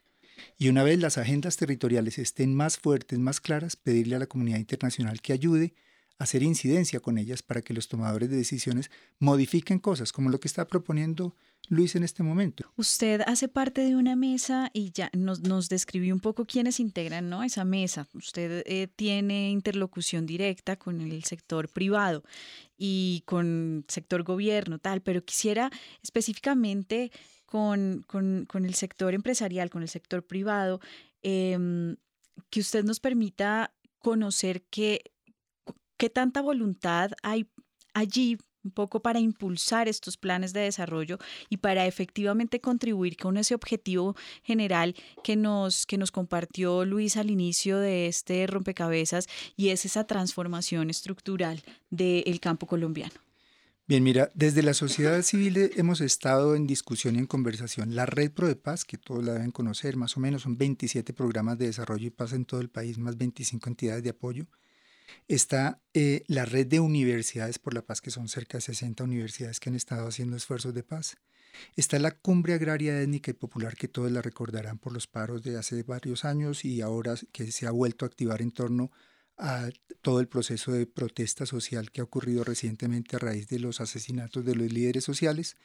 Y 0.59 0.69
una 0.69 0.83
vez 0.83 0.99
las 0.99 1.19
agendas 1.19 1.57
territoriales 1.57 2.19
estén 2.19 2.55
más 2.55 2.79
fuertes, 2.79 3.19
más 3.19 3.41
claras, 3.41 3.77
pedirle 3.77 4.17
a 4.17 4.21
la 4.21 4.27
comunidad 4.27 4.59
internacional 4.59 5.21
que 5.21 5.33
ayude 5.33 5.75
hacer 6.21 6.43
incidencia 6.43 7.01
con 7.01 7.17
ellas 7.17 7.43
para 7.43 7.63
que 7.63 7.73
los 7.73 7.89
tomadores 7.89 8.29
de 8.29 8.37
decisiones 8.37 8.91
modifiquen 9.19 9.79
cosas, 9.79 10.13
como 10.13 10.29
lo 10.29 10.39
que 10.39 10.49
está 10.49 10.69
proponiendo 10.69 11.35
Luis 11.69 11.97
en 11.97 12.03
este 12.03 12.23
momento. 12.23 12.71
Usted 12.77 13.23
hace 13.27 13.49
parte 13.49 13.81
de 13.81 13.97
una 13.97 14.17
mesa 14.17 14.71
y 14.75 14.93
ya 14.93 15.11
nos, 15.17 15.41
nos 15.41 15.71
describió 15.71 16.13
un 16.13 16.21
poco 16.21 16.45
quiénes 16.45 16.79
integran 16.79 17.31
¿no? 17.31 17.43
esa 17.43 17.65
mesa. 17.65 18.07
Usted 18.13 18.63
eh, 18.67 18.87
tiene 18.95 19.51
interlocución 19.51 20.27
directa 20.27 20.77
con 20.77 21.01
el 21.01 21.25
sector 21.25 21.71
privado 21.71 22.23
y 22.77 23.23
con 23.25 23.87
sector 23.89 24.23
gobierno, 24.23 24.79
tal, 24.79 25.01
pero 25.01 25.25
quisiera 25.25 25.71
específicamente 26.03 27.11
con, 27.47 28.05
con, 28.07 28.47
el 28.67 28.75
sector 28.75 29.15
empresarial, 29.15 29.71
con 29.71 29.83
el 29.83 29.89
sector 29.89 30.23
privado, 30.23 30.81
em, 31.23 31.97
que 32.51 32.61
usted 32.61 32.85
nos 32.85 33.01
permita 33.01 33.73
conocer 34.01 34.63
qué, 34.71 35.03
qué 36.01 36.09
tanta 36.09 36.41
voluntad 36.41 37.11
hay 37.23 37.47
allí 37.93 38.39
un 38.65 38.71
poco 38.71 39.03
para 39.03 39.21
impulsar 39.21 39.87
estos 39.87 40.17
planes 40.17 40.55
de 40.55 40.61
desarrollo 40.61 41.19
y 41.51 41.59
para 41.59 41.87
efectivamente 41.87 42.59
contribuir 42.59 43.19
con 43.19 43.37
ese 43.37 43.55
objetivo 43.55 44.17
general 44.43 44.95
que 45.23 45.37
nos, 45.37 45.85
que 45.85 45.99
nos 45.99 46.11
compartió 46.11 46.87
Luis 46.87 47.19
al 47.19 47.31
inicio 47.31 47.79
de 47.79 48.07
este 48.07 48.47
rompecabezas 48.47 49.29
y 49.57 49.69
es 49.69 49.85
esa 49.85 50.05
transformación 50.05 50.89
estructural 50.89 51.63
del 51.91 52.41
campo 52.41 52.67
colombiano. 52.67 53.15
Bien, 53.87 54.03
mira, 54.03 54.31
desde 54.35 54.63
la 54.63 54.73
sociedad 54.73 55.21
civil 55.21 55.71
hemos 55.77 56.01
estado 56.01 56.55
en 56.55 56.67
discusión 56.67 57.17
y 57.17 57.19
en 57.19 57.27
conversación. 57.27 57.95
La 57.95 58.07
Red 58.07 58.33
Pro 58.33 58.47
de 58.47 58.57
Paz, 58.57 58.87
que 58.87 58.97
todos 58.97 59.23
la 59.23 59.35
deben 59.35 59.51
conocer, 59.51 59.97
más 59.97 60.17
o 60.17 60.21
menos 60.21 60.43
son 60.43 60.57
27 60.57 61.13
programas 61.13 61.59
de 61.59 61.67
desarrollo 61.67 62.07
y 62.07 62.11
paz 62.11 62.33
en 62.33 62.47
todo 62.47 62.61
el 62.61 62.71
país, 62.71 62.97
más 62.97 63.19
25 63.19 63.69
entidades 63.69 64.03
de 64.03 64.11
apoyo 64.11 64.47
Está 65.29 65.81
eh, 65.95 66.25
la 66.27 66.45
red 66.45 66.67
de 66.67 66.81
universidades 66.81 67.59
por 67.59 67.75
la 67.75 67.83
paz, 67.83 68.01
que 68.01 68.11
son 68.11 68.29
cerca 68.29 68.59
de 68.59 68.63
60 68.63 69.05
universidades 69.05 69.61
que 69.61 69.71
han 69.71 69.77
estado 69.77 70.09
haciendo 70.09 70.37
esfuerzos 70.37 70.75
de 70.75 70.83
paz. 70.83 71.17
Está 71.77 71.99
la 71.99 72.13
cumbre 72.13 72.55
agraria 72.55 73.01
étnica 73.01 73.31
y 73.31 73.35
popular 73.35 73.77
que 73.77 73.89
todos 73.89 74.11
la 74.11 74.23
recordarán 74.23 74.79
por 74.79 74.93
los 74.93 75.07
paros 75.07 75.43
de 75.43 75.59
hace 75.59 75.83
varios 75.83 76.25
años 76.25 76.65
y 76.65 76.81
ahora 76.81 77.15
que 77.33 77.51
se 77.51 77.67
ha 77.67 77.71
vuelto 77.71 78.05
a 78.05 78.09
activar 78.09 78.41
en 78.43 78.53
torno 78.53 78.91
a 79.37 79.71
todo 80.03 80.21
el 80.21 80.29
proceso 80.29 80.73
de 80.73 80.87
protesta 80.87 81.47
social 81.47 81.91
que 81.91 82.01
ha 82.01 82.05
ocurrido 82.05 82.45
recientemente 82.45 83.17
a 83.17 83.19
raíz 83.19 83.49
de 83.49 83.59
los 83.59 83.81
asesinatos 83.81 84.45
de 84.45 84.55
los 84.55 84.73
líderes 84.73 85.05
sociales. 85.05 85.57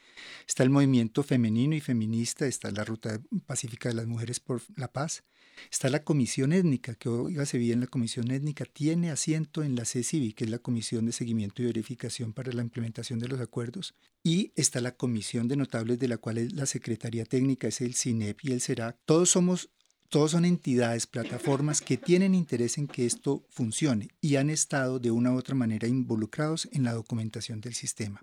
Está 0.48 0.62
el 0.62 0.70
movimiento 0.70 1.22
femenino 1.22 1.74
y 1.74 1.80
feminista, 1.80 2.46
está 2.46 2.70
la 2.70 2.84
Ruta 2.84 3.20
Pacífica 3.46 3.90
de 3.90 3.94
las 3.94 4.06
Mujeres 4.06 4.40
por 4.40 4.62
la 4.76 4.92
Paz, 4.92 5.24
Está 5.70 5.88
la 5.88 6.04
comisión 6.04 6.52
étnica, 6.52 6.94
que 6.94 7.08
oígase 7.08 7.58
bien, 7.58 7.80
la 7.80 7.86
comisión 7.86 8.30
étnica 8.30 8.64
tiene 8.64 9.10
asiento 9.10 9.62
en 9.62 9.74
la 9.74 9.84
CECIVI, 9.84 10.32
que 10.32 10.44
es 10.44 10.50
la 10.50 10.58
Comisión 10.58 11.06
de 11.06 11.12
Seguimiento 11.12 11.62
y 11.62 11.66
Verificación 11.66 12.32
para 12.32 12.52
la 12.52 12.62
Implementación 12.62 13.18
de 13.18 13.28
los 13.28 13.40
Acuerdos, 13.40 13.94
y 14.22 14.52
está 14.56 14.80
la 14.80 14.96
comisión 14.96 15.48
de 15.48 15.56
notables, 15.56 15.98
de 15.98 16.08
la 16.08 16.18
cual 16.18 16.38
es 16.38 16.52
la 16.52 16.66
Secretaría 16.66 17.24
Técnica, 17.24 17.68
es 17.68 17.80
el 17.80 17.94
CINEP 17.94 18.38
y 18.42 18.52
el 18.52 18.60
CERAC. 18.60 18.98
Todos 19.04 19.30
somos 19.30 19.70
todos 20.08 20.30
son 20.30 20.44
entidades, 20.44 21.08
plataformas 21.08 21.80
que 21.80 21.96
tienen 21.96 22.34
interés 22.34 22.78
en 22.78 22.86
que 22.86 23.06
esto 23.06 23.44
funcione 23.50 24.10
y 24.20 24.36
han 24.36 24.50
estado 24.50 25.00
de 25.00 25.10
una 25.10 25.32
u 25.32 25.36
otra 25.36 25.56
manera 25.56 25.88
involucrados 25.88 26.68
en 26.70 26.84
la 26.84 26.92
documentación 26.92 27.60
del 27.60 27.74
sistema. 27.74 28.22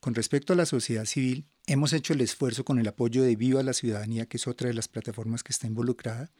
Con 0.00 0.14
respecto 0.14 0.54
a 0.54 0.56
la 0.56 0.64
sociedad 0.64 1.04
civil, 1.04 1.46
hemos 1.66 1.92
hecho 1.92 2.14
el 2.14 2.22
esfuerzo 2.22 2.64
con 2.64 2.78
el 2.78 2.88
apoyo 2.88 3.22
de 3.22 3.36
Viva 3.36 3.62
la 3.62 3.74
Ciudadanía, 3.74 4.26
que 4.26 4.38
es 4.38 4.46
otra 4.46 4.68
de 4.68 4.74
las 4.74 4.88
plataformas 4.88 5.42
que 5.42 5.52
está 5.52 5.66
involucrada, 5.66 6.32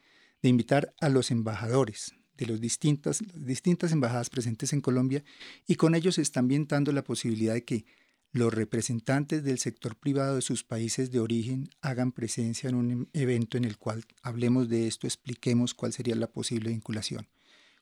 de 0.42 0.48
invitar 0.48 0.94
a 1.00 1.08
los 1.08 1.30
embajadores 1.30 2.14
de 2.36 2.46
las 2.46 2.60
distintas, 2.60 3.22
distintas 3.34 3.92
embajadas 3.92 4.30
presentes 4.30 4.72
en 4.72 4.80
Colombia 4.80 5.22
y 5.66 5.74
con 5.74 5.94
ellos 5.94 6.18
están 6.18 6.44
ambientando 6.44 6.90
la 6.92 7.04
posibilidad 7.04 7.54
de 7.54 7.64
que 7.64 7.84
los 8.32 8.54
representantes 8.54 9.42
del 9.42 9.58
sector 9.58 9.96
privado 9.96 10.36
de 10.36 10.42
sus 10.42 10.62
países 10.62 11.10
de 11.10 11.20
origen 11.20 11.68
hagan 11.80 12.12
presencia 12.12 12.70
en 12.70 12.76
un 12.76 13.08
evento 13.12 13.58
en 13.58 13.64
el 13.64 13.76
cual 13.76 14.04
hablemos 14.22 14.68
de 14.68 14.86
esto, 14.86 15.06
expliquemos 15.06 15.74
cuál 15.74 15.92
sería 15.92 16.14
la 16.14 16.28
posible 16.28 16.70
vinculación. 16.70 17.28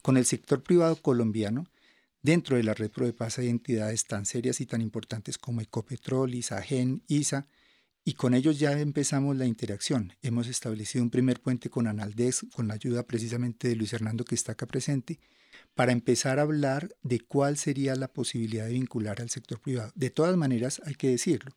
Con 0.03 0.17
el 0.17 0.25
sector 0.25 0.63
privado 0.63 0.97
colombiano, 0.97 1.67
dentro 2.23 2.57
de 2.57 2.63
la 2.63 2.75
red 2.75 2.91
de 2.91 3.13
Paz 3.13 3.39
hay 3.39 3.49
entidades 3.49 4.07
tan 4.07 4.25
serias 4.25 4.61
y 4.61 4.67
tan 4.67 4.81
importantes 4.81 5.37
como 5.37 5.61
Ecopetrol, 5.61 6.35
ISAGEN, 6.35 7.03
ISA, 7.09 7.47
y 8.09 8.15
con 8.15 8.33
ellos 8.33 8.59
ya 8.59 8.73
empezamos 8.81 9.37
la 9.37 9.45
interacción. 9.45 10.15
Hemos 10.23 10.47
establecido 10.47 11.05
un 11.05 11.11
primer 11.11 11.43
puente 11.43 11.69
con 11.69 11.87
Analdez, 11.87 12.41
con 12.55 12.67
la 12.67 12.73
ayuda 12.73 13.07
precisamente 13.07 13.69
de 13.69 13.77
Luis 13.77 13.93
Hernando 13.93 14.25
que 14.25 14.35
está 14.35 14.53
acá 14.53 14.65
presente, 14.65 15.21
para 15.75 15.93
empezar 15.93 16.39
a 16.39 16.43
hablar 16.43 16.89
de 17.03 17.21
cuál 17.21 17.59
sería 17.59 17.95
la 17.97 18.09
posibilidad 18.09 18.65
de 18.65 18.73
vincular 18.73 19.21
al 19.21 19.29
sector 19.29 19.61
privado. 19.61 19.93
De 19.95 20.09
todas 20.09 20.39
maneras, 20.39 20.81
hay 20.87 20.95
que 20.95 21.11
decirlo. 21.11 21.55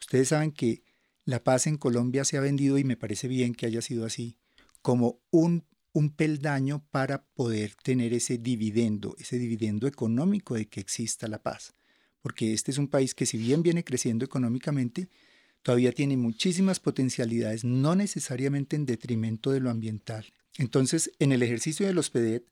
Ustedes 0.00 0.30
saben 0.30 0.50
que 0.50 0.82
la 1.26 1.44
paz 1.44 1.68
en 1.68 1.76
Colombia 1.76 2.24
se 2.24 2.38
ha 2.38 2.40
vendido, 2.40 2.76
y 2.76 2.82
me 2.82 2.96
parece 2.96 3.28
bien 3.28 3.54
que 3.54 3.66
haya 3.66 3.80
sido 3.80 4.04
así, 4.04 4.36
como 4.82 5.20
un, 5.30 5.64
un 5.92 6.10
peldaño 6.10 6.84
para 6.90 7.24
poder 7.24 7.76
tener 7.84 8.14
ese 8.14 8.36
dividendo, 8.38 9.14
ese 9.20 9.38
dividendo 9.38 9.86
económico 9.86 10.56
de 10.56 10.66
que 10.66 10.80
exista 10.80 11.28
la 11.28 11.40
paz. 11.40 11.72
Porque 12.20 12.52
este 12.52 12.72
es 12.72 12.78
un 12.78 12.88
país 12.88 13.14
que 13.14 13.26
si 13.26 13.38
bien 13.38 13.62
viene 13.62 13.84
creciendo 13.84 14.24
económicamente, 14.24 15.08
todavía 15.64 15.92
tiene 15.92 16.18
muchísimas 16.18 16.78
potencialidades, 16.78 17.64
no 17.64 17.96
necesariamente 17.96 18.76
en 18.76 18.84
detrimento 18.84 19.50
de 19.50 19.60
lo 19.60 19.70
ambiental. 19.70 20.26
Entonces, 20.58 21.10
en 21.18 21.32
el 21.32 21.42
ejercicio 21.42 21.86
de 21.86 21.94
los 21.94 22.10
PEDET, 22.10 22.46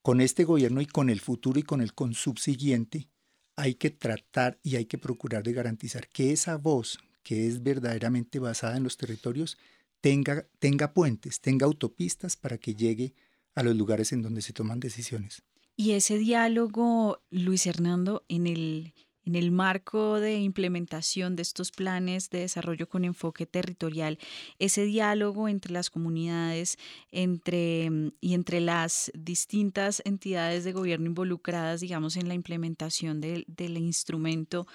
con 0.00 0.20
este 0.20 0.44
gobierno 0.44 0.80
y 0.80 0.86
con 0.86 1.10
el 1.10 1.20
futuro 1.20 1.58
y 1.58 1.64
con 1.64 1.82
el 1.82 1.92
consubsiguiente, 1.92 3.08
hay 3.56 3.74
que 3.74 3.90
tratar 3.90 4.60
y 4.62 4.76
hay 4.76 4.86
que 4.86 4.96
procurar 4.96 5.42
de 5.42 5.52
garantizar 5.52 6.08
que 6.08 6.32
esa 6.32 6.56
voz 6.56 7.00
que 7.24 7.48
es 7.48 7.64
verdaderamente 7.64 8.38
basada 8.38 8.76
en 8.76 8.84
los 8.84 8.96
territorios 8.96 9.58
tenga, 10.00 10.46
tenga 10.60 10.94
puentes, 10.94 11.40
tenga 11.40 11.66
autopistas 11.66 12.36
para 12.36 12.58
que 12.58 12.76
llegue 12.76 13.12
a 13.56 13.64
los 13.64 13.76
lugares 13.76 14.12
en 14.12 14.22
donde 14.22 14.40
se 14.40 14.52
toman 14.52 14.78
decisiones. 14.78 15.42
Y 15.76 15.92
ese 15.92 16.16
diálogo, 16.16 17.22
Luis 17.30 17.66
Hernando, 17.66 18.24
en 18.28 18.46
el, 18.46 18.94
en 19.24 19.36
el 19.36 19.50
marco 19.50 20.20
de 20.20 20.40
implementación 20.40 21.36
de 21.36 21.42
estos 21.42 21.70
planes 21.70 22.30
de 22.30 22.40
desarrollo 22.40 22.88
con 22.88 23.04
enfoque 23.04 23.46
territorial, 23.46 24.18
ese 24.58 24.84
diálogo 24.84 25.48
entre 25.48 25.72
las 25.72 25.90
comunidades 25.90 26.78
mm, 27.12 28.08
y 28.20 28.34
entre 28.34 28.60
las 28.60 29.10
distintas 29.14 30.02
entidades 30.04 30.64
de 30.64 30.72
gobierno 30.72 31.06
involucradas, 31.06 31.80
digamos, 31.80 32.16
en 32.16 32.28
la 32.28 32.34
implementación 32.34 33.20
del, 33.20 33.44
del 33.46 33.76
instrumento, 33.76 34.66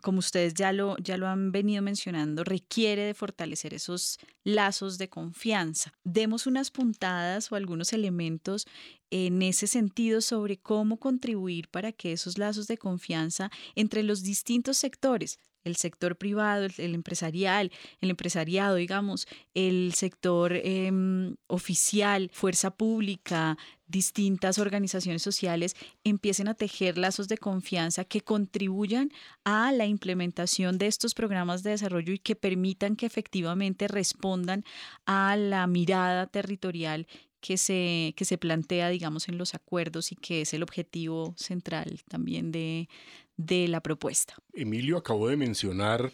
como 0.00 0.18
ustedes 0.18 0.54
ya 0.54 0.72
lo, 0.72 0.96
ya 0.98 1.16
lo 1.16 1.28
han 1.28 1.52
venido 1.52 1.82
mencionando, 1.82 2.44
requiere 2.44 3.04
de 3.04 3.14
fortalecer 3.14 3.74
esos 3.74 4.18
lazos 4.44 4.98
de 4.98 5.08
confianza. 5.08 5.92
Demos 6.04 6.46
unas 6.46 6.70
puntadas 6.70 7.52
o 7.52 7.56
algunos 7.56 7.92
elementos 7.92 8.66
en 9.10 9.42
ese 9.42 9.66
sentido 9.66 10.20
sobre 10.20 10.58
cómo 10.58 10.98
contribuir 10.98 11.68
para 11.68 11.92
que 11.92 12.12
esos 12.12 12.38
lazos 12.38 12.66
de 12.66 12.78
confianza 12.78 13.50
entre 13.74 14.02
los 14.02 14.22
distintos 14.22 14.76
sectores, 14.76 15.38
el 15.64 15.76
sector 15.76 16.16
privado, 16.16 16.66
el, 16.78 16.94
empresarial, 16.94 17.70
el 18.00 18.10
empresariado, 18.10 18.76
digamos, 18.76 19.26
el 19.54 19.92
sector 19.94 20.52
em, 20.54 21.36
oficial, 21.48 22.30
fuerza 22.32 22.70
pública, 22.70 23.58
distintas 23.86 24.58
organizaciones 24.58 25.22
sociales 25.22 25.74
empiecen 26.04 26.48
a 26.48 26.54
tejer 26.54 26.96
lazos 26.96 27.28
de 27.28 27.38
confianza 27.38 28.04
que 28.04 28.20
contribuyan 28.20 29.10
a 29.44 29.72
la 29.72 29.86
implementación 29.86 30.78
de 30.78 30.86
estos 30.86 31.14
programas 31.14 31.62
de 31.62 31.70
desarrollo 31.70 32.12
y 32.12 32.18
que 32.18 32.36
permitan 32.36 32.96
que 32.96 33.06
efectivamente 33.06 33.88
respondan 33.88 34.64
a 35.06 35.36
la 35.36 35.66
mirada 35.66 36.26
territorial 36.28 37.06
que 37.40 37.56
se, 37.56 38.14
que 38.16 38.24
se 38.24 38.38
plantea, 38.38 38.88
digamos, 38.90 39.28
en 39.28 39.38
los 39.38 39.54
acuerdos 39.54 40.12
y 40.12 40.16
que 40.16 40.42
es 40.42 40.54
el 40.54 40.62
objetivo 40.62 41.34
central 41.36 42.00
también 42.08 42.52
de, 42.52 42.88
de 43.36 43.68
la 43.68 43.80
propuesta. 43.80 44.34
Emilio 44.52 44.96
acabó 44.98 45.28
de 45.28 45.36
mencionar 45.36 46.12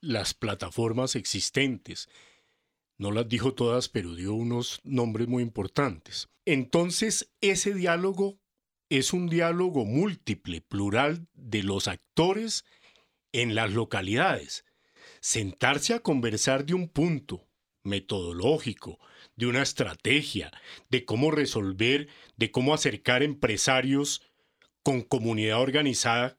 las 0.00 0.34
plataformas 0.34 1.16
existentes. 1.16 2.08
No 2.98 3.10
las 3.12 3.28
dijo 3.28 3.54
todas, 3.54 3.88
pero 3.88 4.14
dio 4.14 4.34
unos 4.34 4.80
nombres 4.84 5.26
muy 5.28 5.42
importantes. 5.42 6.28
Entonces, 6.44 7.30
ese 7.40 7.74
diálogo 7.74 8.38
es 8.88 9.12
un 9.12 9.28
diálogo 9.28 9.84
múltiple, 9.84 10.60
plural, 10.60 11.26
de 11.34 11.62
los 11.62 11.88
actores 11.88 12.64
en 13.32 13.54
las 13.54 13.72
localidades. 13.72 14.64
Sentarse 15.20 15.94
a 15.94 16.00
conversar 16.00 16.66
de 16.66 16.74
un 16.74 16.88
punto 16.88 17.46
metodológico, 17.84 18.98
de 19.40 19.46
una 19.46 19.62
estrategia, 19.62 20.52
de 20.88 21.04
cómo 21.04 21.32
resolver, 21.32 22.06
de 22.36 22.52
cómo 22.52 22.74
acercar 22.74 23.24
empresarios 23.24 24.22
con 24.84 25.02
comunidad 25.02 25.60
organizada 25.60 26.38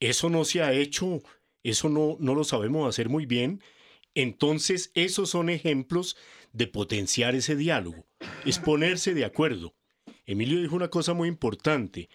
eso 0.00 0.28
no 0.28 0.44
se 0.44 0.62
ha 0.62 0.72
hecho, 0.72 1.22
eso 1.62 1.88
no, 1.88 2.16
no 2.20 2.34
lo 2.34 2.44
sabemos 2.44 2.88
hacer 2.88 3.08
muy 3.08 3.26
bien. 3.26 3.62
Entonces, 4.14 4.90
esos 4.94 5.30
son 5.30 5.48
ejemplos 5.48 6.16
de 6.52 6.66
potenciar 6.66 7.34
ese 7.34 7.56
diálogo, 7.56 8.06
es 8.44 8.58
ponerse 8.58 9.14
de 9.14 9.24
acuerdo. 9.24 9.74
Emilio 10.24 10.60
dijo 10.60 10.76
una 10.76 10.88
cosa 10.88 11.14
muy 11.14 11.28
importante, 11.28 12.08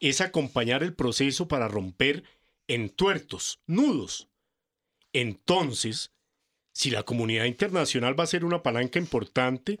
es 0.00 0.20
acompañar 0.20 0.82
el 0.82 0.94
proceso 0.94 1.48
para 1.48 1.68
romper 1.68 2.24
entuertos, 2.68 3.60
nudos. 3.66 4.28
Entonces, 5.12 6.12
si 6.76 6.90
la 6.90 7.04
comunidad 7.04 7.46
internacional 7.46 8.20
va 8.20 8.24
a 8.24 8.26
ser 8.26 8.44
una 8.44 8.62
palanca 8.62 8.98
importante, 8.98 9.80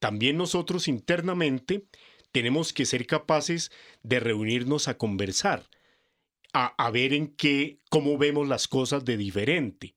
también 0.00 0.36
nosotros 0.36 0.88
internamente 0.88 1.84
tenemos 2.32 2.72
que 2.72 2.84
ser 2.84 3.06
capaces 3.06 3.70
de 4.02 4.18
reunirnos 4.18 4.88
a 4.88 4.98
conversar, 4.98 5.70
a, 6.52 6.90
ver 6.90 7.12
en 7.12 7.28
qué, 7.28 7.78
cómo 7.90 8.18
vemos 8.18 8.48
las 8.48 8.66
cosas 8.66 9.04
de 9.04 9.16
diferente. 9.16 9.94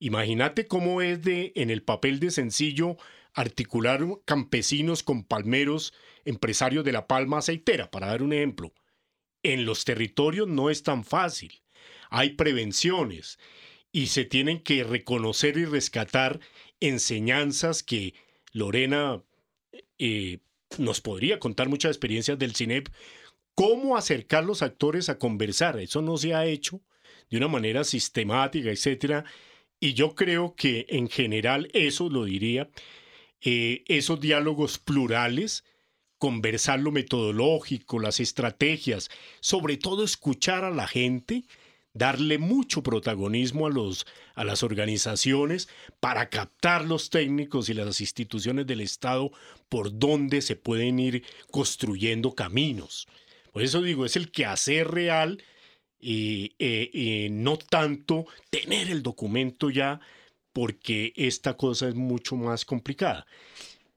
Imagínate 0.00 0.66
cómo 0.66 1.02
es 1.02 1.22
de, 1.22 1.52
en 1.54 1.70
el 1.70 1.84
papel 1.84 2.18
de 2.18 2.32
sencillo, 2.32 2.96
articular 3.32 4.04
campesinos 4.24 5.04
con 5.04 5.22
palmeros, 5.22 5.94
empresarios 6.24 6.84
de 6.84 6.90
la 6.90 7.06
palma 7.06 7.38
aceitera, 7.38 7.92
para 7.92 8.08
dar 8.08 8.24
un 8.24 8.32
ejemplo. 8.32 8.74
En 9.44 9.64
los 9.66 9.84
territorios 9.84 10.48
no 10.48 10.68
es 10.68 10.82
tan 10.82 11.04
fácil. 11.04 11.62
Hay 12.10 12.30
prevenciones 12.30 13.38
y 13.92 14.06
se 14.06 14.24
tienen 14.24 14.60
que 14.60 14.84
reconocer 14.84 15.56
y 15.56 15.64
rescatar 15.64 16.40
enseñanzas 16.80 17.82
que 17.82 18.14
Lorena 18.52 19.22
eh, 19.98 20.38
nos 20.78 21.00
podría 21.00 21.38
contar 21.38 21.68
muchas 21.68 21.90
experiencias 21.90 22.38
del 22.38 22.54
CINEP 22.54 22.88
cómo 23.54 23.98
acercar 23.98 24.44
los 24.44 24.62
actores 24.62 25.10
a 25.10 25.18
conversar. 25.18 25.78
Eso 25.78 26.00
no 26.00 26.16
se 26.16 26.34
ha 26.34 26.46
hecho 26.46 26.80
de 27.28 27.36
una 27.36 27.48
manera 27.48 27.84
sistemática, 27.84 28.70
etcétera. 28.70 29.24
Y 29.78 29.92
yo 29.92 30.14
creo 30.14 30.54
que 30.54 30.86
en 30.88 31.10
general 31.10 31.68
eso 31.74 32.08
lo 32.08 32.24
diría, 32.24 32.70
eh, 33.42 33.84
esos 33.86 34.18
diálogos 34.18 34.78
plurales, 34.78 35.64
conversar 36.16 36.80
lo 36.80 36.90
metodológico, 36.90 37.98
las 37.98 38.20
estrategias, 38.20 39.10
sobre 39.40 39.76
todo 39.76 40.04
escuchar 40.04 40.64
a 40.64 40.70
la 40.70 40.86
gente, 40.86 41.44
darle 42.00 42.38
mucho 42.38 42.82
protagonismo 42.82 43.66
a, 43.66 43.70
los, 43.70 44.06
a 44.34 44.42
las 44.42 44.62
organizaciones 44.62 45.68
para 46.00 46.30
captar 46.30 46.86
los 46.86 47.10
técnicos 47.10 47.68
y 47.68 47.74
las 47.74 48.00
instituciones 48.00 48.66
del 48.66 48.80
Estado 48.80 49.30
por 49.68 49.98
donde 49.98 50.40
se 50.40 50.56
pueden 50.56 50.98
ir 50.98 51.24
construyendo 51.50 52.34
caminos. 52.34 53.06
Por 53.52 53.62
eso 53.62 53.82
digo, 53.82 54.06
es 54.06 54.16
el 54.16 54.30
quehacer 54.30 54.90
real 54.90 55.42
y 56.00 56.54
eh, 56.58 57.28
no 57.30 57.58
tanto 57.58 58.24
tener 58.48 58.88
el 58.90 59.02
documento 59.02 59.68
ya, 59.68 60.00
porque 60.54 61.12
esta 61.16 61.58
cosa 61.58 61.86
es 61.88 61.94
mucho 61.94 62.34
más 62.34 62.64
complicada. 62.64 63.26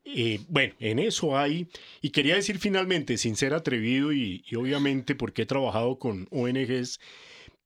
Eh, 0.03 0.41
bueno, 0.49 0.73
en 0.79 0.99
eso 0.99 1.37
hay, 1.37 1.69
y 2.01 2.09
quería 2.09 2.35
decir 2.35 2.59
finalmente, 2.59 3.17
sin 3.17 3.37
ser 3.37 3.53
atrevido 3.53 4.11
y, 4.11 4.43
y, 4.45 4.55
obviamente 4.55 5.15
porque 5.15 5.43
he 5.43 5.45
trabajado 5.45 5.97
con 5.97 6.27
ONGs, 6.31 6.99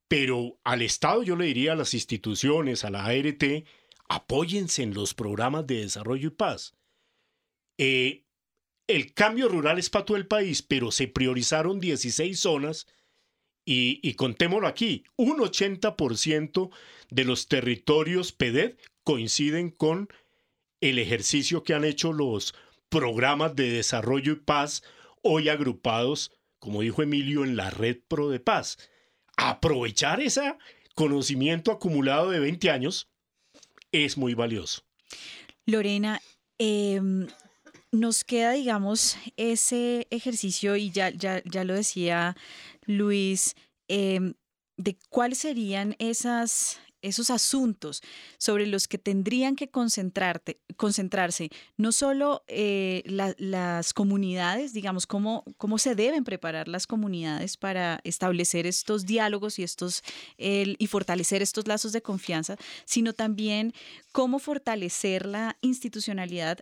pero 0.08 0.60
al 0.64 0.82
Estado 0.82 1.24
yo 1.24 1.36
le 1.36 1.45
diría 1.45 1.74
a 1.74 1.76
las 1.76 1.93
instituciones, 1.93 2.86
a 2.86 2.89
la 2.89 3.05
ART, 3.05 3.43
apóyense 4.10 4.84
en 4.84 4.93
los 4.93 5.14
programas 5.14 5.68
de 5.68 5.82
desarrollo 5.82 6.28
y 6.28 6.32
paz. 6.32 6.76
Eh, 7.78 8.24
el 8.88 9.14
cambio 9.14 9.49
rural 9.49 9.80
es 9.80 9.89
para 9.89 10.05
todo 10.05 10.18
el 10.18 10.28
país, 10.28 10.62
pero 10.62 10.91
se 10.91 11.08
priorizaron 11.08 11.80
16 11.80 12.39
zonas 12.39 12.88
y, 13.70 14.14
contémoslo 14.14 14.66
aquí, 14.66 15.03
un 15.18 15.39
80% 15.39 16.70
de 17.10 17.26
los 17.26 17.49
territorios 17.49 18.32
PEDED 18.32 18.78
coinciden 19.03 19.72
con 19.72 20.08
el 20.80 20.99
ejercicio 20.99 21.64
que 21.64 21.74
han 21.74 21.84
hecho 21.84 22.14
los 22.14 22.55
programas 22.88 23.58
de 23.58 23.70
desarrollo 23.70 24.32
y 24.32 24.36
paz 24.38 24.84
hoy 25.22 25.49
agrupados, 25.49 26.32
como 26.60 26.82
dijo 26.82 27.03
Emilio, 27.03 27.43
en 27.43 27.58
la 27.58 27.70
red 27.70 27.97
Pro 28.08 28.30
de 28.30 28.39
Paz. 28.39 28.78
Aprovechar 29.38 30.19
ese 30.19 30.55
conocimiento 30.95 31.71
acumulado 31.71 32.31
de 32.31 32.39
20 32.39 32.69
años 32.69 33.07
es 33.91 34.17
muy 34.17 34.33
valioso. 34.33 34.83
Lorena, 35.65 36.21
eh, 36.59 36.99
nos 37.91 38.23
queda, 38.23 38.51
digamos, 38.51 39.17
ese 39.38 40.07
ejercicio, 40.09 40.75
y 40.75 40.91
ya, 40.91 41.09
ya, 41.09 41.41
ya 41.45 41.63
lo 41.63 41.73
decía 41.73 42.35
Luis, 42.85 43.55
em, 43.88 44.33
de 44.77 44.97
cuáles 45.09 45.39
serían 45.39 45.95
esas, 45.99 46.79
esos 47.08 47.30
asuntos 47.30 48.01
sobre 48.38 48.68
los 48.68 48.88
que 48.88 48.97
tendrían 48.97 49.55
que 49.55 49.70
concentrarse 49.70 51.49
no 51.78 51.91
solo 51.91 52.43
eh, 52.47 53.03
las 53.38 53.93
comunidades, 53.93 54.74
digamos, 54.74 55.08
cómo, 55.08 55.43
cómo 55.58 55.78
se 55.78 55.95
deben 55.95 56.24
preparar 56.24 56.68
las 56.68 56.88
comunidades 56.88 57.58
para 57.58 57.99
establecer 58.03 58.68
estos 58.68 59.05
diálogos 59.05 59.60
y, 59.60 59.64
estos, 59.64 60.03
y 60.38 60.88
fortalecer 60.88 61.41
estos 61.41 61.68
lazos 61.68 61.91
de 61.91 62.01
confianza, 62.01 62.58
sino 62.86 63.14
también 63.14 63.74
cómo 64.12 64.39
fortalecer 64.39 65.26
la 65.26 65.58
institucionalidad 65.62 66.60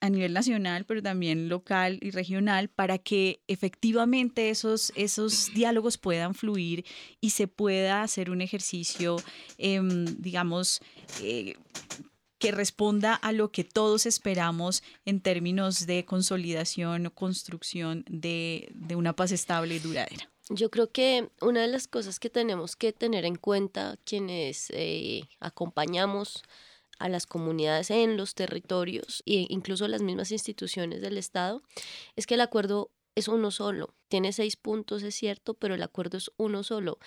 a 0.00 0.08
nivel 0.08 0.32
nacional, 0.32 0.84
pero 0.86 1.02
también 1.02 1.48
local 1.48 1.98
y 2.00 2.10
regional, 2.10 2.68
para 2.68 2.98
que 2.98 3.42
efectivamente 3.46 4.50
esos, 4.50 4.92
esos 4.96 5.52
diálogos 5.54 5.98
puedan 5.98 6.34
fluir 6.34 6.84
y 7.20 7.30
se 7.30 7.46
pueda 7.46 8.02
hacer 8.02 8.30
un 8.30 8.40
ejercicio, 8.40 9.16
em, 9.58 10.06
digamos, 10.18 10.80
eh, 11.22 11.54
que 12.38 12.50
responda 12.52 13.14
a 13.14 13.32
lo 13.32 13.52
que 13.52 13.64
todos 13.64 14.06
esperamos 14.06 14.82
en 15.04 15.20
términos 15.20 15.86
de 15.86 16.06
consolidación 16.06 17.06
o 17.06 17.14
construcción 17.14 18.04
de, 18.08 18.72
una 18.96 19.14
paz 19.14 19.30
estable 19.30 19.74
y 19.74 19.78
duradera. 19.78 20.30
Yo 20.48 20.70
creo 20.70 20.90
que 20.90 21.28
una 21.42 21.60
de 21.60 21.68
las 21.68 21.86
cosas 21.86 22.18
que 22.18 22.30
tenemos 22.30 22.76
que 22.76 22.92
tener 22.92 23.24
en 23.26 23.36
cuenta 23.36 23.98
quienes 24.04 24.70
eh, 24.70 25.28
acompañamos 25.38 26.42
a 27.00 27.08
las 27.08 27.26
comunidades 27.26 27.90
en 27.90 28.16
los 28.16 28.34
territorios 28.34 29.22
e 29.26 29.46
incluso 29.48 29.88
las 29.88 30.02
mismas 30.02 30.30
instituciones 30.30 31.00
del 31.00 31.18
Estado, 31.18 31.62
es 32.14 32.26
que 32.26 32.34
el 32.34 32.42
acuerdo 32.42 32.92
es 33.16 33.26
uno 33.26 33.50
solo. 33.50 33.94
Tiene 34.08 34.32
seis 34.32 34.56
puntos, 34.56 35.02
es 35.02 35.14
cierto, 35.14 35.54
pero 35.54 35.74
el 35.74 35.82
acuerdo 35.82 36.18
es 36.18 36.30
uno 36.36 36.62
solo. 36.62 36.98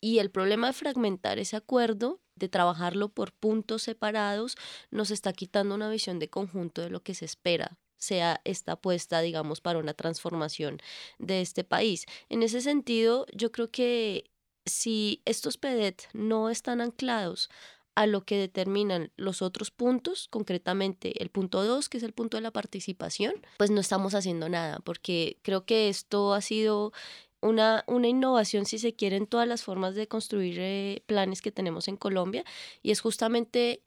Y 0.00 0.18
el 0.18 0.30
problema 0.30 0.68
de 0.68 0.72
fragmentar 0.72 1.38
ese 1.38 1.56
acuerdo, 1.56 2.20
de 2.34 2.48
trabajarlo 2.48 3.10
por 3.10 3.32
puntos 3.32 3.82
separados, 3.82 4.56
nos 4.90 5.10
está 5.10 5.32
quitando 5.32 5.74
una 5.74 5.88
visión 5.88 6.18
de 6.18 6.28
conjunto 6.28 6.82
de 6.82 6.90
lo 6.90 7.02
que 7.02 7.14
se 7.14 7.24
espera 7.24 7.78
sea 7.96 8.42
esta 8.44 8.72
apuesta, 8.72 9.20
digamos, 9.20 9.62
para 9.62 9.78
una 9.78 9.94
transformación 9.94 10.78
de 11.18 11.40
este 11.40 11.64
país. 11.64 12.04
En 12.28 12.42
ese 12.42 12.60
sentido, 12.60 13.24
yo 13.32 13.50
creo 13.50 13.70
que 13.70 14.30
si 14.66 15.22
estos 15.24 15.56
PEDET 15.56 16.02
no 16.12 16.50
están 16.50 16.80
anclados 16.80 17.50
a 17.94 18.06
lo 18.06 18.24
que 18.24 18.36
determinan 18.36 19.12
los 19.16 19.42
otros 19.42 19.70
puntos, 19.70 20.28
concretamente 20.28 21.22
el 21.22 21.30
punto 21.30 21.64
2, 21.64 21.88
que 21.88 21.98
es 21.98 22.02
el 22.02 22.12
punto 22.12 22.36
de 22.36 22.42
la 22.42 22.50
participación, 22.50 23.34
pues 23.56 23.70
no 23.70 23.80
estamos 23.80 24.14
haciendo 24.14 24.48
nada, 24.48 24.80
porque 24.80 25.38
creo 25.42 25.64
que 25.64 25.88
esto 25.88 26.34
ha 26.34 26.40
sido 26.40 26.92
una, 27.40 27.84
una 27.86 28.08
innovación, 28.08 28.64
si 28.64 28.78
se 28.78 28.94
quiere, 28.94 29.16
en 29.16 29.26
todas 29.26 29.46
las 29.46 29.62
formas 29.62 29.94
de 29.94 30.08
construir 30.08 30.56
eh, 30.58 31.02
planes 31.06 31.42
que 31.42 31.52
tenemos 31.52 31.88
en 31.88 31.96
Colombia, 31.96 32.44
y 32.82 32.90
es 32.90 33.00
justamente 33.00 33.82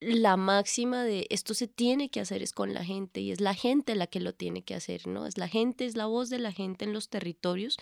la 0.00 0.36
máxima 0.36 1.04
de 1.04 1.26
esto 1.30 1.52
se 1.52 1.68
tiene 1.68 2.10
que 2.10 2.20
hacer 2.20 2.42
es 2.42 2.52
con 2.52 2.72
la 2.72 2.84
gente 2.84 3.20
y 3.20 3.32
es 3.32 3.40
la 3.40 3.54
gente 3.54 3.94
la 3.94 4.06
que 4.06 4.20
lo 4.20 4.32
tiene 4.34 4.62
que 4.62 4.74
hacer, 4.74 5.06
¿no? 5.06 5.26
Es 5.26 5.36
la 5.36 5.46
gente, 5.46 5.84
es 5.84 5.94
la 5.94 6.06
voz 6.06 6.30
de 6.30 6.38
la 6.38 6.52
gente 6.52 6.86
en 6.86 6.94
los 6.94 7.10
territorios 7.10 7.76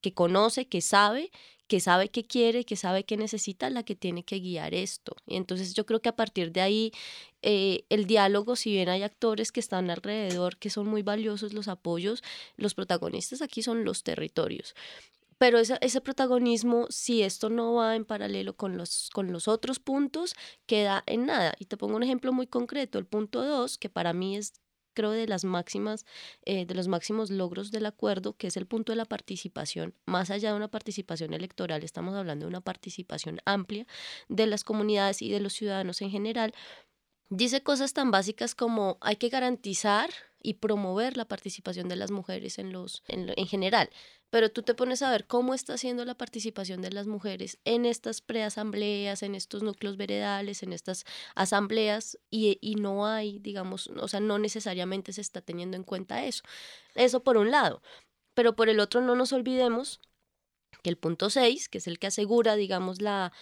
que 0.00 0.14
conoce, 0.14 0.66
que 0.66 0.80
sabe 0.80 1.30
que 1.66 1.80
sabe 1.80 2.10
qué 2.10 2.24
quiere, 2.24 2.64
que 2.64 2.76
sabe 2.76 3.04
qué 3.04 3.16
necesita, 3.16 3.70
la 3.70 3.84
que 3.84 3.96
tiene 3.96 4.24
que 4.24 4.38
guiar 4.38 4.74
esto. 4.74 5.16
Y 5.26 5.36
entonces 5.36 5.74
yo 5.74 5.86
creo 5.86 6.00
que 6.02 6.10
a 6.10 6.16
partir 6.16 6.52
de 6.52 6.60
ahí 6.60 6.92
eh, 7.42 7.84
el 7.88 8.06
diálogo, 8.06 8.56
si 8.56 8.72
bien 8.72 8.88
hay 8.88 9.02
actores 9.02 9.50
que 9.50 9.60
están 9.60 9.90
alrededor, 9.90 10.58
que 10.58 10.70
son 10.70 10.86
muy 10.86 11.02
valiosos 11.02 11.54
los 11.54 11.68
apoyos, 11.68 12.22
los 12.56 12.74
protagonistas 12.74 13.40
aquí 13.42 13.62
son 13.62 13.84
los 13.84 14.02
territorios. 14.02 14.74
Pero 15.38 15.58
ese, 15.58 16.00
protagonismo, 16.00 16.86
si 16.90 17.22
esto 17.22 17.50
no 17.50 17.74
va 17.74 17.96
en 17.96 18.04
paralelo 18.04 18.56
con 18.56 18.76
los, 18.76 19.10
con 19.12 19.32
los 19.32 19.48
otros 19.48 19.78
puntos, 19.78 20.34
queda 20.66 21.02
en 21.06 21.26
nada. 21.26 21.54
Y 21.58 21.66
te 21.66 21.76
pongo 21.76 21.96
un 21.96 22.02
ejemplo 22.02 22.32
muy 22.32 22.46
concreto. 22.46 22.98
El 22.98 23.06
punto 23.06 23.44
2, 23.44 23.78
que 23.78 23.88
para 23.88 24.12
mí 24.12 24.36
es 24.36 24.52
creo, 24.94 25.10
de 25.10 25.26
las 25.26 25.44
máximas, 25.44 26.06
eh, 26.44 26.64
de 26.64 26.74
los 26.74 26.88
máximos 26.88 27.30
logros 27.30 27.70
del 27.70 27.86
acuerdo, 27.86 28.36
que 28.36 28.46
es 28.46 28.56
el 28.56 28.66
punto 28.66 28.92
de 28.92 28.96
la 28.96 29.04
participación. 29.04 29.94
Más 30.06 30.30
allá 30.30 30.50
de 30.50 30.56
una 30.56 30.68
participación 30.68 31.34
electoral, 31.34 31.82
estamos 31.82 32.14
hablando 32.14 32.46
de 32.46 32.50
una 32.50 32.60
participación 32.60 33.40
amplia 33.44 33.86
de 34.28 34.46
las 34.46 34.64
comunidades 34.64 35.20
y 35.20 35.30
de 35.30 35.40
los 35.40 35.52
ciudadanos 35.52 36.00
en 36.00 36.10
general. 36.10 36.54
Dice 37.28 37.62
cosas 37.62 37.92
tan 37.92 38.10
básicas 38.10 38.54
como 38.54 38.96
hay 39.00 39.16
que 39.16 39.28
garantizar 39.28 40.10
y 40.44 40.54
promover 40.54 41.16
la 41.16 41.24
participación 41.24 41.88
de 41.88 41.96
las 41.96 42.12
mujeres 42.12 42.60
en 42.60 42.72
los 42.72 43.02
en, 43.08 43.32
en 43.36 43.46
general 43.48 43.90
pero 44.34 44.50
tú 44.50 44.64
te 44.64 44.74
pones 44.74 45.00
a 45.00 45.12
ver 45.12 45.28
cómo 45.28 45.54
está 45.54 45.78
siendo 45.78 46.04
la 46.04 46.16
participación 46.16 46.82
de 46.82 46.90
las 46.90 47.06
mujeres 47.06 47.60
en 47.64 47.86
estas 47.86 48.20
preasambleas, 48.20 49.22
en 49.22 49.36
estos 49.36 49.62
núcleos 49.62 49.96
veredales, 49.96 50.64
en 50.64 50.72
estas 50.72 51.04
asambleas, 51.36 52.18
y, 52.32 52.58
y, 52.60 52.74
no 52.74 53.06
hay, 53.06 53.38
digamos, 53.38 53.86
o 53.96 54.08
sea, 54.08 54.18
no 54.18 54.40
necesariamente 54.40 55.12
se 55.12 55.20
está 55.20 55.40
teniendo 55.40 55.76
en 55.76 55.84
cuenta 55.84 56.24
eso. 56.24 56.42
Eso 56.96 57.22
por 57.22 57.36
un 57.36 57.52
lado. 57.52 57.80
Pero 58.34 58.56
por 58.56 58.68
el 58.68 58.80
otro, 58.80 59.00
no 59.02 59.14
nos 59.14 59.32
olvidemos 59.32 60.00
que 60.82 60.90
el 60.90 60.96
punto 60.98 61.30
6, 61.30 61.68
que 61.68 61.78
es 61.78 61.86
el 61.86 62.00
que 62.00 62.08
asegura, 62.08 62.56
digamos, 62.56 63.00
la, 63.00 63.32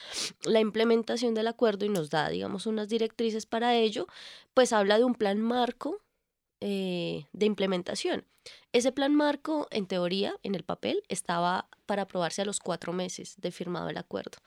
la 0.45 0.61
implementación 0.61 1.33
del 1.33 1.47
acuerdo 1.47 1.87
y 1.87 1.89
nos 1.89 2.11
da, 2.11 2.29
digamos, 2.29 2.67
unas 2.67 2.91
directrices 2.91 3.47
para 3.47 3.75
ello, 3.77 4.09
pues 4.53 4.75
habla 4.75 4.99
de 4.99 5.05
un 5.05 5.15
plan 5.15 5.41
marco 5.41 6.03
eh, 6.65 7.27
de 7.33 7.47
implementación. 7.47 8.25
Ese 8.71 8.93
plan 8.93 9.17
marco, 9.17 9.67
en 9.73 9.89
teoría, 9.89 10.37
en 10.45 10.55
el 10.55 10.63
papel, 10.63 11.03
estaba 11.09 11.69
para 11.87 12.03
aprobarse 12.03 12.43
a 12.43 12.45
los 12.45 12.61
cuatro 12.61 12.93
meses 12.93 13.35
de 13.39 13.51
firmado 13.51 13.89
el 13.89 13.97
acuerdo. 13.97 14.39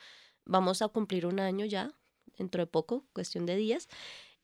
Vamos 0.46 0.82
a 0.82 0.88
cumplir 0.88 1.26
un 1.26 1.42
año 1.42 1.66
ya, 1.66 1.92
dentro 2.38 2.62
de 2.62 2.68
poco, 2.68 3.06
cuestión 3.12 3.46
de 3.46 3.58
días, 3.58 3.90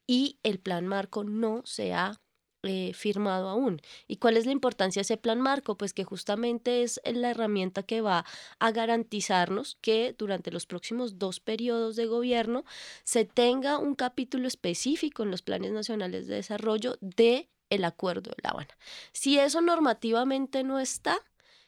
y 0.05 0.37
el 0.43 0.59
plan 0.59 0.85
marco 0.85 1.23
no 1.23 1.61
se 1.63 1.93
ha 1.93 2.19
eh, 2.63 2.91
firmado 2.93 3.47
aún. 3.47 3.81
¿Y 4.05 4.17
cuál 4.17 4.35
es 4.35 4.45
la 4.45 4.51
importancia 4.51 4.99
de 4.99 5.03
ese 5.03 5.15
plan 5.15 5.39
marco? 5.39 5.77
Pues 5.77 5.93
que 5.93 6.03
justamente 6.03 6.83
es 6.83 6.99
la 7.05 7.31
herramienta 7.31 7.83
que 7.83 8.01
va 8.01 8.25
a 8.59 8.71
garantizarnos 8.71 9.77
que 9.79 10.13
durante 10.17 10.51
los 10.51 10.65
próximos 10.65 11.17
dos 11.17 11.39
periodos 11.39 11.95
de 11.95 12.05
gobierno 12.05 12.65
se 13.05 13.23
tenga 13.23 13.77
un 13.77 13.95
capítulo 13.95 14.49
específico 14.49 15.23
en 15.23 15.31
los 15.31 15.41
planes 15.41 15.71
nacionales 15.71 16.27
de 16.27 16.35
desarrollo 16.35 16.97
de 16.99 17.47
el 17.71 17.83
Acuerdo 17.85 18.29
de 18.29 18.43
La 18.43 18.51
Habana. 18.51 18.77
Si 19.11 19.39
eso 19.39 19.61
normativamente 19.61 20.63
no 20.63 20.79
está, 20.79 21.19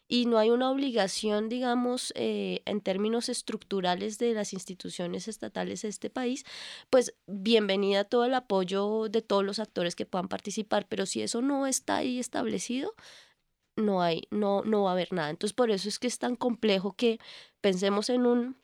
y 0.08 0.26
no 0.26 0.38
hay 0.38 0.52
una 0.52 0.70
obligación, 0.70 1.50
digamos, 1.50 2.14
eh, 2.16 2.62
en 2.66 2.82
términos 2.82 3.30
estructurales 3.30 4.20
de 4.20 4.34
las 4.34 4.54
instituciones 4.54 5.28
estatales 5.28 5.82
de 5.82 5.88
este 5.88 6.12
país, 6.12 6.46
pues 6.92 7.16
bienvenida 7.26 8.04
todo 8.04 8.26
el 8.26 8.36
apoyo 8.36 9.08
de 9.10 9.22
todos 9.22 9.44
los 9.44 9.58
actores 9.58 9.96
que 9.96 10.06
puedan 10.06 10.28
participar, 10.28 10.88
pero 10.88 11.06
si 11.08 11.22
eso 11.22 11.42
no 11.42 11.66
está 11.66 11.98
ahí 11.98 12.20
establecido, 12.20 12.94
no 13.76 14.02
hay, 14.04 14.28
no, 14.30 14.62
no 14.64 14.84
va 14.84 14.92
a 14.92 14.94
haber 14.94 15.14
nada. 15.14 15.30
Entonces, 15.30 15.54
por 15.54 15.72
eso 15.72 15.90
es 15.90 15.98
que 16.00 16.08
es 16.08 16.20
tan 16.20 16.36
complejo 16.36 16.94
que 16.94 17.20
pensemos 17.62 18.10
en 18.10 18.26
un 18.28 18.63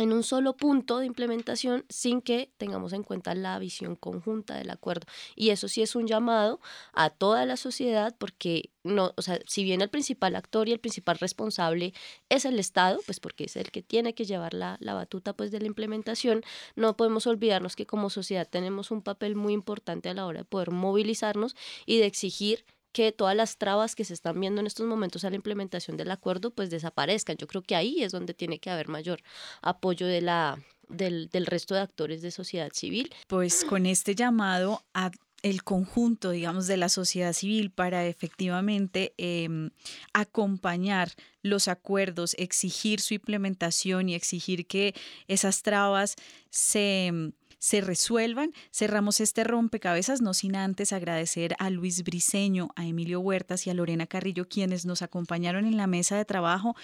en 0.00 0.14
un 0.14 0.22
solo 0.22 0.56
punto 0.56 0.98
de 0.98 1.06
implementación 1.06 1.84
sin 1.90 2.22
que 2.22 2.50
tengamos 2.56 2.94
en 2.94 3.02
cuenta 3.02 3.34
la 3.34 3.58
visión 3.58 3.96
conjunta 3.96 4.54
del 4.54 4.70
acuerdo. 4.70 5.06
Y 5.36 5.50
eso 5.50 5.68
sí 5.68 5.82
es 5.82 5.94
un 5.94 6.06
llamado 6.06 6.58
a 6.94 7.10
toda 7.10 7.44
la 7.44 7.58
sociedad 7.58 8.16
porque 8.18 8.70
no, 8.82 9.12
o 9.16 9.22
sea, 9.22 9.38
si 9.46 9.62
bien 9.62 9.82
el 9.82 9.90
principal 9.90 10.36
actor 10.36 10.68
y 10.68 10.72
el 10.72 10.80
principal 10.80 11.18
responsable 11.18 11.92
es 12.30 12.46
el 12.46 12.58
Estado, 12.58 12.98
pues 13.04 13.20
porque 13.20 13.44
es 13.44 13.56
el 13.56 13.70
que 13.70 13.82
tiene 13.82 14.14
que 14.14 14.24
llevar 14.24 14.54
la, 14.54 14.78
la 14.80 14.94
batuta 14.94 15.34
pues 15.34 15.50
de 15.50 15.60
la 15.60 15.66
implementación, 15.66 16.42
no 16.76 16.96
podemos 16.96 17.26
olvidarnos 17.26 17.76
que 17.76 17.84
como 17.84 18.08
sociedad 18.08 18.48
tenemos 18.48 18.90
un 18.90 19.02
papel 19.02 19.36
muy 19.36 19.52
importante 19.52 20.08
a 20.08 20.14
la 20.14 20.24
hora 20.24 20.40
de 20.40 20.44
poder 20.46 20.70
movilizarnos 20.70 21.56
y 21.84 21.98
de 21.98 22.06
exigir 22.06 22.64
que 22.92 23.12
todas 23.12 23.36
las 23.36 23.56
trabas 23.56 23.94
que 23.94 24.04
se 24.04 24.14
están 24.14 24.40
viendo 24.40 24.60
en 24.60 24.66
estos 24.66 24.86
momentos 24.86 25.24
a 25.24 25.30
la 25.30 25.36
implementación 25.36 25.96
del 25.96 26.10
acuerdo 26.10 26.50
pues 26.50 26.70
desaparezcan. 26.70 27.36
Yo 27.36 27.46
creo 27.46 27.62
que 27.62 27.76
ahí 27.76 28.02
es 28.02 28.12
donde 28.12 28.34
tiene 28.34 28.58
que 28.58 28.70
haber 28.70 28.88
mayor 28.88 29.20
apoyo 29.62 30.06
de 30.06 30.20
la, 30.20 30.58
del, 30.88 31.28
del 31.30 31.46
resto 31.46 31.74
de 31.74 31.80
actores 31.80 32.22
de 32.22 32.30
sociedad 32.30 32.70
civil. 32.72 33.14
Pues 33.28 33.64
con 33.64 33.86
este 33.86 34.14
llamado 34.14 34.82
a 34.94 35.10
el 35.42 35.64
conjunto, 35.64 36.30
digamos, 36.30 36.66
de 36.66 36.76
la 36.76 36.88
sociedad 36.88 37.32
civil 37.32 37.70
para 37.70 38.06
efectivamente 38.06 39.14
em, 39.16 39.70
acompañar 40.12 41.12
los 41.42 41.68
acuerdos, 41.68 42.34
exigir 42.38 43.00
su 43.00 43.14
implementación 43.14 44.08
y 44.08 44.14
exigir 44.14 44.66
que 44.66 44.94
esas 45.28 45.62
trabas 45.62 46.16
se 46.50 47.32
se 47.60 47.80
resuelvan. 47.80 48.52
Cerramos 48.72 49.20
este 49.20 49.44
rompecabezas, 49.44 50.20
no 50.20 50.34
sin 50.34 50.56
antes 50.56 50.92
agradecer 50.92 51.54
a 51.60 51.70
Luis 51.70 52.02
Briceño, 52.02 52.70
a 52.74 52.86
Emilio 52.86 53.20
Huertas 53.20 53.66
y 53.66 53.70
a 53.70 53.74
Lorena 53.74 54.06
Carrillo, 54.06 54.48
quienes 54.48 54.86
nos 54.86 55.02
acompañaron 55.02 55.66
en 55.66 55.76
la 55.76 55.86
mesa 55.86 56.16
de 56.16 56.24
trabajo, 56.24 56.74